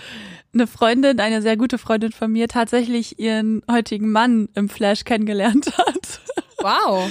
eine 0.54 0.66
Freundin, 0.66 1.18
eine 1.20 1.40
sehr 1.42 1.56
gute 1.56 1.78
Freundin 1.78 2.12
von 2.12 2.30
mir, 2.30 2.46
tatsächlich 2.48 3.18
ihren 3.18 3.62
heutigen 3.70 4.10
Mann 4.12 4.48
im 4.54 4.68
Flash 4.68 5.04
kennengelernt 5.04 5.76
hat. 5.78 6.20
Wow. 6.62 7.10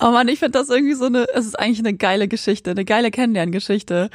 Oh 0.00 0.10
man, 0.10 0.28
ich 0.28 0.38
finde 0.38 0.58
das 0.58 0.68
irgendwie 0.68 0.94
so 0.94 1.06
eine, 1.06 1.26
es 1.34 1.46
ist 1.46 1.58
eigentlich 1.58 1.78
eine 1.80 1.94
geile 1.94 2.28
Geschichte, 2.28 2.70
eine 2.72 2.84
geile 2.84 3.10
Kennenlerngeschichte. 3.10 4.10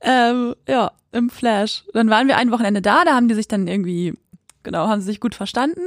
Ähm, 0.00 0.54
ja, 0.68 0.92
im 1.12 1.30
Flash. 1.30 1.84
Dann 1.92 2.10
waren 2.10 2.28
wir 2.28 2.36
ein 2.36 2.50
Wochenende 2.50 2.82
da, 2.82 3.04
da 3.04 3.14
haben 3.14 3.28
die 3.28 3.34
sich 3.34 3.48
dann 3.48 3.66
irgendwie, 3.66 4.12
genau, 4.62 4.88
haben 4.88 5.00
sie 5.00 5.06
sich 5.06 5.20
gut 5.20 5.34
verstanden. 5.34 5.80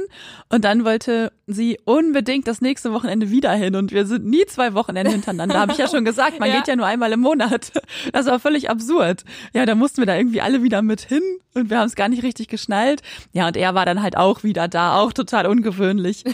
Und 0.48 0.64
dann 0.64 0.84
wollte 0.84 1.32
sie 1.46 1.78
unbedingt 1.84 2.48
das 2.48 2.60
nächste 2.60 2.92
Wochenende 2.92 3.30
wieder 3.30 3.52
hin. 3.52 3.76
Und 3.76 3.92
wir 3.92 4.04
sind 4.06 4.26
nie 4.26 4.44
zwei 4.46 4.74
Wochenende 4.74 5.12
hintereinander. 5.12 5.60
Habe 5.60 5.72
ich 5.72 5.78
ja 5.78 5.88
schon 5.88 6.04
gesagt, 6.04 6.40
man 6.40 6.48
Ja. 6.50 6.56
geht 6.56 6.68
ja 6.68 6.74
nur 6.76 6.86
einmal 6.86 7.12
im 7.12 7.20
Monat. 7.20 7.72
Das 8.12 8.26
war 8.26 8.40
völlig 8.40 8.68
absurd. 8.68 9.24
Ja, 9.54 9.64
da 9.64 9.74
mussten 9.76 9.98
wir 9.98 10.06
da 10.06 10.16
irgendwie 10.16 10.40
alle 10.40 10.62
wieder 10.64 10.82
mit 10.82 11.02
hin 11.02 11.22
und 11.54 11.70
wir 11.70 11.78
haben 11.78 11.86
es 11.86 11.94
gar 11.94 12.08
nicht 12.08 12.24
richtig 12.24 12.48
geschnallt. 12.48 13.02
Ja, 13.32 13.46
und 13.46 13.56
er 13.56 13.74
war 13.76 13.86
dann 13.86 14.02
halt 14.02 14.16
auch 14.16 14.42
wieder 14.42 14.66
da, 14.66 14.96
auch 14.96 15.12
total 15.12 15.46
ungewöhnlich. 15.46 16.24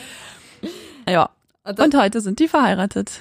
Ja. 1.09 1.29
Und 1.67 1.81
Und 1.81 1.95
heute 1.97 2.21
sind 2.21 2.39
die 2.39 2.49
verheiratet. 2.49 3.21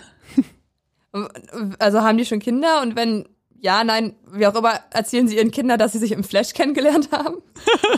Also 1.79 2.01
haben 2.01 2.17
die 2.17 2.25
schon 2.25 2.39
Kinder 2.39 2.81
und 2.81 2.95
wenn 2.95 3.27
ja, 3.61 3.83
nein, 3.83 4.13
wie 4.31 4.45
auch 4.45 4.53
immer, 4.53 4.73
erzählen 4.91 5.27
sie 5.27 5.37
ihren 5.37 5.49
Kindern, 5.49 5.79
dass 5.79 5.93
sie 5.93 5.97
sich 5.97 6.11
im 6.11 6.23
Flash 6.23 6.53
kennengelernt 6.53 7.09
haben? 7.11 7.37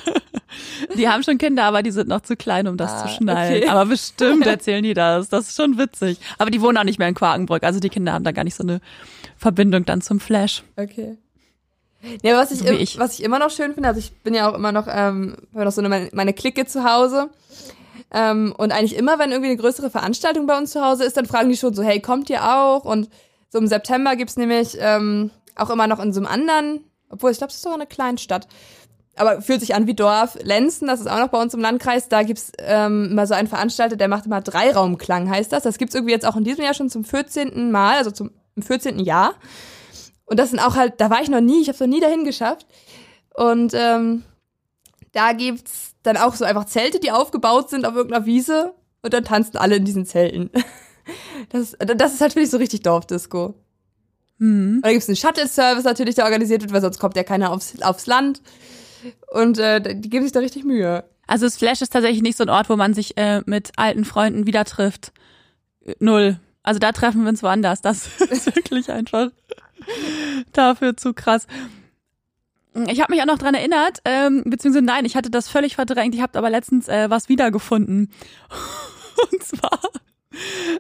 Die 0.96 1.10
haben 1.10 1.24
schon 1.24 1.38
Kinder, 1.38 1.66
aber 1.66 1.84
die 1.84 1.92
sind 1.92 2.08
noch 2.08 2.22
zu 2.22 2.36
klein, 2.36 2.68
um 2.68 2.78
das 2.78 2.92
Ah, 2.92 3.02
zu 3.06 3.14
schnallen. 3.16 3.58
okay. 3.58 3.68
Aber 3.68 3.86
bestimmt 3.86 4.46
erzählen 4.48 4.82
die 4.82 4.94
das. 4.94 5.30
Das 5.30 5.50
ist 5.50 5.56
schon 5.58 5.78
witzig. 5.78 6.20
Aber 6.38 6.50
die 6.50 6.62
wohnen 6.62 6.78
auch 6.78 6.84
nicht 6.84 7.00
mehr 7.00 7.08
in 7.08 7.14
Quakenbrück. 7.16 7.64
Also 7.64 7.80
die 7.80 7.90
Kinder 7.90 8.14
haben 8.14 8.24
da 8.24 8.32
gar 8.32 8.44
nicht 8.44 8.56
so 8.56 8.64
eine 8.64 8.80
Verbindung 9.36 9.86
dann 9.86 10.02
zum 10.02 10.20
Flash. 10.20 10.64
Okay. 10.78 11.18
Ja, 12.24 12.38
was 12.38 12.52
ich, 12.52 12.60
So 12.60 12.66
ich. 12.74 12.98
was 12.98 13.20
ich 13.20 13.24
immer 13.24 13.40
noch 13.40 13.52
schön 13.52 13.74
finde, 13.74 13.90
also 13.90 14.00
ich 14.00 14.14
bin 14.20 14.34
ja 14.34 14.50
auch 14.50 14.56
immer 14.56 14.72
noch, 14.72 14.88
ähm, 14.90 15.36
habe 15.54 15.66
noch 15.66 15.72
so 15.72 15.82
eine, 15.82 15.90
meine, 15.90 16.10
meine 16.14 16.34
Clique 16.34 16.66
zu 16.66 16.84
Hause. 16.86 17.30
Ähm, 18.12 18.54
und 18.58 18.72
eigentlich 18.72 18.96
immer, 18.96 19.20
wenn 19.20 19.32
irgendwie 19.32 19.52
eine 19.52 19.60
größere 19.60 19.90
Veranstaltung 19.90 20.48
bei 20.48 20.58
uns 20.58 20.72
zu 20.72 20.84
Hause 20.84 21.04
ist, 21.04 21.18
dann 21.18 21.26
fragen 21.26 21.50
die 21.50 21.58
schon 21.58 21.74
so, 21.74 21.84
hey, 21.84 22.02
kommt 22.02 22.30
ihr 22.30 22.44
auch? 22.44 22.86
Und 22.86 23.10
so 23.50 23.60
im 23.60 23.68
September 23.68 24.16
gibt's 24.16 24.38
nämlich 24.38 24.78
ähm, 24.80 25.32
auch 25.56 25.70
immer 25.70 25.88
noch 25.88 26.00
in 26.00 26.14
so 26.14 26.20
einem 26.20 26.28
anderen, 26.28 26.84
obwohl 27.10 27.32
ich 27.32 27.38
glaube, 27.38 27.50
es 27.50 27.58
ist 27.58 27.64
sogar 27.64 27.78
eine 27.78 27.88
Kleinstadt, 27.88 28.48
aber 29.16 29.42
fühlt 29.42 29.62
sich 29.62 29.76
an 29.76 29.88
wie 29.88 29.94
Dorf. 29.94 30.38
Lenzen, 30.42 30.88
das 30.88 31.00
ist 31.00 31.08
auch 31.08 31.20
noch 31.20 31.30
bei 31.30 31.42
uns 31.42 31.54
im 31.54 31.60
Landkreis, 31.60 32.08
da 32.08 32.24
gibt's 32.24 32.52
ähm, 32.60 33.10
immer 33.12 33.28
so 33.28 33.34
einen 33.34 33.48
Veranstalter, 33.48 33.96
der 33.96 34.08
macht 34.08 34.26
immer 34.26 34.42
Dreiraumklang, 34.42 35.30
heißt 35.30 35.52
das. 35.52 35.64
Das 35.64 35.78
gibt's 35.78 35.96
irgendwie 35.96 36.14
jetzt 36.14 36.26
auch 36.26 36.36
in 36.36 36.44
diesem 36.44 36.64
Jahr 36.64 36.74
schon 36.74 36.90
zum 36.90 37.04
14. 37.04 37.72
Mal, 37.72 37.98
also 37.98 38.12
zum 38.12 38.32
im 38.58 38.64
14. 38.64 39.00
Jahr. 39.00 39.36
Und 40.26 40.40
das 40.40 40.50
sind 40.50 40.60
auch 40.60 40.76
halt, 40.76 41.00
da 41.00 41.10
war 41.10 41.22
ich 41.22 41.30
noch 41.30 41.40
nie, 41.40 41.62
ich 41.62 41.70
habe 41.70 41.78
noch 41.80 41.88
nie 41.88 42.02
dahin 42.02 42.26
geschafft. 42.26 42.66
Und 43.34 43.74
ähm, 43.74 44.24
da 45.12 45.34
gibt's 45.34 45.96
dann 46.04 46.18
auch 46.18 46.36
so 46.36 46.46
einfach 46.46 46.66
Zelte, 46.66 47.00
die 47.00 47.12
aufgebaut 47.12 47.70
sind 47.70 47.86
auf 47.86 47.96
irgendeiner 47.96 48.26
Wiese 48.26 48.74
und 49.02 49.14
dann 49.14 49.24
tanzen 49.24 49.58
alle 49.58 49.76
in 49.76 49.86
diesen 49.86 50.06
Zelten. 50.06 50.50
Das, 51.52 51.78
das 51.80 52.14
ist 52.14 52.20
halt, 52.20 52.34
finde 52.34 52.44
ich, 52.44 52.50
so 52.50 52.58
richtig 52.58 52.82
Dorfdisco. 52.82 53.54
Hm. 54.40 54.76
Und 54.76 54.86
da 54.86 54.92
gibt's 54.92 55.08
einen 55.08 55.16
Shuttle-Service 55.16 55.86
natürlich, 55.86 56.16
der 56.16 56.26
organisiert 56.26 56.62
wird, 56.62 56.74
weil 56.74 56.82
sonst 56.82 57.00
kommt 57.00 57.16
ja 57.16 57.24
keiner 57.24 57.52
aufs, 57.52 57.82
aufs 57.82 58.08
Land. 58.08 58.42
Und 59.32 59.58
äh, 59.58 59.96
die 59.96 60.10
geben 60.10 60.26
sich 60.26 60.34
da 60.34 60.42
richtig 60.42 60.66
Mühe. 60.66 61.06
Also 61.28 61.46
das 61.46 61.58
Flash 61.58 61.82
ist 61.82 61.94
tatsächlich 61.94 62.22
nicht 62.22 62.38
so 62.38 62.44
ein 62.44 62.50
Ort, 62.50 62.70
wo 62.70 62.76
man 62.76 62.94
sich 62.94 63.18
äh, 63.18 63.42
mit 63.46 63.72
alten 63.76 64.06
Freunden 64.06 64.48
wieder 64.48 64.66
trifft. 64.66 65.12
Äh, 65.86 65.96
Null. 66.00 66.40
Also 66.64 66.80
da 66.80 66.92
treffen 66.92 67.24
wir 67.24 67.30
uns 67.30 67.44
woanders. 67.44 67.82
Das 67.82 68.08
ist 68.30 68.54
wirklich 68.56 68.92
einfach 68.92 69.30
dafür 70.54 70.98
zu 70.98 71.14
krass. 71.14 71.48
Ich 72.88 73.02
habe 73.02 73.14
mich 73.14 73.22
auch 73.22 73.28
noch 73.28 73.40
dran 73.40 73.56
erinnert, 73.56 74.00
ähm, 74.06 74.44
beziehungsweise 74.46 74.86
nein, 74.86 75.06
ich 75.06 75.16
hatte 75.16 75.32
das 75.32 75.50
völlig 75.50 75.76
verdrängt. 75.76 76.14
Ich 76.14 76.22
habe 76.22 76.38
aber 76.38 76.50
letztens 76.50 76.88
äh, 76.88 77.10
was 77.10 77.30
wiedergefunden. 77.30 78.12
Und 79.32 79.44
zwar 79.44 79.80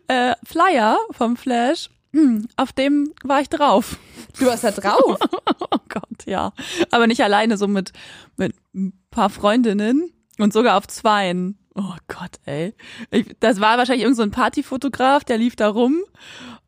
äh, 0.07 0.35
Flyer 0.43 0.99
vom 1.11 1.37
Flash. 1.37 1.89
Hm, 2.13 2.47
Auf 2.57 2.71
dem 2.71 3.13
war 3.23 3.41
ich 3.41 3.49
drauf. 3.49 3.97
Du 4.39 4.45
warst 4.45 4.63
da 4.63 4.71
drauf. 4.71 5.17
Oh 5.69 5.79
Gott, 5.89 6.25
ja. 6.25 6.53
Aber 6.91 7.07
nicht 7.07 7.21
alleine, 7.23 7.57
so 7.57 7.67
mit, 7.67 7.91
mit 8.37 8.53
ein 8.73 8.93
paar 9.09 9.29
Freundinnen 9.29 10.11
und 10.37 10.53
sogar 10.53 10.77
auf 10.77 10.87
zweien. 10.87 11.57
Oh 11.75 11.95
Gott, 12.07 12.31
ey. 12.45 12.73
Ich, 13.11 13.35
das 13.39 13.59
war 13.59 13.77
wahrscheinlich 13.77 14.03
irgend 14.03 14.17
so 14.17 14.23
ein 14.23 14.31
Partyfotograf, 14.31 15.23
der 15.23 15.37
lief 15.37 15.55
da 15.55 15.67
rum. 15.67 15.97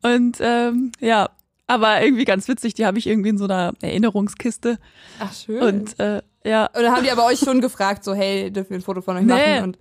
Und 0.02 0.38
ähm, 0.40 0.92
ja, 1.00 1.30
aber 1.70 2.02
irgendwie 2.02 2.24
ganz 2.24 2.46
witzig, 2.48 2.74
die 2.74 2.86
habe 2.86 2.98
ich 2.98 3.06
irgendwie 3.06 3.30
in 3.30 3.38
so 3.38 3.44
einer 3.44 3.72
Erinnerungskiste. 3.80 4.78
Ach, 5.18 5.32
schön. 5.32 5.62
Und 5.62 5.98
äh, 6.00 6.22
ja. 6.44 6.66
Und 6.66 6.82
dann 6.82 6.92
haben 6.94 7.04
die 7.04 7.10
aber 7.10 7.24
euch 7.26 7.38
schon 7.38 7.60
gefragt, 7.60 8.04
so, 8.04 8.14
hey, 8.14 8.50
dürfen 8.50 8.70
wir 8.70 8.78
ein 8.78 8.82
Foto 8.82 9.00
von 9.02 9.16
euch 9.16 9.22
Nee. 9.24 9.60
machen? 9.60 9.64
Und 9.64 9.78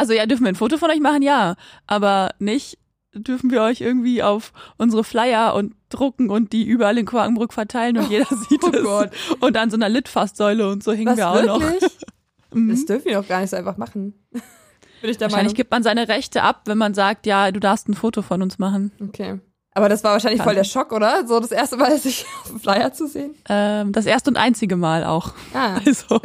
Also 0.00 0.12
ja, 0.12 0.26
dürfen 0.26 0.44
wir 0.44 0.48
ein 0.50 0.54
Foto 0.56 0.76
von 0.78 0.90
euch 0.90 1.00
machen? 1.00 1.22
Ja. 1.22 1.56
Aber 1.86 2.30
nicht 2.38 2.78
dürfen 3.14 3.50
wir 3.52 3.62
euch 3.62 3.80
irgendwie 3.80 4.22
auf 4.24 4.52
unsere 4.76 5.04
Flyer 5.04 5.54
und 5.54 5.74
drucken 5.88 6.30
und 6.30 6.52
die 6.52 6.64
überall 6.64 6.98
in 6.98 7.06
Quakenbrück 7.06 7.52
verteilen 7.52 7.96
und 7.98 8.10
jeder 8.10 8.26
sieht 8.48 8.64
oh 8.64 8.70
es. 8.72 8.82
Gott. 8.82 9.10
Und 9.40 9.56
an 9.56 9.70
so 9.70 9.76
einer 9.76 9.88
Litfaßsäule 9.88 10.68
und 10.68 10.82
so 10.82 10.92
hängen 10.92 11.06
Was, 11.06 11.16
wir 11.18 11.28
auch 11.28 11.42
noch. 11.42 11.60
wirklich? 11.60 11.92
Mhm. 12.52 12.70
Das 12.70 12.86
dürfen 12.86 13.06
wir 13.06 13.14
doch 13.20 13.26
gar 13.26 13.40
nicht 13.40 13.50
so 13.50 13.56
einfach 13.56 13.76
machen. 13.78 14.14
Bin 14.30 15.10
ich 15.10 15.16
der 15.18 15.26
Wahrscheinlich 15.26 15.30
Meinung. 15.48 15.54
gibt 15.54 15.70
man 15.72 15.82
seine 15.82 16.06
Rechte 16.06 16.44
ab, 16.44 16.62
wenn 16.66 16.78
man 16.78 16.94
sagt, 16.94 17.26
ja, 17.26 17.50
du 17.50 17.58
darfst 17.58 17.88
ein 17.88 17.94
Foto 17.94 18.22
von 18.22 18.42
uns 18.42 18.60
machen. 18.60 18.92
Okay. 19.02 19.40
Aber 19.74 19.88
das 19.88 20.04
war 20.04 20.12
wahrscheinlich 20.12 20.42
voll 20.42 20.54
der 20.54 20.64
Schock, 20.64 20.92
oder? 20.92 21.26
So 21.26 21.40
das 21.40 21.50
erste 21.50 21.76
Mal, 21.76 21.98
sich 21.98 22.24
auf 22.42 22.48
dem 22.48 22.60
Flyer 22.60 22.92
zu 22.92 23.08
sehen. 23.08 23.34
Ähm, 23.48 23.92
das 23.92 24.06
erste 24.06 24.30
und 24.30 24.36
einzige 24.36 24.76
Mal 24.76 25.04
auch. 25.04 25.32
Ah. 25.52 25.80
Also, 25.86 26.20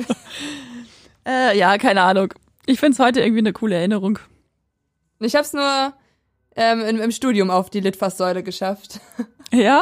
äh, 1.27 1.57
ja, 1.57 1.77
keine 1.77 2.01
Ahnung. 2.01 2.33
Ich 2.65 2.79
find's 2.79 2.99
heute 2.99 3.21
irgendwie 3.21 3.39
eine 3.39 3.53
coole 3.53 3.75
Erinnerung. 3.75 4.19
Ich 5.19 5.35
hab's 5.35 5.53
nur 5.53 5.93
ähm, 6.55 6.81
im, 6.81 7.01
im 7.01 7.11
Studium 7.11 7.49
auf 7.49 7.69
die 7.69 7.79
Litfaßsäule 7.79 8.43
geschafft. 8.43 8.99
Ja? 9.51 9.81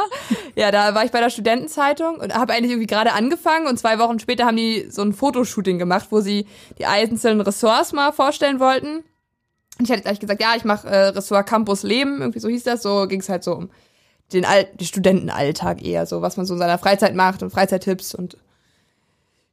Ja, 0.54 0.70
da 0.70 0.94
war 0.94 1.04
ich 1.04 1.10
bei 1.10 1.20
der 1.20 1.28
Studentenzeitung 1.28 2.16
und 2.16 2.34
habe 2.34 2.54
eigentlich 2.54 2.70
irgendwie 2.70 2.86
gerade 2.86 3.12
angefangen 3.12 3.66
und 3.66 3.78
zwei 3.78 3.98
Wochen 3.98 4.18
später 4.18 4.46
haben 4.46 4.56
die 4.56 4.88
so 4.90 5.02
ein 5.02 5.12
Fotoshooting 5.12 5.78
gemacht, 5.78 6.08
wo 6.08 6.20
sie 6.20 6.46
die 6.78 6.86
einzelnen 6.86 7.42
Ressorts 7.42 7.92
mal 7.92 8.12
vorstellen 8.12 8.60
wollten. 8.60 9.04
Ich 9.80 9.90
hatte 9.90 10.02
gleich 10.02 10.18
gesagt, 10.18 10.40
ja, 10.40 10.54
ich 10.56 10.64
mache 10.64 10.88
äh, 10.88 11.08
Ressort 11.08 11.46
Campus 11.46 11.82
Leben, 11.82 12.20
irgendwie 12.20 12.40
so 12.40 12.48
hieß 12.48 12.64
das, 12.64 12.82
so 12.82 13.06
ging's 13.06 13.28
halt 13.28 13.44
so 13.44 13.54
um 13.54 13.70
den, 14.32 14.44
Al 14.44 14.64
den 14.64 14.86
Studentenalltag 14.86 15.84
eher, 15.84 16.06
so 16.06 16.20
was 16.20 16.36
man 16.36 16.46
so 16.46 16.54
in 16.54 16.58
seiner 16.58 16.78
Freizeit 16.78 17.14
macht 17.14 17.42
und 17.42 17.50
Freizeittipps 17.50 18.14
und 18.14 18.36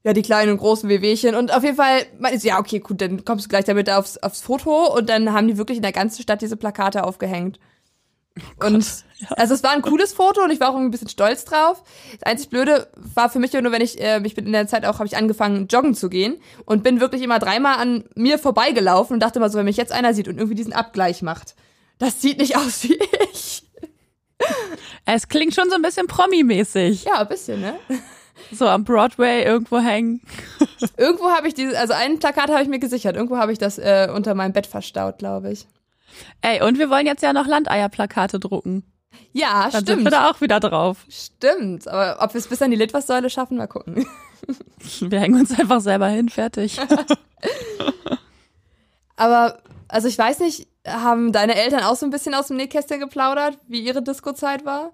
ja, 0.06 0.14
die 0.14 0.22
kleinen 0.22 0.52
und 0.52 0.60
großen 0.60 0.88
Wehwehchen. 0.88 1.34
Und 1.34 1.52
auf 1.52 1.64
jeden 1.64 1.78
Fall 1.78 2.06
meinte 2.20 2.40
sie, 2.40 2.50
ja, 2.50 2.60
okay, 2.60 2.78
gut, 2.78 3.02
dann 3.02 3.26
kommst 3.26 3.46
du 3.46 3.50
gleich 3.50 3.66
damit 3.66 3.90
aufs, 3.90 4.18
aufs 4.18 4.40
Foto. 4.40 4.96
Und 4.96 5.10
dann 5.10 5.34
haben 5.34 5.48
die 5.48 5.58
wirklich 5.58 5.78
in 5.78 5.82
der 5.82 5.92
ganzen 5.92 6.22
Stadt 6.22 6.44
diese 6.44 6.58
Plakate 6.58 7.04
aufgehängt. 7.04 7.60
Und 8.60 8.86
also 9.32 9.54
es 9.54 9.64
war 9.64 9.72
ein 9.72 9.82
cooles 9.82 10.14
Foto 10.14 10.44
und 10.44 10.52
ich 10.52 10.60
war 10.60 10.70
auch 10.70 10.76
ein 10.76 10.92
bisschen 10.92 11.10
stolz 11.10 11.46
drauf. 11.46 11.84
Das 12.20 12.24
einzig 12.24 12.50
Blöde 12.50 12.88
war 12.96 13.30
für 13.30 13.40
mich 13.40 13.54
immer 13.54 13.64
nur, 13.64 13.72
wenn 13.72 13.82
ich, 13.82 14.00
äh, 14.02 14.22
ich 14.24 14.36
bin 14.36 14.46
in 14.46 14.52
der 14.52 14.68
Zeit 14.68 14.86
auch, 14.86 14.96
habe 14.96 15.08
ich 15.08 15.18
angefangen, 15.18 15.68
joggen 15.68 15.96
zu 15.96 16.10
gehen 16.10 16.38
und 16.66 16.84
bin 16.84 17.00
wirklich 17.00 17.22
immer 17.22 17.40
dreimal 17.40 17.78
an 17.78 18.06
mir 18.16 18.38
vorbeigelaufen 18.40 19.14
und 19.14 19.20
dachte 19.22 19.40
immer 19.40 19.50
so, 19.50 19.58
wenn 19.58 19.66
mich 19.66 19.78
jetzt 19.78 19.92
einer 19.92 20.14
sieht 20.14 20.28
und 20.28 20.38
irgendwie 20.38 20.56
diesen 20.56 20.74
Abgleich 20.74 21.22
macht, 21.22 21.56
das 21.98 22.22
sieht 22.22 22.40
nicht 22.40 22.58
aus 22.58 22.84
wie 22.84 23.00
ich. 23.32 23.64
Es 25.06 25.28
klingt 25.28 25.54
schon 25.56 25.70
so 25.70 25.76
ein 25.76 25.82
bisschen 25.82 26.08
Promi-mäßig. 26.08 27.06
Ja, 27.06 27.22
ein 27.22 27.28
bisschen, 27.28 27.62
ne? 27.62 27.76
So 28.52 28.68
am 28.68 28.84
Broadway 28.84 29.44
irgendwo 29.44 29.80
hängen. 29.80 30.22
Irgendwo 30.98 31.30
habe 31.30 31.48
ich 31.48 31.54
dieses, 31.54 31.76
also 31.76 31.94
ein 31.94 32.20
Plakat 32.20 32.50
habe 32.50 32.62
ich 32.62 32.68
mir 32.68 32.80
gesichert. 32.80 33.16
Irgendwo 33.16 33.38
habe 33.38 33.54
ich 33.54 33.58
das 33.58 33.78
äh, 33.78 34.10
unter 34.14 34.36
meinem 34.36 34.52
Bett 34.52 34.68
verstaut, 34.68 35.20
glaube 35.20 35.52
ich. 35.52 35.68
Ey, 36.42 36.62
und 36.62 36.80
wir 36.80 36.90
wollen 36.90 37.06
jetzt 37.06 37.24
ja 37.24 37.34
noch 37.34 37.48
Landeierplakate 37.48 38.40
drucken. 38.40 38.84
Ja, 39.32 39.64
Dann 39.64 39.72
sind 39.72 39.82
stimmt. 39.84 40.04
wir 40.06 40.12
da 40.12 40.30
auch 40.30 40.42
wieder 40.42 40.60
drauf. 40.60 41.06
Stimmt. 41.10 41.88
Aber 41.88 42.22
ob 42.22 42.34
wir 42.34 42.40
es 42.40 42.48
bis 42.48 42.62
an 42.62 42.72
die 42.72 42.78
Litfaßsäule 42.78 43.30
schaffen, 43.30 43.58
mal 43.58 43.68
gucken. 43.68 44.06
Wir 45.00 45.20
hängen 45.20 45.40
uns 45.40 45.58
einfach 45.58 45.82
selber 45.82 46.08
hin, 46.08 46.30
fertig. 46.30 46.80
Aber, 49.16 49.60
also 49.88 50.08
ich 50.08 50.18
weiß 50.18 50.40
nicht, 50.40 50.68
haben 50.88 51.32
deine 51.32 51.56
Eltern 51.56 51.84
auch 51.84 51.96
so 51.96 52.06
ein 52.06 52.12
bisschen 52.12 52.36
aus 52.36 52.48
dem 52.48 52.58
Nähkästchen 52.58 53.00
geplaudert, 53.00 53.58
wie 53.68 53.80
ihre 53.80 54.04
Disco-Zeit 54.04 54.66
war? 54.66 54.92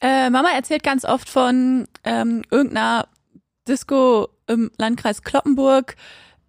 Äh, 0.00 0.30
Mama 0.30 0.50
erzählt 0.50 0.82
ganz 0.82 1.04
oft 1.04 1.28
von 1.28 1.86
ähm, 2.02 2.42
irgendeiner 2.50 3.06
Disco 3.68 4.28
im 4.48 4.70
Landkreis 4.78 5.22
Kloppenburg, 5.22 5.94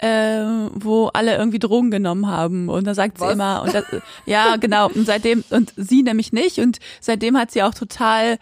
äh, 0.03 0.69
wo 0.73 1.07
alle 1.07 1.37
irgendwie 1.37 1.59
Drogen 1.59 1.89
genommen 1.89 2.27
haben. 2.27 2.67
Und 2.67 2.85
da 2.85 2.93
sagt 2.93 3.21
Was? 3.21 3.27
sie 3.27 3.33
immer, 3.33 3.63
und 3.63 3.73
das, 3.73 3.85
ja, 4.25 4.57
genau, 4.57 4.89
und 4.89 5.05
seitdem, 5.05 5.45
und 5.49 5.73
sie 5.77 6.03
nämlich 6.03 6.33
nicht, 6.33 6.59
und 6.59 6.79
seitdem 6.99 7.37
hat 7.37 7.51
sie 7.51 7.63
auch 7.63 7.73
total 7.73 8.37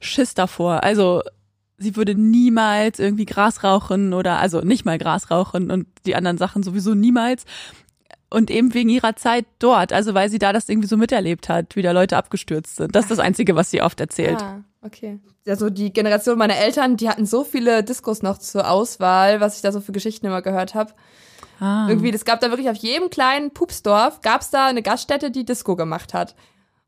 Schiss 0.00 0.32
davor. 0.32 0.82
Also 0.82 1.22
sie 1.76 1.96
würde 1.96 2.14
niemals 2.14 3.00
irgendwie 3.00 3.26
Gras 3.26 3.62
rauchen 3.62 4.14
oder, 4.14 4.38
also 4.38 4.62
nicht 4.62 4.86
mal 4.86 4.96
Gras 4.96 5.30
rauchen 5.30 5.70
und 5.70 5.86
die 6.06 6.16
anderen 6.16 6.38
Sachen 6.38 6.62
sowieso 6.62 6.94
niemals. 6.94 7.44
Und 8.30 8.50
eben 8.50 8.72
wegen 8.72 8.88
ihrer 8.88 9.14
Zeit 9.14 9.44
dort, 9.58 9.92
also 9.92 10.14
weil 10.14 10.30
sie 10.30 10.38
da 10.38 10.54
das 10.54 10.68
irgendwie 10.70 10.88
so 10.88 10.96
miterlebt 10.96 11.50
hat, 11.50 11.76
wie 11.76 11.82
da 11.82 11.92
Leute 11.92 12.16
abgestürzt 12.16 12.76
sind. 12.76 12.96
Das 12.96 13.04
ist 13.04 13.10
das 13.10 13.18
Einzige, 13.18 13.54
was 13.56 13.70
sie 13.70 13.82
oft 13.82 14.00
erzählt. 14.00 14.42
Ah, 14.42 14.64
okay. 14.84 15.18
Also 15.46 15.70
die 15.70 15.92
Generation 15.92 16.38
meiner 16.38 16.56
Eltern, 16.56 16.96
die 16.96 17.08
hatten 17.08 17.26
so 17.26 17.44
viele 17.44 17.82
Diskos 17.82 18.22
noch 18.22 18.38
zur 18.38 18.70
Auswahl, 18.70 19.40
was 19.40 19.56
ich 19.56 19.62
da 19.62 19.72
so 19.72 19.80
für 19.80 19.92
Geschichten 19.92 20.26
immer 20.26 20.42
gehört 20.42 20.74
habe. 20.74 20.92
Ah. 21.60 21.86
Irgendwie, 21.88 22.10
es 22.10 22.24
gab 22.24 22.40
da 22.40 22.50
wirklich 22.50 22.68
auf 22.70 22.76
jedem 22.76 23.10
kleinen 23.10 23.50
Pupsdorf, 23.52 24.20
gab 24.22 24.40
es 24.40 24.50
da 24.50 24.66
eine 24.66 24.82
Gaststätte, 24.82 25.30
die 25.30 25.44
Disco 25.44 25.76
gemacht 25.76 26.14
hat. 26.14 26.34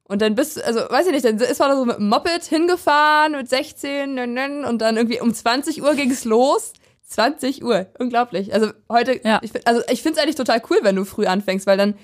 Und 0.05 0.23
dann 0.23 0.35
bist 0.37 0.63
also 0.63 0.81
weiß 0.81 1.07
ich 1.07 1.13
nicht, 1.13 1.25
dann 1.25 1.37
ist 1.39 1.59
man 1.59 1.69
da 1.71 1.77
so 1.77 1.85
mit 1.85 1.99
dem 1.99 2.09
Moped 2.09 2.45
hingefahren 2.45 3.33
mit 3.33 3.49
16 3.49 4.15
nön, 4.15 4.35
nön, 4.35 4.65
und 4.65 4.81
dann 4.81 4.97
irgendwie 4.97 5.21
um 5.21 5.35
20 5.35 5.83
Uhr 5.83 5.95
ging's 5.95 6.25
los. 6.25 6.73
20 7.09 7.65
Uhr, 7.65 7.87
unglaublich. 7.99 8.53
Also 8.53 8.71
heute, 8.89 9.21
Ja. 9.25 9.41
ich, 9.43 9.53
also 9.67 9.83
ich 9.91 10.03
finde 10.03 10.19
es 10.19 10.23
eigentlich 10.23 10.37
total 10.37 10.61
cool, 10.71 10.79
wenn 10.83 10.97
du 10.97 11.05
früh 11.05 11.27
anfängst, 11.27 11.67
weil 11.67 11.77
dann 11.77 11.95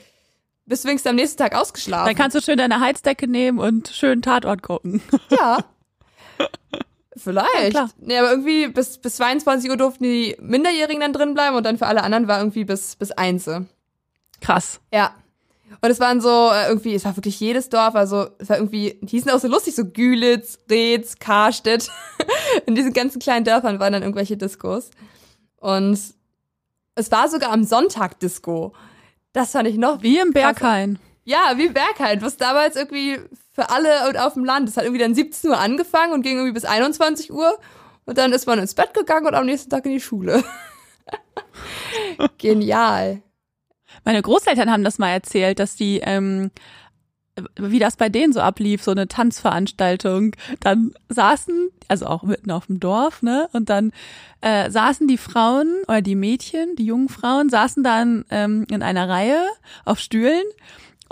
bist 0.64 0.85
du 0.85 0.88
wenigstens 0.88 1.11
am 1.11 1.16
nächsten 1.16 1.38
Tag 1.38 1.55
ausgeschlafen. 1.57 2.07
Dann 2.07 2.16
kannst 2.16 2.37
du 2.37 2.40
schön 2.40 2.59
deine 2.59 2.81
Heizdecke 2.81 3.26
nehmen 3.28 3.59
und 3.59 3.88
schön 3.88 4.22
Tatort 4.22 4.62
gucken. 4.62 5.02
Ja. 5.31 5.59
Vielleicht. 7.16 7.74
Ja, 7.74 7.88
nee, 7.98 8.18
aber 8.18 8.31
irgendwie 8.31 8.68
bis, 8.68 8.98
bis 8.98 9.16
22 9.16 9.70
Uhr 9.70 9.76
durften 9.76 10.05
die 10.05 10.37
Minderjährigen 10.40 11.00
dann 11.00 11.12
drin 11.12 11.35
bleiben 11.35 11.57
und 11.57 11.64
dann 11.64 11.78
für 11.78 11.87
alle 11.87 12.02
anderen 12.02 12.26
war 12.26 12.38
irgendwie 12.38 12.64
bis, 12.64 12.96
bis 12.96 13.11
1. 13.12 13.50
Krass. 14.40 14.81
Ja. 14.92 15.14
Und 15.81 15.90
es 15.90 16.00
waren 16.00 16.20
so 16.20 16.50
äh, 16.52 16.68
irgendwie, 16.68 16.94
es 16.94 17.05
war 17.05 17.16
wirklich 17.16 17.38
jedes 17.40 17.68
Dorf, 17.68 17.94
also 17.94 18.28
es 18.38 18.48
war 18.48 18.57
irgendwie, 18.57 18.98
die 19.02 19.11
hießen 19.11 19.31
auch 19.31 19.40
so 19.40 19.48
lustig, 19.48 19.74
so 19.74 19.85
Gülitz, 19.85 20.59
Reetz, 20.70 21.18
Karstedt. 21.18 21.90
In 22.66 22.74
diesen 22.74 22.92
ganzen 22.92 23.20
kleinen 23.20 23.44
Dörfern 23.44 23.81
waren 23.81 23.92
dann 23.92 24.02
irgendwelche 24.02 24.37
Diskos. 24.37 24.90
Und 25.57 25.98
es 26.94 27.11
war 27.11 27.28
sogar 27.28 27.50
am 27.50 27.64
Sonntag 27.64 28.20
Disco. 28.20 28.74
Das 29.33 29.52
fand 29.52 29.68
ich 29.68 29.76
noch 29.76 30.02
Wie 30.02 30.18
im. 30.18 30.33
Berghain. 30.33 30.98
ja, 31.24 31.55
wie 31.57 31.68
Berghain, 31.68 32.20
was 32.20 32.37
damals 32.37 32.76
irgendwie 32.76 33.18
für 33.52 33.70
alle 33.70 34.08
und 34.08 34.18
auf 34.18 34.34
dem 34.34 34.44
Land. 34.44 34.68
Es 34.68 34.76
hat 34.76 34.84
irgendwie 34.84 35.02
dann 35.02 35.14
17 35.14 35.50
Uhr 35.50 35.58
angefangen 35.58 36.12
und 36.12 36.22
ging 36.22 36.36
irgendwie 36.36 36.54
bis 36.54 36.64
21 36.64 37.32
Uhr. 37.32 37.58
Und 38.04 38.18
dann 38.18 38.32
ist 38.32 38.46
man 38.46 38.58
ins 38.58 38.74
Bett 38.74 38.94
gegangen 38.94 39.26
und 39.26 39.34
am 39.34 39.46
nächsten 39.46 39.70
Tag 39.70 39.84
in 39.84 39.92
die 39.92 40.00
Schule. 40.00 40.42
Genial. 42.38 43.22
Meine 44.04 44.22
Großeltern 44.22 44.70
haben 44.70 44.84
das 44.84 44.98
mal 44.98 45.10
erzählt, 45.10 45.58
dass 45.58 45.76
die, 45.76 46.00
ähm, 46.02 46.50
wie 47.56 47.78
das 47.78 47.96
bei 47.96 48.08
denen 48.08 48.32
so 48.32 48.40
ablief, 48.40 48.82
so 48.82 48.90
eine 48.90 49.06
Tanzveranstaltung. 49.06 50.34
Dann 50.60 50.92
saßen, 51.08 51.70
also 51.88 52.06
auch 52.06 52.22
mitten 52.22 52.50
auf 52.50 52.66
dem 52.66 52.80
Dorf, 52.80 53.22
ne? 53.22 53.48
Und 53.52 53.70
dann 53.70 53.92
äh, 54.40 54.70
saßen 54.70 55.06
die 55.06 55.18
Frauen 55.18 55.82
oder 55.86 56.02
die 56.02 56.16
Mädchen, 56.16 56.74
die 56.76 56.86
jungen 56.86 57.08
Frauen, 57.08 57.50
saßen 57.50 57.84
dann 57.84 58.24
ähm, 58.30 58.66
in 58.70 58.82
einer 58.82 59.08
Reihe 59.08 59.46
auf 59.84 59.98
Stühlen 60.00 60.42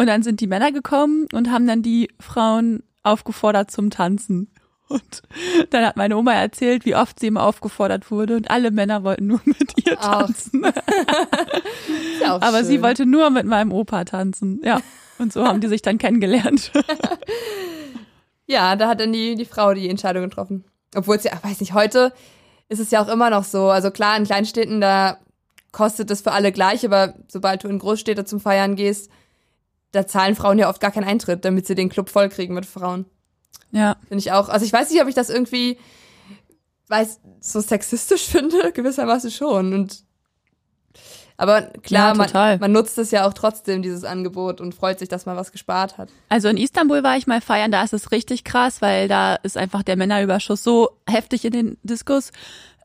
und 0.00 0.06
dann 0.06 0.22
sind 0.22 0.40
die 0.40 0.46
Männer 0.46 0.72
gekommen 0.72 1.26
und 1.34 1.50
haben 1.50 1.66
dann 1.66 1.82
die 1.82 2.08
Frauen 2.18 2.82
aufgefordert 3.02 3.70
zum 3.70 3.90
Tanzen. 3.90 4.50
Und 4.88 5.20
dann 5.68 5.84
hat 5.84 5.98
meine 5.98 6.16
Oma 6.16 6.32
erzählt, 6.32 6.86
wie 6.86 6.94
oft 6.94 7.20
sie 7.20 7.26
immer 7.26 7.42
aufgefordert 7.42 8.10
wurde 8.10 8.34
und 8.36 8.50
alle 8.50 8.70
Männer 8.70 9.04
wollten 9.04 9.26
nur 9.26 9.42
mit 9.44 9.86
ihr 9.86 9.96
tanzen. 9.98 10.64
Ja 12.22 12.36
Aber 12.36 12.58
schön. 12.58 12.64
sie 12.64 12.82
wollte 12.82 13.04
nur 13.04 13.28
mit 13.28 13.44
meinem 13.44 13.72
Opa 13.72 14.04
tanzen. 14.04 14.62
Ja. 14.64 14.80
Und 15.18 15.34
so 15.34 15.46
haben 15.46 15.60
die 15.60 15.68
sich 15.68 15.82
dann 15.82 15.98
kennengelernt. 15.98 16.72
Ja, 18.46 18.74
da 18.74 18.88
hat 18.88 18.98
dann 18.98 19.12
die, 19.12 19.36
die 19.36 19.44
Frau 19.44 19.74
die 19.74 19.88
Entscheidung 19.88 20.24
getroffen. 20.24 20.64
Obwohl 20.96 21.14
es 21.14 21.22
ja, 21.22 21.32
weiß 21.40 21.60
nicht, 21.60 21.72
heute 21.72 22.12
ist 22.68 22.80
es 22.80 22.90
ja 22.90 23.00
auch 23.00 23.06
immer 23.06 23.30
noch 23.30 23.44
so. 23.44 23.68
Also 23.68 23.92
klar, 23.92 24.16
in 24.16 24.24
Kleinstädten, 24.24 24.80
da 24.80 25.18
kostet 25.70 26.10
es 26.10 26.22
für 26.22 26.32
alle 26.32 26.50
gleich, 26.50 26.84
aber 26.84 27.14
sobald 27.28 27.62
du 27.62 27.68
in 27.68 27.78
Großstädte 27.78 28.24
zum 28.24 28.40
Feiern 28.40 28.74
gehst, 28.74 29.08
da 29.92 30.06
zahlen 30.06 30.36
Frauen 30.36 30.58
ja 30.58 30.68
oft 30.68 30.80
gar 30.80 30.90
keinen 30.90 31.04
Eintritt, 31.04 31.44
damit 31.44 31.66
sie 31.66 31.74
den 31.74 31.88
Club 31.88 32.08
vollkriegen 32.08 32.54
mit 32.54 32.66
Frauen. 32.66 33.06
Ja. 33.72 33.96
Finde 34.08 34.18
ich 34.18 34.32
auch. 34.32 34.48
Also 34.48 34.64
ich 34.64 34.72
weiß 34.72 34.90
nicht, 34.90 35.02
ob 35.02 35.08
ich 35.08 35.14
das 35.14 35.30
irgendwie 35.30 35.78
weiß, 36.88 37.20
so 37.40 37.60
sexistisch 37.60 38.26
finde, 38.28 38.72
gewissermaßen 38.72 39.30
schon. 39.30 39.72
Und 39.72 40.04
aber 41.36 41.62
klar, 41.62 42.14
Ja, 42.14 42.28
man, 42.28 42.60
man 42.60 42.72
nutzt 42.72 42.98
es 42.98 43.12
ja 43.12 43.26
auch 43.26 43.32
trotzdem, 43.32 43.80
dieses 43.80 44.04
Angebot, 44.04 44.60
und 44.60 44.74
freut 44.74 44.98
sich, 44.98 45.08
dass 45.08 45.24
man 45.24 45.38
was 45.38 45.52
gespart 45.52 45.96
hat. 45.96 46.10
Also 46.28 46.48
in 46.48 46.58
Istanbul 46.58 47.02
war 47.02 47.16
ich 47.16 47.26
mal 47.26 47.40
feiern, 47.40 47.72
da 47.72 47.82
ist 47.82 47.94
es 47.94 48.12
richtig 48.12 48.44
krass, 48.44 48.82
weil 48.82 49.08
da 49.08 49.36
ist 49.36 49.56
einfach 49.56 49.82
der 49.82 49.96
Männerüberschuss 49.96 50.62
so 50.62 50.90
heftig 51.08 51.46
in 51.46 51.52
den 51.52 51.78
Diskos. 51.82 52.32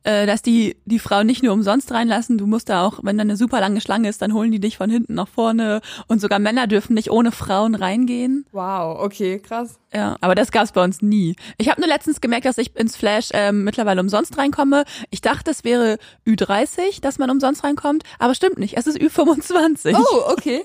Äh, 0.06 0.28
dass 0.28 0.42
die 0.42 0.78
die 0.86 1.00
Frau 1.00 1.24
nicht 1.24 1.44
nur 1.44 1.52
umsonst 1.54 1.92
reinlassen, 1.92 2.38
du 2.38 2.46
musst 2.46 2.70
da 2.70 2.86
auch, 2.86 3.00
wenn 3.02 3.18
da 3.18 3.22
eine 3.22 3.36
super 3.36 3.60
lange 3.60 3.82
Schlange 3.82 4.08
ist, 4.08 4.22
dann 4.22 4.34
holen 4.34 4.52
die 4.52 4.60
dich 4.60 4.78
von 4.78 4.90
hinten 4.90 5.16
nach 5.16 5.28
vorne 5.28 5.82
und 6.08 6.22
sogar 6.22 6.38
Männer 6.40 6.68
dürfen 6.68 6.94
nicht 6.94 7.10
ohne 7.12 7.32
Frauen 7.32 7.74
reingehen. 7.74 8.46
Wow, 8.52 9.00
okay, 9.02 9.40
krass. 9.40 9.80
Ja, 9.92 10.16
aber 10.22 10.36
das 10.36 10.52
gab's 10.52 10.72
bei 10.74 10.84
uns 10.84 11.02
nie. 11.02 11.36
Ich 11.58 11.70
habe 11.70 11.82
nur 11.82 11.88
letztens 11.88 12.22
gemerkt, 12.22 12.46
dass 12.46 12.58
ich 12.58 12.76
ins 12.76 12.96
Flash 12.96 13.30
ähm, 13.34 13.64
mittlerweile 13.64 14.00
umsonst 14.00 14.38
reinkomme. 14.38 14.86
Ich 15.10 15.22
dachte, 15.22 15.50
es 15.50 15.64
wäre 15.64 15.98
Ü30, 16.28 17.02
dass 17.02 17.18
man 17.18 17.32
umsonst 17.32 17.64
reinkommt, 17.64 18.04
aber 18.20 18.36
stimmt 18.36 18.60
nicht. 18.60 18.78
Es 18.78 18.86
ist 18.86 19.00
Ü25. 19.00 19.96
Oh, 19.98 20.32
okay. 20.32 20.64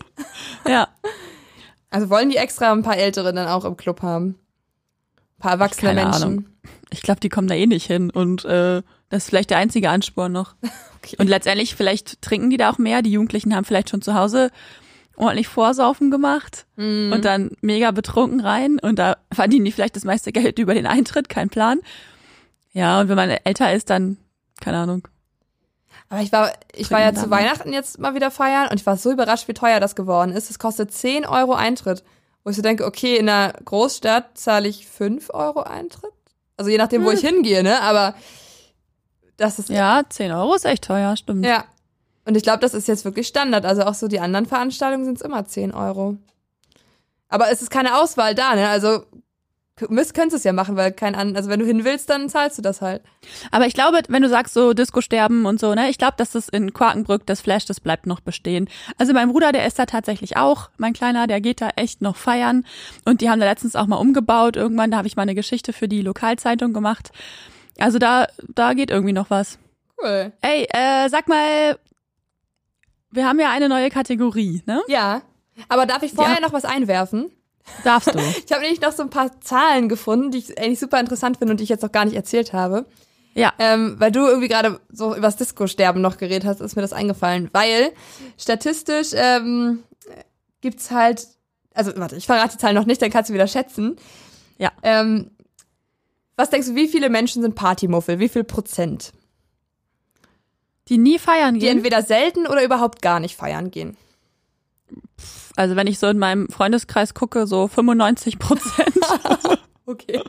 Ja. 0.69 0.89
Also 1.89 2.11
wollen 2.11 2.29
die 2.29 2.37
extra 2.37 2.73
ein 2.73 2.83
paar 2.83 2.99
Ältere 2.99 3.33
dann 3.33 3.49
auch 3.49 3.65
im 3.65 3.77
Club 3.77 4.03
haben? 4.03 4.37
Ein 5.39 5.41
paar 5.41 5.53
erwachsene 5.53 5.95
Keine 5.95 6.05
Menschen. 6.05 6.23
Ahnung. 6.23 6.45
Ich 6.91 7.03
glaube, 7.03 7.21
die 7.21 7.31
kommen 7.31 7.49
da 7.49 7.55
eh 7.55 7.67
nicht 7.67 7.87
hin 7.87 8.11
und 8.11 8.45
äh, 8.45 8.83
das 9.11 9.25
ist 9.25 9.29
vielleicht 9.29 9.51
der 9.51 9.59
einzige 9.59 9.91
Ansporn 9.91 10.33
noch. 10.33 10.55
Okay. 11.03 11.17
Und 11.19 11.29
letztendlich, 11.29 11.75
vielleicht 11.77 12.21
trinken 12.21 12.51
die 12.51 12.59
da 12.59 12.69
auch 12.71 12.77
mehr. 12.77 13.01
Die 13.01 13.11
Jugendlichen 13.11 13.57
haben 13.57 13.65
vielleicht 13.65 13.89
schon 13.89 14.03
zu 14.03 14.13
Hause 14.13 14.51
ordentlich 15.17 15.49
Vorsaufen 15.49 16.11
gemacht 16.11 16.67
Mhm. 16.77 17.11
und 17.11 17.25
dann 17.25 17.53
mega 17.63 17.91
betrunken 17.91 18.41
rein 18.41 18.79
und 18.79 18.99
da 18.99 19.17
verdienen 19.33 19.65
die 19.65 19.73
vielleicht 19.73 19.97
das 19.97 20.05
meiste 20.05 20.31
Geld 20.33 20.59
über 20.59 20.75
den 20.75 20.87
Eintritt, 20.87 21.31
kein 21.31 21.49
Plan. 21.49 21.81
Ja, 22.75 23.01
und 23.01 23.09
wenn 23.09 23.17
man 23.17 23.31
älter 23.31 23.73
ist, 23.73 23.89
dann, 23.89 24.19
keine 24.61 24.77
Ahnung. 24.77 25.09
Aber 26.11 26.21
ich 26.21 26.33
war, 26.33 26.53
ich 26.75 26.91
war 26.91 27.01
ja 27.01 27.15
zu. 27.15 27.31
Weihnachten 27.31 27.73
jetzt 27.73 27.99
mal 27.99 28.15
wieder 28.15 28.31
feiern 28.31 28.69
und 28.71 28.79
ich 28.79 28.85
war 28.85 28.99
so 28.99 29.11
überrascht, 29.11 29.49
wie 29.49 29.55
teuer 29.55 29.81
das 29.81 29.95
geworden 29.97 30.33
ist. 30.33 30.51
Es 30.51 30.59
kostet 30.59 30.93
10 30.93 31.25
Euro 31.25 31.55
Eintritt. 31.55 32.05
Wo 32.45 32.51
ich 32.51 32.57
so 32.57 32.63
denke, 32.63 32.85
okay, 32.85 33.17
in 33.17 33.27
einer 33.29 33.55
Großstadt 33.65 34.37
zahle 34.37 34.69
ich 34.69 34.87
5 34.87 35.31
Euro 35.33 35.61
Eintritt. 35.63 36.13
Also 36.59 36.71
je 36.71 36.77
nachdem, 36.77 37.05
wo 37.05 37.11
ich 37.11 37.21
hingehe, 37.21 37.63
ne? 37.63 37.81
Aber 37.81 38.15
das 39.41 39.59
ist 39.59 39.71
Ja, 39.71 40.03
10 40.09 40.33
Euro 40.33 40.55
ist 40.55 40.65
echt 40.65 40.85
teuer, 40.85 41.17
stimmt. 41.17 41.45
Ja. 41.45 41.65
Und 42.25 42.37
ich 42.37 42.43
glaube, 42.43 42.61
das 42.61 42.75
ist 42.75 42.87
jetzt 42.87 43.05
wirklich 43.05 43.27
Standard. 43.27 43.65
Also 43.65 43.83
auch 43.83 43.95
so 43.95 44.07
die 44.07 44.21
anderen 44.21 44.47
Veranstaltungen 44.47 45.05
sind 45.05 45.17
es 45.17 45.23
immer 45.23 45.45
10 45.45 45.73
Euro. 45.73 46.17
Aber 47.29 47.51
es 47.51 47.63
ist 47.63 47.71
keine 47.71 47.99
Auswahl 47.99 48.35
da, 48.35 48.55
ne? 48.55 48.69
Also 48.69 49.05
müsst, 49.89 50.13
könntest 50.13 50.37
es 50.37 50.45
ja 50.45 50.53
machen, 50.53 50.77
weil 50.77 50.93
kein 50.93 51.15
an, 51.15 51.35
also 51.37 51.49
wenn 51.49 51.61
du 51.61 51.67
hin 51.67 51.85
willst, 51.85 52.11
dann 52.11 52.29
zahlst 52.29 52.59
du 52.59 52.63
das 52.63 52.83
halt. 52.83 53.03
Aber 53.51 53.67
ich 53.67 53.73
glaube, 53.73 54.03
wenn 54.09 54.23
du 54.23 54.29
sagst 54.29 54.53
so 54.53 54.75
Disco 54.75 55.01
sterben 55.01 55.47
und 55.47 55.59
so, 55.59 55.75
ne, 55.75 55.89
ich 55.89 55.97
glaube, 55.97 56.15
dass 56.19 56.33
das 56.33 56.49
in 56.49 56.75
Quakenbrück, 56.75 57.25
das 57.25 57.41
Flash, 57.41 57.65
das 57.65 57.81
bleibt 57.81 58.07
noch 58.07 58.21
bestehen. 58.21 58.69
Also 58.99 59.15
mein 59.15 59.31
Bruder, 59.31 59.53
der 59.53 59.67
ist 59.67 59.79
da 59.79 59.87
tatsächlich 59.87 60.37
auch, 60.37 60.69
mein 60.77 60.93
Kleiner, 60.93 61.27
der 61.27 61.41
geht 61.41 61.61
da 61.63 61.71
echt 61.77 62.03
noch 62.03 62.17
feiern. 62.17 62.67
Und 63.07 63.23
die 63.23 63.31
haben 63.31 63.41
da 63.41 63.47
letztens 63.47 63.77
auch 63.77 63.87
mal 63.87 63.97
umgebaut. 63.97 64.57
Irgendwann, 64.57 64.91
da 64.91 64.99
habe 64.99 65.09
ich 65.09 65.17
mal 65.17 65.23
eine 65.23 65.35
Geschichte 65.35 65.73
für 65.73 65.89
die 65.89 66.03
Lokalzeitung 66.03 66.73
gemacht. 66.73 67.11
Also 67.81 67.99
da, 67.99 68.27
da 68.55 68.75
geht 68.75 68.91
irgendwie 68.91 69.13
noch 69.13 69.31
was. 69.31 69.59
Cool. 70.03 70.33
Ey, 70.41 70.67
äh, 70.73 71.09
sag 71.09 71.29
mal, 71.29 71.79
wir 73.11 73.27
haben 73.27 73.41
ja 73.41 73.51
eine 73.51 73.69
neue 73.69 73.91
Kategorie, 73.91 74.63
ne? 74.67 74.81
Ja. 74.89 75.23
Aber 75.69 75.87
darf 75.87 76.03
ich 76.03 76.13
vorher 76.13 76.37
Ja. 76.37 76.41
noch 76.41 76.53
was 76.53 76.65
einwerfen? 76.65 77.31
Darfst 77.85 78.15
du. 78.15 78.19
Ich 78.47 78.51
habe 78.53 78.63
nämlich 78.63 78.81
noch 78.81 78.93
so 78.93 79.03
ein 79.03 79.11
paar 79.11 79.41
Zahlen 79.41 79.89
gefunden, 79.89 80.31
die 80.31 80.39
ich 80.39 80.59
eigentlich 80.59 80.79
super 80.81 80.99
interessant 81.01 81.37
finde 81.39 81.53
und 81.53 81.61
die 81.61 81.65
ich 81.65 81.71
jetzt 81.71 81.83
noch 81.83 81.93
gar 81.93 82.05
nicht 82.05 82.15
erzählt 82.17 82.53
habe. 82.53 82.87
Ja. 83.35 83.53
Ähm, 83.59 83.97
weil 83.99 84.11
du 84.11 84.27
irgendwie 84.27 84.49
gerade 84.49 84.81
so 84.91 85.15
übers 85.15 85.37
Disco-Sterben 85.37 86.01
noch 86.01 86.17
geredet 86.19 86.45
hast, 86.49 86.61
ist 86.61 86.77
mir 86.77 86.83
das 86.83 86.93
eingefallen. 86.93 87.49
Weil 87.53 87.93
statistisch 88.39 89.11
ähm, 89.15 89.85
gibt's 90.61 90.91
halt, 90.91 91.29
also 91.75 91.93
warte, 91.97 92.17
ich 92.17 92.27
verrate 92.27 92.53
die 92.53 92.59
Zahlen 92.59 92.75
noch 92.75 92.87
nicht, 92.87 93.01
dann 93.03 93.11
kannst 93.11 93.31
du 93.31 93.35
wieder 93.35 93.47
schätzen. 93.47 93.97
Ja. 94.59 94.71
Ähm, 94.83 95.31
was 96.41 96.51
denkst 96.51 96.69
du, 96.69 96.75
wie 96.75 96.89
viele 96.89 97.11
Menschen 97.11 97.43
sind 97.43 97.55
Partymuffel? 97.55 98.19
Wie 98.19 98.29
viel 98.29 98.45
Prozent? 98.45 99.13
Die 100.89 100.99
nie 100.99 101.19
feiern 101.19 101.55
Die 101.55 101.61
gehen. 101.61 101.77
entweder 101.79 102.03
selten 102.03 102.47
oder 102.47 102.65
überhaupt 102.65 103.01
gar 103.03 103.21
nicht 103.21 103.37
feiern 103.37 103.71
gehen. 103.71 103.97
Also 105.57 105.77
wenn 105.77 105.87
ich 105.87 105.99
so 105.99 106.09
in 106.09 106.19
meinem 106.19 106.49
Freundeskreis 106.49 107.15
gucke, 107.15 107.47
so 107.47 107.69
95 107.69 108.39
Prozent. 108.39 108.97
Okay. 109.87 110.21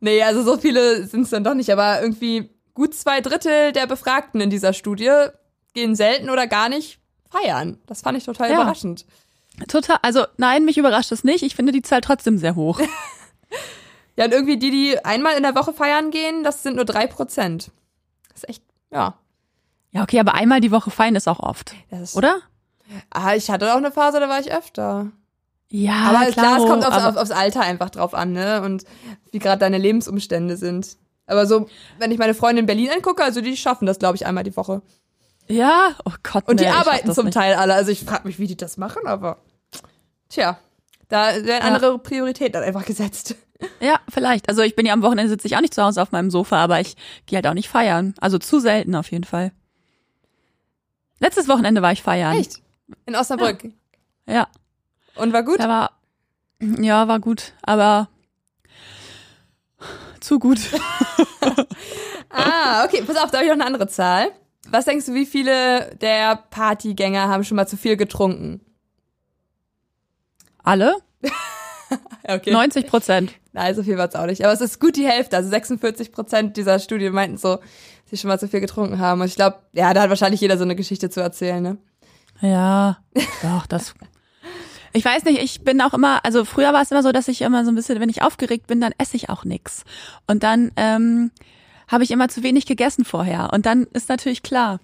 nee, 0.00 0.22
also 0.22 0.42
so 0.42 0.56
viele 0.56 1.06
sind 1.06 1.22
es 1.22 1.30
dann 1.30 1.44
doch 1.44 1.52
nicht, 1.54 1.70
aber 1.70 2.00
irgendwie 2.00 2.48
gut 2.72 2.94
zwei 2.94 3.20
Drittel 3.20 3.72
der 3.72 3.86
Befragten 3.86 4.40
in 4.40 4.48
dieser 4.48 4.72
Studie 4.72 5.10
gehen 5.74 5.94
selten 5.94 6.30
oder 6.30 6.46
gar 6.46 6.70
nicht 6.70 6.98
feiern. 7.30 7.78
Das 7.86 8.00
fand 8.00 8.16
ich 8.16 8.24
total 8.24 8.48
Ja. 8.50 8.54
überraschend. 8.62 9.04
Total, 9.68 9.98
also 10.02 10.24
nein, 10.38 10.64
mich 10.64 10.78
überrascht 10.78 11.12
es 11.12 11.24
nicht. 11.24 11.42
Ich 11.42 11.54
finde 11.56 11.72
die 11.72 11.82
Zahl 11.82 12.00
trotzdem 12.00 12.38
sehr 12.38 12.54
hoch. 12.54 12.80
Ja, 14.16 14.24
und 14.24 14.32
irgendwie 14.32 14.58
die, 14.58 14.70
die 14.70 15.04
einmal 15.04 15.36
in 15.36 15.42
der 15.42 15.54
Woche 15.54 15.72
feiern 15.72 16.10
gehen, 16.10 16.42
das 16.42 16.62
sind 16.62 16.76
nur 16.76 16.84
drei 16.86 17.06
Prozent. 17.06 17.70
Das 18.28 18.44
ist 18.44 18.48
echt, 18.48 18.62
ja. 18.90 19.14
Ja, 19.92 20.02
okay, 20.02 20.20
aber 20.20 20.34
einmal 20.34 20.60
die 20.60 20.70
Woche 20.70 20.90
feiern 20.90 21.14
ist 21.14 21.28
auch 21.28 21.40
oft, 21.40 21.74
ist, 21.90 22.16
oder? 22.16 22.40
Ah, 23.10 23.34
ich 23.34 23.50
hatte 23.50 23.72
auch 23.72 23.78
eine 23.78 23.92
Phase, 23.92 24.20
da 24.20 24.28
war 24.28 24.40
ich 24.40 24.52
öfter. 24.52 25.10
Ja, 25.68 26.10
aber 26.10 26.30
klar, 26.30 26.58
es 26.58 26.64
kommt 26.64 26.86
aufs, 26.86 27.04
auf, 27.04 27.16
aufs 27.16 27.30
Alter 27.30 27.62
einfach 27.62 27.90
drauf 27.90 28.14
an, 28.14 28.32
ne? 28.32 28.62
Und 28.62 28.84
wie 29.32 29.38
gerade 29.38 29.58
deine 29.58 29.78
Lebensumstände 29.78 30.56
sind. 30.56 30.96
Aber 31.26 31.46
so, 31.46 31.68
wenn 31.98 32.12
ich 32.12 32.18
meine 32.18 32.34
Freunde 32.34 32.60
in 32.60 32.66
Berlin 32.66 32.90
angucke, 32.94 33.24
also 33.24 33.40
die 33.40 33.56
schaffen 33.56 33.86
das, 33.86 33.98
glaube 33.98 34.16
ich, 34.16 34.26
einmal 34.26 34.44
die 34.44 34.56
Woche. 34.56 34.82
Ja, 35.48 35.96
oh 36.04 36.12
Gott. 36.22 36.48
Und 36.48 36.56
nee, 36.56 36.66
die 36.66 36.70
schaff 36.70 36.86
arbeiten 36.86 37.12
zum 37.12 37.26
nicht. 37.26 37.34
Teil 37.34 37.54
alle. 37.54 37.74
Also 37.74 37.90
ich 37.90 38.04
frage 38.04 38.26
mich, 38.26 38.38
wie 38.38 38.46
die 38.46 38.56
das 38.56 38.76
machen, 38.76 39.06
aber 39.06 39.38
tja, 40.28 40.58
da 41.08 41.26
werden 41.34 41.46
Ja. 41.48 41.58
andere 41.60 41.98
Prioritäten 41.98 42.52
dann 42.54 42.62
einfach 42.64 42.84
gesetzt. 42.84 43.34
Ja, 43.80 44.00
vielleicht. 44.08 44.48
Also 44.50 44.62
ich 44.62 44.76
bin 44.76 44.84
ja 44.86 44.92
am 44.92 45.02
Wochenende 45.02 45.30
sitze 45.30 45.46
ich 45.46 45.56
auch 45.56 45.60
nicht 45.62 45.72
zu 45.74 45.82
Hause 45.82 46.02
auf 46.02 46.12
meinem 46.12 46.30
Sofa, 46.30 46.56
aber 46.62 46.80
ich 46.80 46.94
gehe 47.26 47.36
halt 47.38 47.46
auch 47.46 47.54
nicht 47.54 47.68
feiern. 47.68 48.14
Also 48.20 48.38
zu 48.38 48.60
selten 48.60 48.94
auf 48.94 49.10
jeden 49.10 49.24
Fall. 49.24 49.52
Letztes 51.20 51.48
Wochenende 51.48 51.80
war 51.80 51.92
ich 51.92 52.02
feiern. 52.02 52.36
Echt? 52.36 52.60
In 53.06 53.16
Osnabrück. 53.16 53.64
Ja, 54.26 54.48
Und 55.14 55.32
war 55.32 55.42
gut? 55.42 55.58
da 55.58 55.68
war 55.68 55.90
ja 56.60 57.08
war 57.08 57.20
gut, 57.20 57.52
aber 57.62 58.08
zu 60.20 60.38
gut. 60.38 60.58
Ah, 62.28 62.84
okay. 62.84 63.02
Pass 63.06 63.16
auf, 63.16 63.30
da 63.30 63.38
habe 63.38 63.44
ich 63.44 63.48
noch 63.50 63.54
eine 63.54 63.64
andere 63.66 63.86
Zahl. 63.88 64.30
Was 64.68 64.84
denkst 64.84 65.06
du, 65.06 65.14
wie 65.14 65.24
viele 65.26 65.94
der 66.00 66.36
Partygänger 66.50 67.28
haben 67.28 67.44
schon 67.44 67.56
mal 67.56 67.68
zu 67.68 67.76
viel 67.76 67.96
getrunken? 67.96 68.60
Alle? 70.66 70.96
Okay. 72.28 72.50
90 72.50 72.88
Prozent. 72.88 73.34
Nein, 73.52 73.72
so 73.76 73.84
viel 73.84 73.96
war 73.96 74.08
es 74.08 74.16
auch 74.16 74.26
nicht. 74.26 74.44
Aber 74.44 74.52
es 74.52 74.60
ist 74.60 74.80
gut 74.80 74.96
die 74.96 75.06
Hälfte. 75.06 75.36
Also 75.36 75.48
46 75.48 76.10
Prozent 76.10 76.56
dieser 76.56 76.80
Studie 76.80 77.10
meinten 77.10 77.36
so, 77.36 77.58
dass 77.58 77.62
sie 78.10 78.16
schon 78.16 78.26
mal 78.26 78.40
zu 78.40 78.48
viel 78.48 78.60
getrunken 78.60 78.98
haben. 78.98 79.20
Und 79.20 79.28
ich 79.28 79.36
glaube, 79.36 79.60
ja, 79.72 79.94
da 79.94 80.02
hat 80.02 80.08
wahrscheinlich 80.08 80.40
jeder 80.40 80.58
so 80.58 80.64
eine 80.64 80.74
Geschichte 80.74 81.08
zu 81.08 81.20
erzählen, 81.20 81.62
ne? 81.62 81.78
Ja, 82.40 82.98
doch, 83.42 83.66
das. 83.66 83.94
Ich 84.92 85.04
weiß 85.04 85.24
nicht, 85.26 85.40
ich 85.40 85.62
bin 85.62 85.80
auch 85.80 85.94
immer, 85.94 86.24
also 86.24 86.44
früher 86.44 86.72
war 86.72 86.82
es 86.82 86.90
immer 86.90 87.04
so, 87.04 87.12
dass 87.12 87.28
ich 87.28 87.42
immer 87.42 87.64
so 87.64 87.70
ein 87.70 87.76
bisschen, 87.76 88.00
wenn 88.00 88.08
ich 88.08 88.22
aufgeregt 88.22 88.66
bin, 88.66 88.80
dann 88.80 88.92
esse 88.98 89.16
ich 89.16 89.30
auch 89.30 89.44
nix. 89.44 89.84
Und 90.26 90.42
dann 90.42 90.72
ähm, 90.74 91.30
habe 91.86 92.02
ich 92.02 92.10
immer 92.10 92.28
zu 92.28 92.42
wenig 92.42 92.66
gegessen 92.66 93.04
vorher. 93.04 93.52
Und 93.52 93.66
dann 93.66 93.84
ist 93.92 94.08
natürlich 94.08 94.42
klar, 94.42 94.80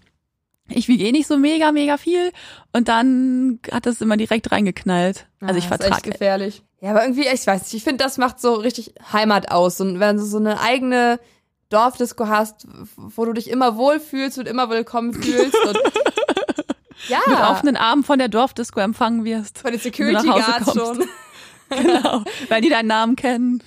ich 0.75 0.89
wiege 0.89 1.05
eh 1.05 1.12
nicht 1.12 1.27
so 1.27 1.37
mega, 1.37 1.73
mega 1.73 1.97
viel. 1.97 2.33
Und 2.73 2.89
dann 2.89 3.59
hat 3.70 3.87
das 3.87 4.01
immer 4.01 4.16
direkt 4.16 4.51
reingeknallt. 4.53 5.27
Also 5.41 5.57
ich 5.59 5.64
Ah, 5.64 5.75
ist 5.75 5.81
echt 5.81 5.83
vertrage. 5.85 6.11
gefährlich. 6.11 6.62
Ja, 6.81 6.91
aber 6.91 7.03
irgendwie, 7.03 7.27
ich 7.33 7.47
weiß 7.47 7.62
nicht, 7.62 7.75
ich 7.75 7.85
finde, 7.85 8.03
das 8.05 8.18
macht 8.18 8.41
so 8.41 8.55
richtig 8.55 8.95
Heimat 9.12 9.51
aus. 9.53 9.81
Und 9.81 10.01
wenn 10.01 10.16
du 10.16 10.25
so 10.25 10.39
eine 10.39 10.61
eigene 10.61 11.20
Dorfdisco 11.68 12.27
hast, 12.29 12.66
wo 12.97 13.25
du 13.25 13.33
dich 13.33 13.49
immer 13.49 13.77
wohlfühlst 13.77 14.39
und 14.39 14.49
immer 14.49 14.68
willkommen 14.68 15.14
fühlst 15.14 15.57
und 15.66 15.79
ja, 17.09 17.18
Mit 17.27 17.39
offenen 17.41 17.77
Armen 17.77 18.05
von 18.05 18.18
der 18.18 18.29
Dorfdisco 18.29 18.81
empfangen 18.81 19.25
wirst. 19.25 19.59
von 19.59 19.70
den 19.73 19.81
Security 19.81 20.27
Guards 20.27 20.73
schon. 20.75 21.05
Genau. 21.70 22.23
Weil 22.51 22.61
die 22.61 22.68
deinen 22.68 22.89
Namen 22.89 23.16
kennen. 23.16 23.62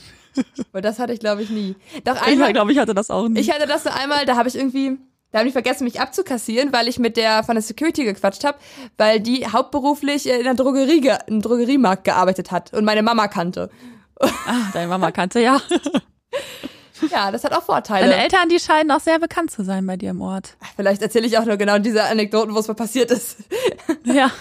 Weil 0.71 0.83
das 0.83 0.99
hatte 0.99 1.11
ich, 1.13 1.19
glaube 1.19 1.41
ich, 1.41 1.49
nie. 1.49 1.75
Doch 2.03 2.15
Ich 2.17 2.21
einmal, 2.21 2.53
glaube, 2.53 2.71
ich 2.71 2.77
hatte 2.77 2.93
das 2.93 3.09
auch 3.09 3.27
nicht. 3.27 3.47
ich 3.47 3.51
hatte 3.55 3.65
das 3.65 3.81
so 3.83 3.89
einmal, 3.89 4.25
da 4.27 4.35
habe 4.35 4.47
ich 4.47 4.53
irgendwie, 4.55 4.99
da 5.35 5.39
habe 5.39 5.49
ich 5.49 5.53
vergessen, 5.53 5.83
mich 5.83 5.99
abzukassieren, 5.99 6.71
weil 6.71 6.87
ich 6.87 6.97
mit 6.97 7.17
der 7.17 7.43
von 7.43 7.55
der 7.55 7.61
Security 7.61 8.05
gequatscht 8.05 8.45
habe, 8.45 8.57
weil 8.97 9.19
die 9.19 9.45
hauptberuflich 9.45 10.29
in 10.29 10.45
der 10.45 10.53
Drogerie, 10.53 11.01
ge- 11.01 11.17
im 11.27 11.41
Drogeriemarkt 11.41 12.05
gearbeitet 12.05 12.51
hat 12.51 12.73
und 12.73 12.85
meine 12.85 13.03
Mama 13.03 13.27
kannte. 13.27 13.69
ah, 14.21 14.29
deine 14.71 14.87
Mama 14.87 15.11
kannte 15.11 15.41
ja. 15.41 15.59
Ja, 17.11 17.29
das 17.31 17.43
hat 17.43 17.51
auch 17.51 17.63
Vorteile. 17.63 18.07
Deine 18.09 18.23
Eltern, 18.23 18.47
die 18.47 18.57
scheinen 18.61 18.89
auch 18.91 19.01
sehr 19.01 19.19
bekannt 19.19 19.51
zu 19.51 19.65
sein 19.65 19.85
bei 19.85 19.97
dir 19.97 20.11
im 20.11 20.21
Ort. 20.21 20.55
Vielleicht 20.77 21.01
erzähle 21.01 21.27
ich 21.27 21.37
auch 21.37 21.43
nur 21.43 21.57
genau 21.57 21.77
diese 21.79 22.05
Anekdoten, 22.05 22.55
wo 22.55 22.59
es 22.59 22.69
mal 22.69 22.73
passiert 22.75 23.11
ist. 23.11 23.39
Ja. 24.05 24.31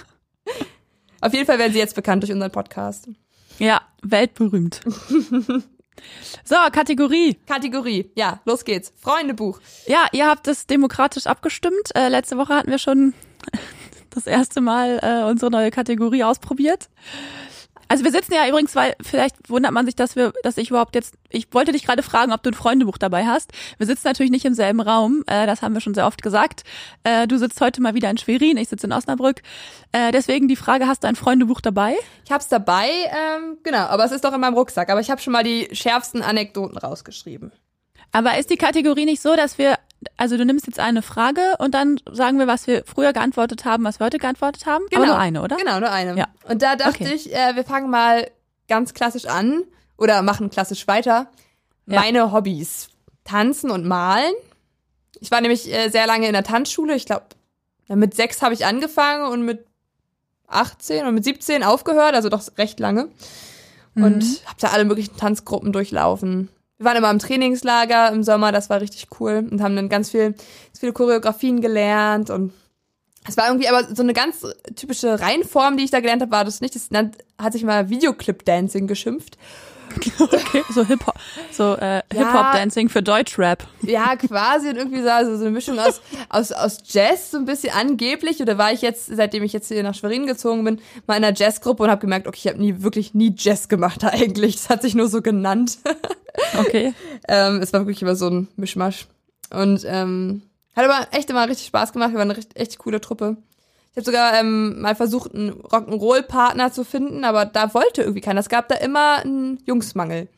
Auf 1.21 1.33
jeden 1.33 1.47
Fall 1.47 1.59
werden 1.59 1.73
sie 1.73 1.81
jetzt 1.81 1.97
bekannt 1.97 2.23
durch 2.23 2.31
unseren 2.31 2.53
Podcast. 2.53 3.09
Ja, 3.59 3.81
weltberühmt. 4.03 4.81
so, 6.45 6.57
Kategorie. 6.73 7.37
Kategorie. 7.47 8.11
Ja, 8.15 8.41
los 8.45 8.65
geht's. 8.65 8.93
Freundebuch. 9.01 9.61
Ja, 9.87 10.07
ihr 10.13 10.27
habt 10.27 10.49
es 10.49 10.67
demokratisch 10.67 11.27
abgestimmt. 11.27 11.95
Äh, 11.95 12.09
letzte 12.09 12.37
Woche 12.37 12.55
hatten 12.55 12.71
wir 12.71 12.79
schon 12.79 13.15
das 14.11 14.27
erste 14.27 14.61
Mal 14.61 14.99
äh, 15.03 15.31
unsere 15.31 15.51
neue 15.51 15.71
Kategorie 15.71 16.25
ausprobiert. 16.25 16.89
Also 17.89 18.05
wir 18.05 18.11
sitzen 18.13 18.35
ja 18.35 18.49
übrigens, 18.49 18.75
weil 18.75 18.95
vielleicht 19.01 19.49
wundert 19.49 19.73
man 19.73 19.87
sich, 19.87 19.97
dass 19.97 20.17
wir, 20.17 20.33
dass 20.43 20.57
ich 20.57 20.71
überhaupt 20.71 20.95
jetzt, 20.95 21.15
ich 21.31 21.53
wollte 21.53 21.73
dich 21.73 21.85
gerade 21.85 22.03
fragen, 22.03 22.33
ob 22.33 22.43
du 22.43 22.51
ein 22.51 22.55
Freundebuch 22.55 22.99
dabei 22.99 23.27
hast. 23.27 23.53
Wir 23.79 23.87
sitzen 23.87 24.07
natürlich 24.07 24.31
nicht 24.31 24.45
im 24.45 24.55
selben 24.55 24.81
Raum, 24.81 25.23
äh, 25.27 25.47
das 25.47 25.63
haben 25.63 25.75
wir 25.75 25.81
schon 25.81 25.95
sehr 25.95 26.07
oft 26.07 26.23
gesagt. 26.23 26.65
Äh, 27.05 27.27
du 27.27 27.39
sitzt 27.39 27.61
heute 27.61 27.81
mal 27.81 27.95
wieder 27.95 28.11
in 28.11 28.19
Schwerin, 28.19 28.57
ich 28.57 28.69
sitze 28.69 28.87
in 28.87 28.93
Osnabrück. 28.93 29.43
Äh, 29.93 30.13
deswegen 30.13 30.49
die 30.49 30.57
Frage, 30.57 30.87
hast 30.87 31.05
du 31.05 31.09
ein 31.09 31.17
Freundebuch 31.17 31.61
dabei? 31.61 31.95
Ich 32.25 32.33
hab's 32.33 32.49
dabei, 32.49 32.89
ähm, 32.89 33.59
genau, 33.63 33.87
aber 33.87 34.05
es 34.05 34.13
ist 34.13 34.25
doch 34.25 34.33
in 34.33 34.41
meinem 34.41 34.55
Rucksack. 34.55 34.91
Aber 34.91 35.01
ich 35.01 35.11
habe 35.11 35.21
schon 35.21 35.33
mal 35.33 35.45
die 35.45 35.69
schärfsten 35.73 36.23
Anekdoten 36.23 36.79
rausgeschrieben. 36.79 37.53
Aber 38.15 38.39
ist 38.39 38.49
die 38.51 38.57
Kategorie 38.57 39.07
nicht 39.07 39.21
so, 39.21 39.35
dass 39.35 39.59
wir, 39.59 39.77
also 40.17 40.37
du 40.37 40.45
nimmst 40.45 40.67
jetzt 40.67 40.79
eine 40.81 41.03
Frage 41.03 41.41
und 41.59 41.75
dann 41.75 42.01
sagen 42.11 42.39
wir, 42.39 42.47
was 42.47 42.67
wir 42.67 42.85
früher 42.85 43.13
geantwortet 43.13 43.65
haben, 43.65 43.85
was 43.85 44.01
wir 44.01 44.07
heute 44.07 44.19
geantwortet 44.19 44.67
haben? 44.67 44.85
Genau. 44.91 45.03
Aber 45.03 45.07
nur 45.13 45.19
eine, 45.19 45.43
oder? 45.43 45.57
Genau, 45.57 45.81
nur 45.81 45.91
eine. 45.91 46.17
Ja. 46.17 46.27
Und 46.49 46.63
da 46.63 46.77
dachte 46.77 47.05
Okay. 47.05 47.13
ich, 47.15 47.35
äh, 47.35 47.55
wir 47.57 47.65
fangen 47.65 47.91
mal 47.91 48.31
ganz 48.69 48.95
klassisch 48.95 49.27
an 49.27 49.63
oder 49.99 50.23
machen 50.23 50.51
klassisch 50.51 50.87
weiter. 50.89 51.29
Ja. 51.87 52.01
Meine 52.01 52.33
Hobbys. 52.33 52.89
Tanzen 53.25 53.71
und 53.71 53.87
malen. 53.87 54.33
Ich 55.21 55.31
war 55.31 55.41
nämlich 55.41 55.73
äh, 55.73 55.89
sehr 55.89 56.07
lange 56.07 56.27
in 56.27 56.33
der 56.35 56.45
Tanzschule. 56.45 56.95
Ich 56.95 57.07
glaube, 57.07 57.25
mit 57.89 58.15
sechs 58.15 58.43
habe 58.43 58.55
ich 58.55 58.67
angefangen 58.67 59.31
und 59.31 59.43
mit 59.43 59.67
18 60.49 61.07
und 61.07 61.15
mit 61.15 61.25
17 61.25 61.63
aufgehört, 61.63 62.15
also 62.15 62.29
doch 62.29 62.43
recht 62.59 62.79
lange. 62.81 63.09
Und 63.95 64.19
Mhm. 64.25 64.37
habe 64.47 64.61
da 64.61 64.69
alle 64.69 64.85
möglichen 64.85 65.17
Tanzgruppen 65.17 65.73
durchlaufen. 65.73 66.49
Wir 66.79 66.87
waren 66.87 66.97
immer 66.97 67.11
im 67.11 67.19
Trainingslager 67.19 68.11
im 68.11 68.23
Sommer, 68.23 68.53
das 68.53 68.69
war 68.69 68.81
richtig 68.81 69.07
cool 69.21 69.47
und 69.51 69.63
haben 69.63 69.77
dann 69.77 69.89
ganz 69.89 70.11
viel, 70.11 70.33
ganz 70.33 70.81
viele 70.81 70.93
Choreografien 70.93 71.61
gelernt 71.61 72.31
und 72.31 72.53
es 73.27 73.37
war 73.37 73.47
irgendwie 73.47 73.69
aber 73.69 73.95
so 73.95 74.03
eine 74.03 74.13
ganz 74.13 74.47
typische 74.77 75.19
Reihenform, 75.19 75.77
die 75.77 75.85
ich 75.85 75.91
da 75.91 76.01
gelernt 76.01 76.21
habe, 76.21 76.33
war 76.33 76.45
das 76.45 76.61
nicht. 76.61 76.75
Das 76.75 76.91
hat 77.39 77.53
sich 77.53 77.65
mal 77.65 77.89
Videoclip-Dancing 77.89 78.87
geschimpft. 78.87 79.39
Okay, 80.19 80.65
so 80.73 80.85
Hip-Hop, 80.85 81.15
so 81.53 81.75
äh, 81.77 82.03
Hip-Hop-Dancing 82.13 82.89
für 82.89 83.03
Deutschrap. 83.03 83.65
Ja, 83.83 84.17
quasi 84.17 84.69
und 84.69 84.77
irgendwie 84.77 85.03
so, 85.03 85.09
also 85.09 85.37
so 85.37 85.43
eine 85.43 85.53
Mischung 85.53 85.79
aus, 85.79 86.01
aus, 86.29 86.51
aus 86.51 86.79
Jazz, 86.85 87.31
so 87.31 87.39
ein 87.39 87.45
bisschen 87.45 87.73
angeblich. 87.73 88.41
Oder 88.41 88.59
war 88.59 88.73
ich 88.73 88.83
jetzt, 88.83 89.07
seitdem 89.07 89.45
ich 89.45 89.53
jetzt 89.53 89.69
hier 89.69 89.83
nach 89.85 89.95
Schwerin 89.95 90.27
gezogen 90.27 90.65
bin, 90.65 90.81
mal 91.07 91.17
in 91.17 91.25
einer 91.25 91.37
Jazzgruppe 91.37 91.85
und 91.85 91.91
habe 91.91 92.01
gemerkt, 92.01 92.27
okay, 92.27 92.39
ich 92.43 92.49
habe 92.49 92.59
nie 92.59 92.83
wirklich 92.83 93.15
nie 93.15 93.35
Jazz 93.37 93.69
gemacht 93.69 94.05
eigentlich. 94.05 94.57
Das 94.57 94.69
hat 94.69 94.83
sich 94.83 94.95
nur 94.95 95.09
so 95.09 95.23
genannt. 95.23 95.79
Okay. 96.59 96.95
ähm, 97.29 97.61
es 97.61 97.73
war 97.73 97.81
wirklich 97.81 98.03
immer 98.03 98.17
so 98.17 98.29
ein 98.29 98.49
Mischmasch. 98.57 99.07
Und 99.51 99.85
ähm, 99.87 100.43
hat 100.75 100.85
aber 100.85 101.07
echt 101.13 101.31
immer 101.31 101.49
richtig 101.49 101.67
Spaß 101.67 101.93
gemacht. 101.93 102.11
Wir 102.11 102.19
waren 102.19 102.31
eine 102.31 102.39
richtig, 102.39 102.59
echt 102.61 102.79
coole 102.79 103.01
Truppe. 103.01 103.37
Ich 103.93 103.99
habe 103.99 104.07
sogar 104.07 104.41
ähm, 104.41 104.81
mal 104.81 104.97
versucht, 104.97 105.35
einen 105.35 105.53
Rock'n'Roll-Partner 105.53 106.73
zu 106.73 106.85
finden, 106.85 107.25
aber 107.25 107.45
da 107.45 107.75
wollte 107.75 108.03
irgendwie 108.03 108.21
keiner. 108.21 108.41
Es 108.41 108.49
gab 108.49 108.67
da 108.69 108.75
immer 108.75 109.19
einen 109.19 109.63
Jungsmangel. 109.67 110.29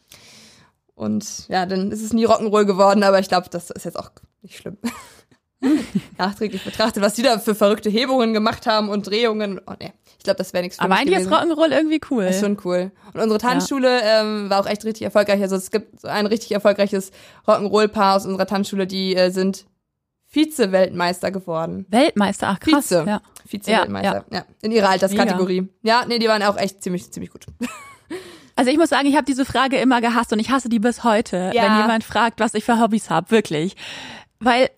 Und 0.94 1.48
ja, 1.48 1.64
dann 1.64 1.90
ist 1.90 2.02
es 2.02 2.12
nie 2.12 2.26
Rock'n'Roll 2.26 2.66
geworden, 2.66 3.02
aber 3.02 3.18
ich 3.18 3.28
glaube, 3.28 3.48
das 3.50 3.70
ist 3.70 3.84
jetzt 3.84 3.98
auch 3.98 4.10
nicht 4.42 4.58
schlimm. 4.58 4.76
Nachträglich 6.18 6.64
betrachtet, 6.64 7.02
was 7.02 7.14
die 7.14 7.22
da 7.22 7.38
für 7.38 7.54
verrückte 7.54 7.88
Hebungen 7.90 8.32
gemacht 8.32 8.66
haben 8.66 8.88
und 8.88 9.06
Drehungen. 9.06 9.60
Oh 9.66 9.72
nee, 9.80 9.92
ich 10.18 10.24
glaube, 10.24 10.36
das 10.38 10.52
wäre 10.52 10.62
nichts 10.62 10.76
für 10.78 10.84
Aber 10.84 10.96
eigentlich 10.96 11.18
ist. 11.20 11.30
Rock'n'Roll 11.30 11.70
irgendwie 11.72 12.00
cool. 12.10 12.24
Ist 12.24 12.40
schon 12.40 12.58
cool. 12.64 12.90
Und 13.14 13.20
unsere 13.20 13.38
Tanzschule 13.38 14.00
ähm, 14.02 14.50
war 14.50 14.60
auch 14.60 14.66
echt 14.66 14.84
richtig 14.84 15.02
erfolgreich. 15.04 15.40
Also 15.40 15.56
es 15.56 15.70
gibt 15.70 16.00
so 16.00 16.08
ein 16.08 16.26
richtig 16.26 16.52
erfolgreiches 16.52 17.10
Rock'n'Roll-Paar 17.46 18.16
aus 18.16 18.26
unserer 18.26 18.46
Tanzschule, 18.46 18.86
die 18.86 19.16
äh, 19.16 19.30
sind 19.30 19.64
Vize-Weltmeister 20.28 21.30
geworden. 21.30 21.86
Weltmeister, 21.88 22.48
ach 22.48 22.60
krass. 22.60 22.88
Vize. 22.88 23.04
Ja. 23.06 23.22
Vize-Weltmeister, 23.46 24.24
ja, 24.30 24.44
In 24.60 24.72
ihrer 24.72 24.90
Alterskategorie. 24.90 25.68
Ja, 25.82 26.04
nee, 26.06 26.18
die 26.18 26.28
waren 26.28 26.42
auch 26.42 26.56
echt 26.58 26.82
ziemlich, 26.82 27.10
ziemlich 27.12 27.30
gut. 27.30 27.46
Also 28.58 28.70
ich 28.70 28.78
muss 28.78 28.88
sagen, 28.88 29.06
ich 29.06 29.14
habe 29.16 29.26
diese 29.26 29.44
Frage 29.44 29.76
immer 29.76 30.00
gehasst 30.00 30.32
und 30.32 30.38
ich 30.38 30.48
hasse 30.48 30.70
die 30.70 30.78
bis 30.78 31.04
heute, 31.04 31.50
Ja. 31.52 31.62
wenn 31.62 31.76
jemand 31.76 32.04
fragt, 32.04 32.40
was 32.40 32.54
ich 32.54 32.64
für 32.64 32.80
Hobbys 32.80 33.10
habe, 33.10 33.30
wirklich. 33.30 33.76
Weil 34.40 34.70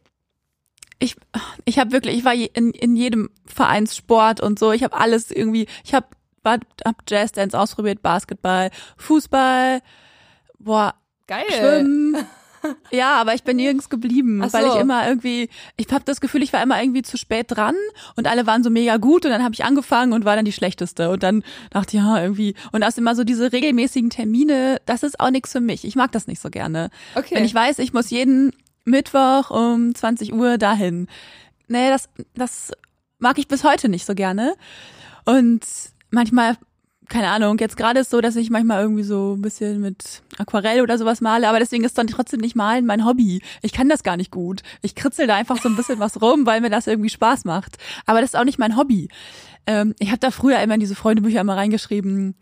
ich 0.98 1.16
ich 1.64 1.78
habe 1.78 1.92
wirklich, 1.92 2.16
ich 2.18 2.24
war 2.24 2.34
in, 2.34 2.70
in 2.70 2.96
jedem 2.96 3.30
Vereinssport 3.46 4.40
und 4.40 4.58
so, 4.58 4.72
ich 4.72 4.82
habe 4.82 4.96
alles 4.96 5.30
irgendwie, 5.30 5.66
ich 5.84 5.94
habe 5.94 6.06
hab 6.44 6.62
Jazzdance 7.08 7.58
ausprobiert, 7.58 8.02
Basketball, 8.02 8.70
Fußball, 8.96 9.80
boah, 10.58 10.94
Geil. 11.28 11.44
Schwimmen. 11.50 12.16
Ja, 12.90 13.14
aber 13.20 13.34
ich 13.34 13.44
bin 13.44 13.56
nirgends 13.56 13.88
geblieben, 13.88 14.42
Ach 14.42 14.52
weil 14.52 14.66
ich 14.66 14.72
so. 14.72 14.78
immer 14.80 15.06
irgendwie, 15.06 15.48
ich 15.76 15.86
habe 15.92 16.04
das 16.04 16.20
Gefühl, 16.20 16.42
ich 16.42 16.52
war 16.52 16.60
immer 16.60 16.82
irgendwie 16.82 17.02
zu 17.02 17.16
spät 17.16 17.46
dran 17.48 17.76
und 18.16 18.26
alle 18.26 18.48
waren 18.48 18.64
so 18.64 18.68
mega 18.68 18.96
gut 18.96 19.24
und 19.24 19.30
dann 19.30 19.44
habe 19.44 19.54
ich 19.54 19.64
angefangen 19.64 20.12
und 20.12 20.24
war 20.24 20.34
dann 20.34 20.44
die 20.44 20.52
schlechteste 20.52 21.10
und 21.10 21.22
dann 21.22 21.44
dachte 21.70 21.96
ich, 21.96 22.02
ja, 22.02 22.20
irgendwie 22.20 22.56
und 22.72 22.82
aus 22.82 22.98
immer 22.98 23.14
so 23.14 23.22
diese 23.22 23.52
regelmäßigen 23.52 24.10
Termine, 24.10 24.80
das 24.86 25.04
ist 25.04 25.20
auch 25.20 25.30
nichts 25.30 25.52
für 25.52 25.60
mich. 25.60 25.84
Ich 25.84 25.94
mag 25.94 26.10
das 26.10 26.26
nicht 26.26 26.42
so 26.42 26.50
gerne. 26.50 26.90
Okay. 27.14 27.36
Wenn 27.36 27.44
ich 27.44 27.54
weiß, 27.54 27.78
ich 27.78 27.92
muss 27.92 28.10
jeden 28.10 28.52
Mittwoch 28.88 29.50
um 29.50 29.94
20 29.94 30.32
Uhr 30.32 30.58
dahin. 30.58 31.06
Nee, 31.68 31.90
das 31.90 32.08
das 32.34 32.72
mag 33.18 33.38
ich 33.38 33.48
bis 33.48 33.64
heute 33.64 33.88
nicht 33.88 34.06
so 34.06 34.14
gerne. 34.14 34.54
Und 35.24 35.64
manchmal 36.10 36.56
keine 37.08 37.28
Ahnung, 37.28 37.56
jetzt 37.58 37.76
gerade 37.76 38.00
ist 38.00 38.10
so, 38.10 38.20
dass 38.20 38.36
ich 38.36 38.50
manchmal 38.50 38.82
irgendwie 38.82 39.02
so 39.02 39.34
ein 39.34 39.40
bisschen 39.40 39.80
mit 39.80 40.22
Aquarell 40.36 40.82
oder 40.82 40.98
sowas 40.98 41.20
male, 41.20 41.48
aber 41.48 41.58
deswegen 41.58 41.84
ist 41.84 41.96
dann 41.96 42.06
trotzdem 42.06 42.40
nicht 42.40 42.54
malen 42.54 42.84
mein 42.84 43.04
Hobby. 43.04 43.42
Ich 43.62 43.72
kann 43.72 43.88
das 43.88 44.02
gar 44.02 44.16
nicht 44.16 44.30
gut. 44.30 44.62
Ich 44.82 44.94
kritzel 44.94 45.26
da 45.26 45.34
einfach 45.34 45.60
so 45.60 45.68
ein 45.68 45.76
bisschen 45.76 45.98
was 45.98 46.20
rum, 46.20 46.44
weil 46.44 46.60
mir 46.60 46.70
das 46.70 46.86
irgendwie 46.86 47.08
Spaß 47.08 47.46
macht. 47.46 47.78
Aber 48.04 48.20
das 48.20 48.34
ist 48.34 48.38
auch 48.38 48.44
nicht 48.44 48.58
mein 48.58 48.76
Hobby. 48.76 49.08
Ähm, 49.66 49.94
ich 49.98 50.08
habe 50.08 50.18
da 50.18 50.30
früher 50.30 50.60
immer 50.60 50.74
in 50.74 50.80
diese 50.80 50.94
Freundebücher 50.94 51.40
immer 51.40 51.56
reingeschrieben, 51.56 52.34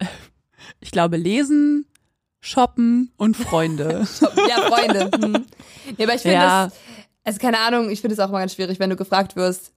ich 0.80 0.90
glaube, 0.90 1.16
lesen, 1.16 1.86
shoppen 2.44 3.10
und 3.16 3.36
Freunde. 3.36 4.06
ja, 4.48 4.62
Freunde. 4.68 5.10
Hm. 5.14 5.46
Nee, 5.96 6.04
aber 6.04 6.14
ich 6.14 6.22
finde 6.22 6.36
Ja. 6.36 6.64
das, 6.66 6.74
also 7.24 7.38
keine 7.38 7.58
Ahnung, 7.60 7.88
ich 7.90 8.00
finde 8.02 8.14
es 8.14 8.20
auch 8.20 8.30
mal 8.30 8.40
ganz 8.40 8.54
schwierig, 8.54 8.78
wenn 8.78 8.90
du 8.90 8.96
gefragt 8.96 9.34
wirst. 9.34 9.72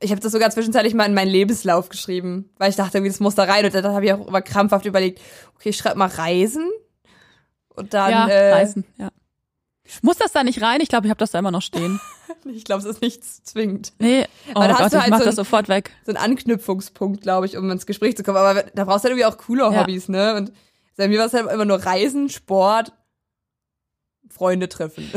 Ich 0.00 0.10
habe 0.10 0.20
das 0.20 0.32
sogar 0.32 0.50
zwischenzeitlich 0.50 0.94
mal 0.94 1.06
in 1.06 1.14
meinen 1.14 1.28
Lebenslauf 1.30 1.88
geschrieben, 1.88 2.50
weil 2.58 2.70
ich 2.70 2.76
dachte, 2.76 2.98
irgendwie, 2.98 3.10
das 3.10 3.20
muss 3.20 3.34
da 3.34 3.44
rein. 3.44 3.64
Und 3.64 3.74
dann 3.74 3.84
habe 3.86 4.04
ich 4.04 4.12
auch 4.12 4.26
immer 4.26 4.42
krampfhaft 4.42 4.84
überlegt, 4.86 5.20
okay, 5.56 5.70
ich 5.70 5.76
schreibe 5.76 5.98
mal 5.98 6.08
Reisen. 6.08 6.70
Und 7.74 7.94
dann, 7.94 8.10
ja, 8.10 8.28
äh, 8.28 8.52
reisen, 8.52 8.84
ja. 8.98 9.08
Muss 10.02 10.16
das 10.16 10.32
da 10.32 10.44
nicht 10.44 10.62
rein? 10.62 10.80
Ich 10.80 10.88
glaube, 10.88 11.06
ich 11.06 11.10
habe 11.10 11.18
das 11.18 11.32
da 11.32 11.38
immer 11.40 11.50
noch 11.50 11.62
stehen. 11.62 12.00
ich 12.54 12.64
glaube, 12.64 12.80
es 12.82 12.86
ist 12.88 13.02
nichts 13.02 13.42
zwingend. 13.44 13.92
Nee, 13.98 14.24
oh 14.48 14.52
Aber 14.60 14.68
da 14.68 14.72
hast 14.74 14.78
Gott, 14.78 14.92
du 14.92 14.96
ich 14.96 15.02
halt 15.02 15.10
mach 15.10 15.18
so 15.18 15.24
das 15.24 15.34
ein- 15.34 15.44
sofort 15.44 15.68
weg. 15.68 15.90
So 16.06 16.12
ein 16.12 16.16
Anknüpfungspunkt, 16.16 17.22
glaube 17.22 17.46
ich, 17.46 17.56
um 17.56 17.70
ins 17.70 17.84
Gespräch 17.86 18.16
zu 18.16 18.22
kommen. 18.22 18.38
Aber 18.38 18.62
da 18.62 18.84
brauchst 18.84 19.04
du 19.04 19.08
halt 19.10 19.18
irgendwie 19.18 19.26
auch 19.26 19.36
coole 19.38 19.62
Ja. 19.64 19.80
Hobbys, 19.80 20.08
ne? 20.08 20.36
Und 20.36 20.52
bei 20.96 21.08
mir 21.08 21.18
war 21.18 21.26
es 21.26 21.34
halt 21.34 21.50
immer 21.50 21.64
nur 21.64 21.84
Reisen, 21.84 22.28
Sport, 22.28 22.92
Freunde 24.28 24.68
treffen. 24.68 25.10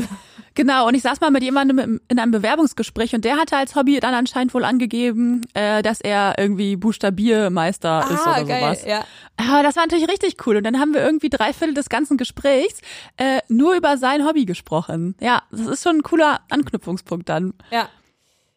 Genau, 0.57 0.87
und 0.87 0.95
ich 0.95 1.03
saß 1.03 1.21
mal 1.21 1.29
mit 1.29 1.43
jemandem 1.43 2.01
in 2.07 2.17
einem 2.17 2.31
Bewerbungsgespräch 2.31 3.13
und 3.13 3.23
der 3.23 3.37
hatte 3.37 3.55
als 3.55 3.75
Hobby 3.75 3.99
dann 3.99 4.15
anscheinend 4.15 4.55
wohl 4.55 4.63
angegeben, 4.63 5.41
äh, 5.53 5.83
dass 5.83 6.01
er 6.01 6.33
irgendwie 6.39 6.75
Buchstabiermeister 6.75 8.07
ist 8.09 8.25
oder 8.25 8.41
sowas. 8.41 8.83
Ah, 8.83 8.89
ja. 8.89 9.05
Aber 9.37 9.61
das 9.61 9.75
war 9.75 9.83
natürlich 9.83 10.09
richtig 10.09 10.47
cool. 10.47 10.57
Und 10.57 10.63
dann 10.63 10.79
haben 10.79 10.95
wir 10.95 11.05
irgendwie 11.05 11.29
drei 11.29 11.53
Viertel 11.53 11.75
des 11.75 11.89
ganzen 11.89 12.17
Gesprächs 12.17 12.81
äh, 13.17 13.41
nur 13.49 13.75
über 13.75 13.97
sein 13.97 14.25
Hobby 14.25 14.45
gesprochen. 14.45 15.15
Ja, 15.19 15.43
das 15.51 15.67
ist 15.67 15.83
schon 15.83 15.97
ein 15.97 16.03
cooler 16.03 16.39
Anknüpfungspunkt 16.49 17.29
dann. 17.29 17.53
Ja. 17.69 17.87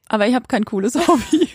Aber 0.09 0.27
ich 0.27 0.35
habe 0.35 0.47
kein 0.49 0.64
cooles 0.64 0.95
Hobby. 1.07 1.51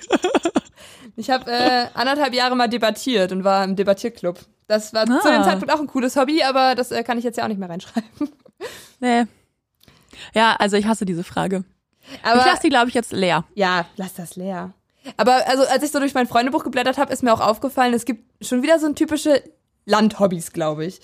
Ich 1.16 1.30
habe 1.30 1.52
äh, 1.52 1.88
anderthalb 1.94 2.34
Jahre 2.34 2.56
mal 2.56 2.68
debattiert 2.68 3.32
und 3.32 3.44
war 3.44 3.64
im 3.64 3.76
Debattierclub. 3.76 4.40
Das 4.68 4.94
war 4.94 5.04
Ah. 5.10 5.20
zu 5.22 5.32
dem 5.32 5.44
Zeitpunkt 5.44 5.72
auch 5.72 5.80
ein 5.80 5.88
cooles 5.88 6.16
Hobby, 6.16 6.42
aber 6.44 6.76
das 6.76 6.92
äh, 6.92 7.04
kann 7.04 7.18
ich 7.18 7.24
jetzt 7.24 7.38
ja 7.38 7.44
auch 7.44 7.48
nicht 7.48 7.60
mehr 7.60 7.70
reinschreiben. 7.70 8.10
nee. 9.00 9.26
Ja, 10.34 10.56
also 10.58 10.78
ich 10.78 10.86
hasse 10.88 11.06
diese 11.06 11.24
Frage. 11.24 11.64
Aber 12.24 12.40
ich 12.40 12.46
lasse 12.46 12.62
die, 12.64 12.70
glaube 12.70 12.88
ich, 12.90 12.94
jetzt 12.96 13.12
leer. 13.12 13.44
ja, 13.56 13.86
lass 13.98 14.14
das 14.16 14.36
leer. 14.36 14.74
Aber 15.18 15.48
also 15.48 15.64
als 15.68 15.84
ich 15.84 15.92
so 15.92 16.00
durch 16.00 16.14
mein 16.16 16.28
Freundebuch 16.28 16.64
geblättert 16.64 16.98
habe, 16.98 17.14
ist 17.14 17.22
mir 17.24 17.34
auch 17.34 17.42
aufgefallen, 17.42 17.94
es 17.94 18.06
gibt 18.06 18.24
schon 18.46 18.64
wieder 18.64 18.80
so 18.80 18.88
ein 18.88 18.96
typische 18.96 19.44
Landhobbys, 19.86 20.52
glaube 20.52 20.86
ich. 20.86 21.00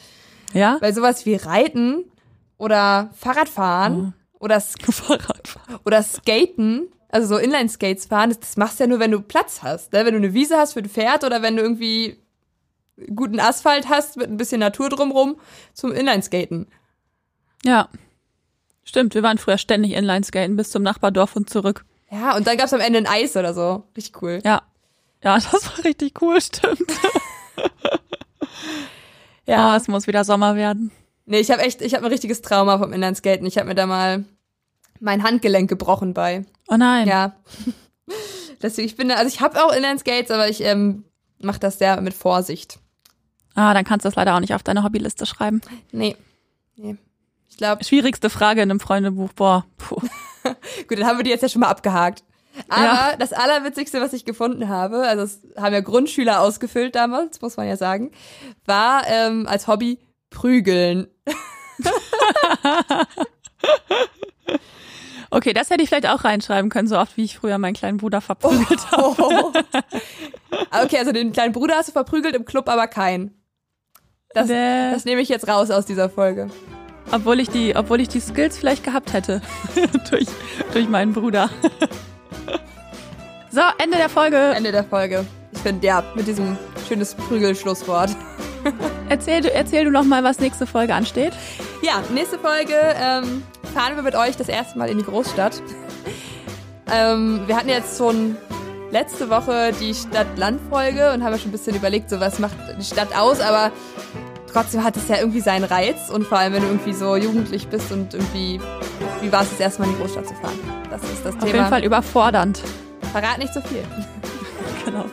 Ja? 0.54 0.78
Weil 0.80 0.94
sowas 0.94 1.26
wie 1.26 1.36
Reiten 1.36 2.06
oder 2.58 3.12
Fahrradfahren 3.16 4.14
oder, 4.40 4.56
S- 4.58 4.74
Fahrradfahren. 4.82 5.80
oder 5.86 6.02
Skaten, 6.04 6.88
also 7.12 7.28
so 7.28 7.38
Inline-Skates 7.38 8.06
fahren, 8.06 8.30
das, 8.30 8.40
das 8.40 8.58
machst 8.58 8.80
du 8.80 8.84
ja 8.84 8.88
nur, 8.88 9.00
wenn 9.00 9.12
du 9.12 9.22
Platz 9.22 9.62
hast. 9.64 9.94
Ne? 9.94 10.06
Wenn 10.06 10.14
du 10.14 10.20
eine 10.20 10.34
Wiese 10.34 10.58
hast 10.58 10.74
für 10.74 10.80
ein 10.80 10.90
Pferd 10.90 11.24
oder 11.24 11.42
wenn 11.42 11.56
du 11.56 11.62
irgendwie 11.62 12.18
guten 13.16 13.40
Asphalt 13.40 13.90
hast 13.90 14.18
mit 14.18 14.30
ein 14.30 14.38
bisschen 14.38 14.60
Natur 14.60 14.90
drumrum 14.90 15.40
zum 15.74 15.92
Inline-Skaten. 15.92 16.68
Ja. 17.64 17.90
Stimmt, 18.84 19.14
wir 19.14 19.24
waren 19.24 19.38
früher 19.38 19.58
ständig 19.58 19.94
Inlineskaten 19.94 20.56
bis 20.56 20.72
zum 20.72 20.84
Nachbardorf 20.84 21.36
und 21.36 21.50
zurück. 21.50 21.86
Ja, 22.10 22.36
und 22.36 22.48
dann 22.48 22.58
gab's 22.58 22.74
am 22.74 22.82
Ende 22.82 23.00
ein 23.00 23.08
Eis 23.08 23.38
oder 23.38 23.54
so. 23.54 23.84
Richtig 23.96 24.22
cool. 24.22 24.40
Ja. 24.44 24.64
Ja, 25.24 25.36
das 25.52 25.66
war 25.66 25.86
richtig 25.86 26.22
cool, 26.22 26.42
stimmt. 26.42 26.80
ja, 29.46 29.74
oh, 29.74 29.78
es 29.78 29.88
muss 29.88 30.08
wieder 30.08 30.24
Sommer 30.24 30.56
werden. 30.56 30.92
Nee, 31.26 31.40
ich 31.40 31.52
habe 31.52 31.62
echt, 31.62 31.82
ich 31.82 31.94
habe 31.94 32.06
ein 32.06 32.12
richtiges 32.12 32.42
Trauma 32.42 32.80
vom 32.80 32.92
Inlineskaten. 32.92 33.46
Ich 33.46 33.58
habe 33.58 33.68
mir 33.68 33.76
da 33.76 33.86
mal 33.86 34.26
mein 35.02 35.24
Handgelenk 35.24 35.70
gebrochen 35.70 36.14
bei. 36.14 36.46
Oh 36.70 36.78
nein. 36.78 37.08
Ja. 37.08 37.34
Deswegen, 38.62 38.88
ich 38.88 38.96
bin, 38.96 39.12
also 39.12 39.28
ich 39.28 39.42
habe 39.42 39.64
auch 39.66 39.74
Inlineskates, 39.74 40.32
aber 40.32 40.48
ich 40.48 40.62
ähm, 40.64 41.04
mache 41.42 41.60
das 41.60 41.80
sehr 41.80 42.00
mit 42.02 42.14
Vorsicht. 42.14 42.80
Ah, 43.56 43.74
dann 43.74 43.84
kannst 43.84 44.06
du 44.06 44.08
das 44.08 44.16
leider 44.16 44.36
auch 44.36 44.40
nicht 44.40 44.54
auf 44.54 44.64
deine 44.64 44.84
Hobbyliste 44.84 45.26
schreiben. 45.26 45.62
Nee. 45.92 46.16
Nee. 46.76 46.96
Ich 47.50 47.58
glaube, 47.58 47.84
Schwierigste 47.84 48.30
Frage 48.30 48.62
in 48.62 48.70
einem 48.72 48.80
Freundebuch. 48.80 49.34
Boah, 49.34 49.66
puh. 49.78 49.96
gut, 50.88 50.98
dann 51.00 51.06
haben 51.06 51.18
wir 51.18 51.24
die 51.24 51.32
jetzt 51.32 51.42
ja 51.42 51.50
schon 51.50 51.60
mal 51.62 51.68
abgehakt. 51.70 52.24
Aber 52.70 52.84
Ja. 52.84 53.16
das 53.18 53.34
Allerwitzigste, 53.34 54.00
was 54.02 54.14
ich 54.14 54.26
gefunden 54.26 54.68
habe, 54.70 55.08
also 55.08 55.24
das 55.24 55.40
haben 55.62 55.74
ja 55.74 55.80
Grundschüler 55.82 56.42
ausgefüllt 56.42 56.96
damals, 56.96 57.42
muss 57.42 57.58
man 57.58 57.68
ja 57.68 57.78
sagen, 57.78 58.12
war 58.66 59.04
ähm, 59.08 59.48
als 59.48 59.68
Hobby 59.68 60.00
Prügeln. 60.30 61.08
Okay, 65.32 65.54
das 65.54 65.70
hätte 65.70 65.82
ich 65.82 65.90
vielleicht 65.90 66.10
auch 66.10 66.24
reinschreiben 66.26 66.70
können, 66.70 66.88
so 66.90 66.98
oft 67.00 67.16
wie 67.18 67.24
ich 67.24 67.38
früher 67.38 67.58
meinen 67.58 67.74
kleinen 67.74 67.98
Bruder 67.98 68.20
verprügelt 68.22 68.92
habe. 68.92 69.16
Oh. 69.18 69.52
okay, 70.84 70.98
also 71.00 71.12
den 71.14 71.32
kleinen 71.32 71.54
Bruder 71.54 71.76
hast 71.76 71.88
du 71.88 71.94
verprügelt, 71.94 72.36
im 72.36 72.44
Club 72.46 72.68
aber 72.70 72.88
keinen. 72.88 73.34
Das, 74.34 74.48
Nee. 74.48 74.92
das 74.92 75.06
nehme 75.06 75.22
ich 75.22 75.30
jetzt 75.30 75.48
raus 75.48 75.72
aus 75.72 75.86
dieser 75.86 76.10
Folge. 76.10 76.50
Obwohl 77.12 77.40
ich 77.40 77.50
die, 77.50 77.76
obwohl 77.76 78.00
ich 78.02 78.10
die 78.10 78.20
Skills 78.20 78.58
vielleicht 78.58 78.84
gehabt 78.84 79.14
hätte. 79.14 79.42
durch, 80.10 80.28
durch 80.74 80.88
meinen 80.88 81.14
Bruder. 81.14 81.50
so, 83.52 83.62
Ende 83.78 83.98
der 83.98 84.10
Folge. 84.10 84.38
Ende 84.38 84.72
der 84.72 84.84
Folge. 84.84 85.26
Ich 85.52 85.60
finde, 85.60 85.86
ja, 85.86 86.04
mit 86.16 86.28
diesem 86.28 86.58
schönes 86.88 87.16
Prügelschlusswort. 87.16 88.12
Erzähl, 89.10 89.42
du- 89.42 89.52
erzähl 89.54 89.84
du 89.86 89.92
noch 89.92 90.04
mal, 90.06 90.24
was 90.24 90.40
nächste 90.40 90.66
Folge 90.68 90.94
ansteht. 90.94 91.34
Ja, 91.82 92.02
nächste 92.14 92.38
Folge 92.40 92.74
ähm, 92.96 93.44
fahren 93.74 93.96
wir 93.96 94.04
mit 94.04 94.16
euch 94.16 94.38
das 94.38 94.50
erste 94.50 94.78
Mal 94.78 94.90
in 94.90 94.98
die 94.98 95.04
Großstadt. 95.06 95.62
ähm, 96.92 97.42
wir 97.48 97.56
hatten 97.56 97.70
jetzt 97.70 97.98
schon 97.98 98.38
letzte 98.92 99.30
Woche 99.30 99.72
die 99.80 99.94
Stadt-Land-Folge 99.94 101.14
und 101.14 101.24
haben 101.24 101.32
ja 101.32 101.38
schon 101.40 101.50
ein 101.50 101.54
bisschen 101.54 101.76
überlegt, 101.76 102.10
so 102.10 102.20
was 102.20 102.40
macht 102.40 102.56
die 102.78 102.84
Stadt 102.84 103.16
aus, 103.18 103.40
aber 103.40 103.72
trotzdem 104.52 104.84
hat 104.84 104.98
es 104.98 105.08
ja 105.08 105.18
irgendwie 105.18 105.40
seinen 105.40 105.64
Reiz 105.64 106.10
und 106.10 106.26
vor 106.28 106.40
allem, 106.40 106.54
wenn 106.54 106.62
du 106.62 106.68
irgendwie 106.68 106.94
so 106.94 107.16
jugendlich 107.16 107.68
bist 107.70 107.92
und 107.92 108.14
irgendwie, 108.14 108.60
wie 109.22 109.32
war 109.32 109.44
es 109.44 109.50
das 109.52 109.60
erste 109.62 109.82
Mal 109.82 109.88
in 109.90 109.96
die 109.96 110.02
Großstadt 110.02 110.28
zu 110.28 110.34
fahren? 110.36 110.60
Das 110.90 111.02
ist 111.04 111.24
das 111.26 111.36
Auf 111.36 111.40
Thema. 111.42 111.54
jeden 111.56 111.68
Fall 111.70 111.84
überfordernd. 111.86 112.62
Verrat 113.14 113.38
nicht 113.38 113.54
so 113.54 113.62
viel. 113.62 113.84
Genau. 114.84 115.06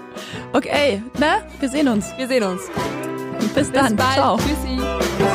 Okay, 0.54 1.02
ne? 1.18 1.42
Wir 1.60 1.68
sehen 1.68 1.88
uns. 1.88 2.06
Wir 2.16 2.26
sehen 2.26 2.42
uns. 2.42 2.62
Bis 3.38 3.52
Bis 3.52 3.72
dann. 3.72 3.96
bald. 3.96 4.14
Ciao. 4.14 4.38
Tschüssi. 4.38 5.27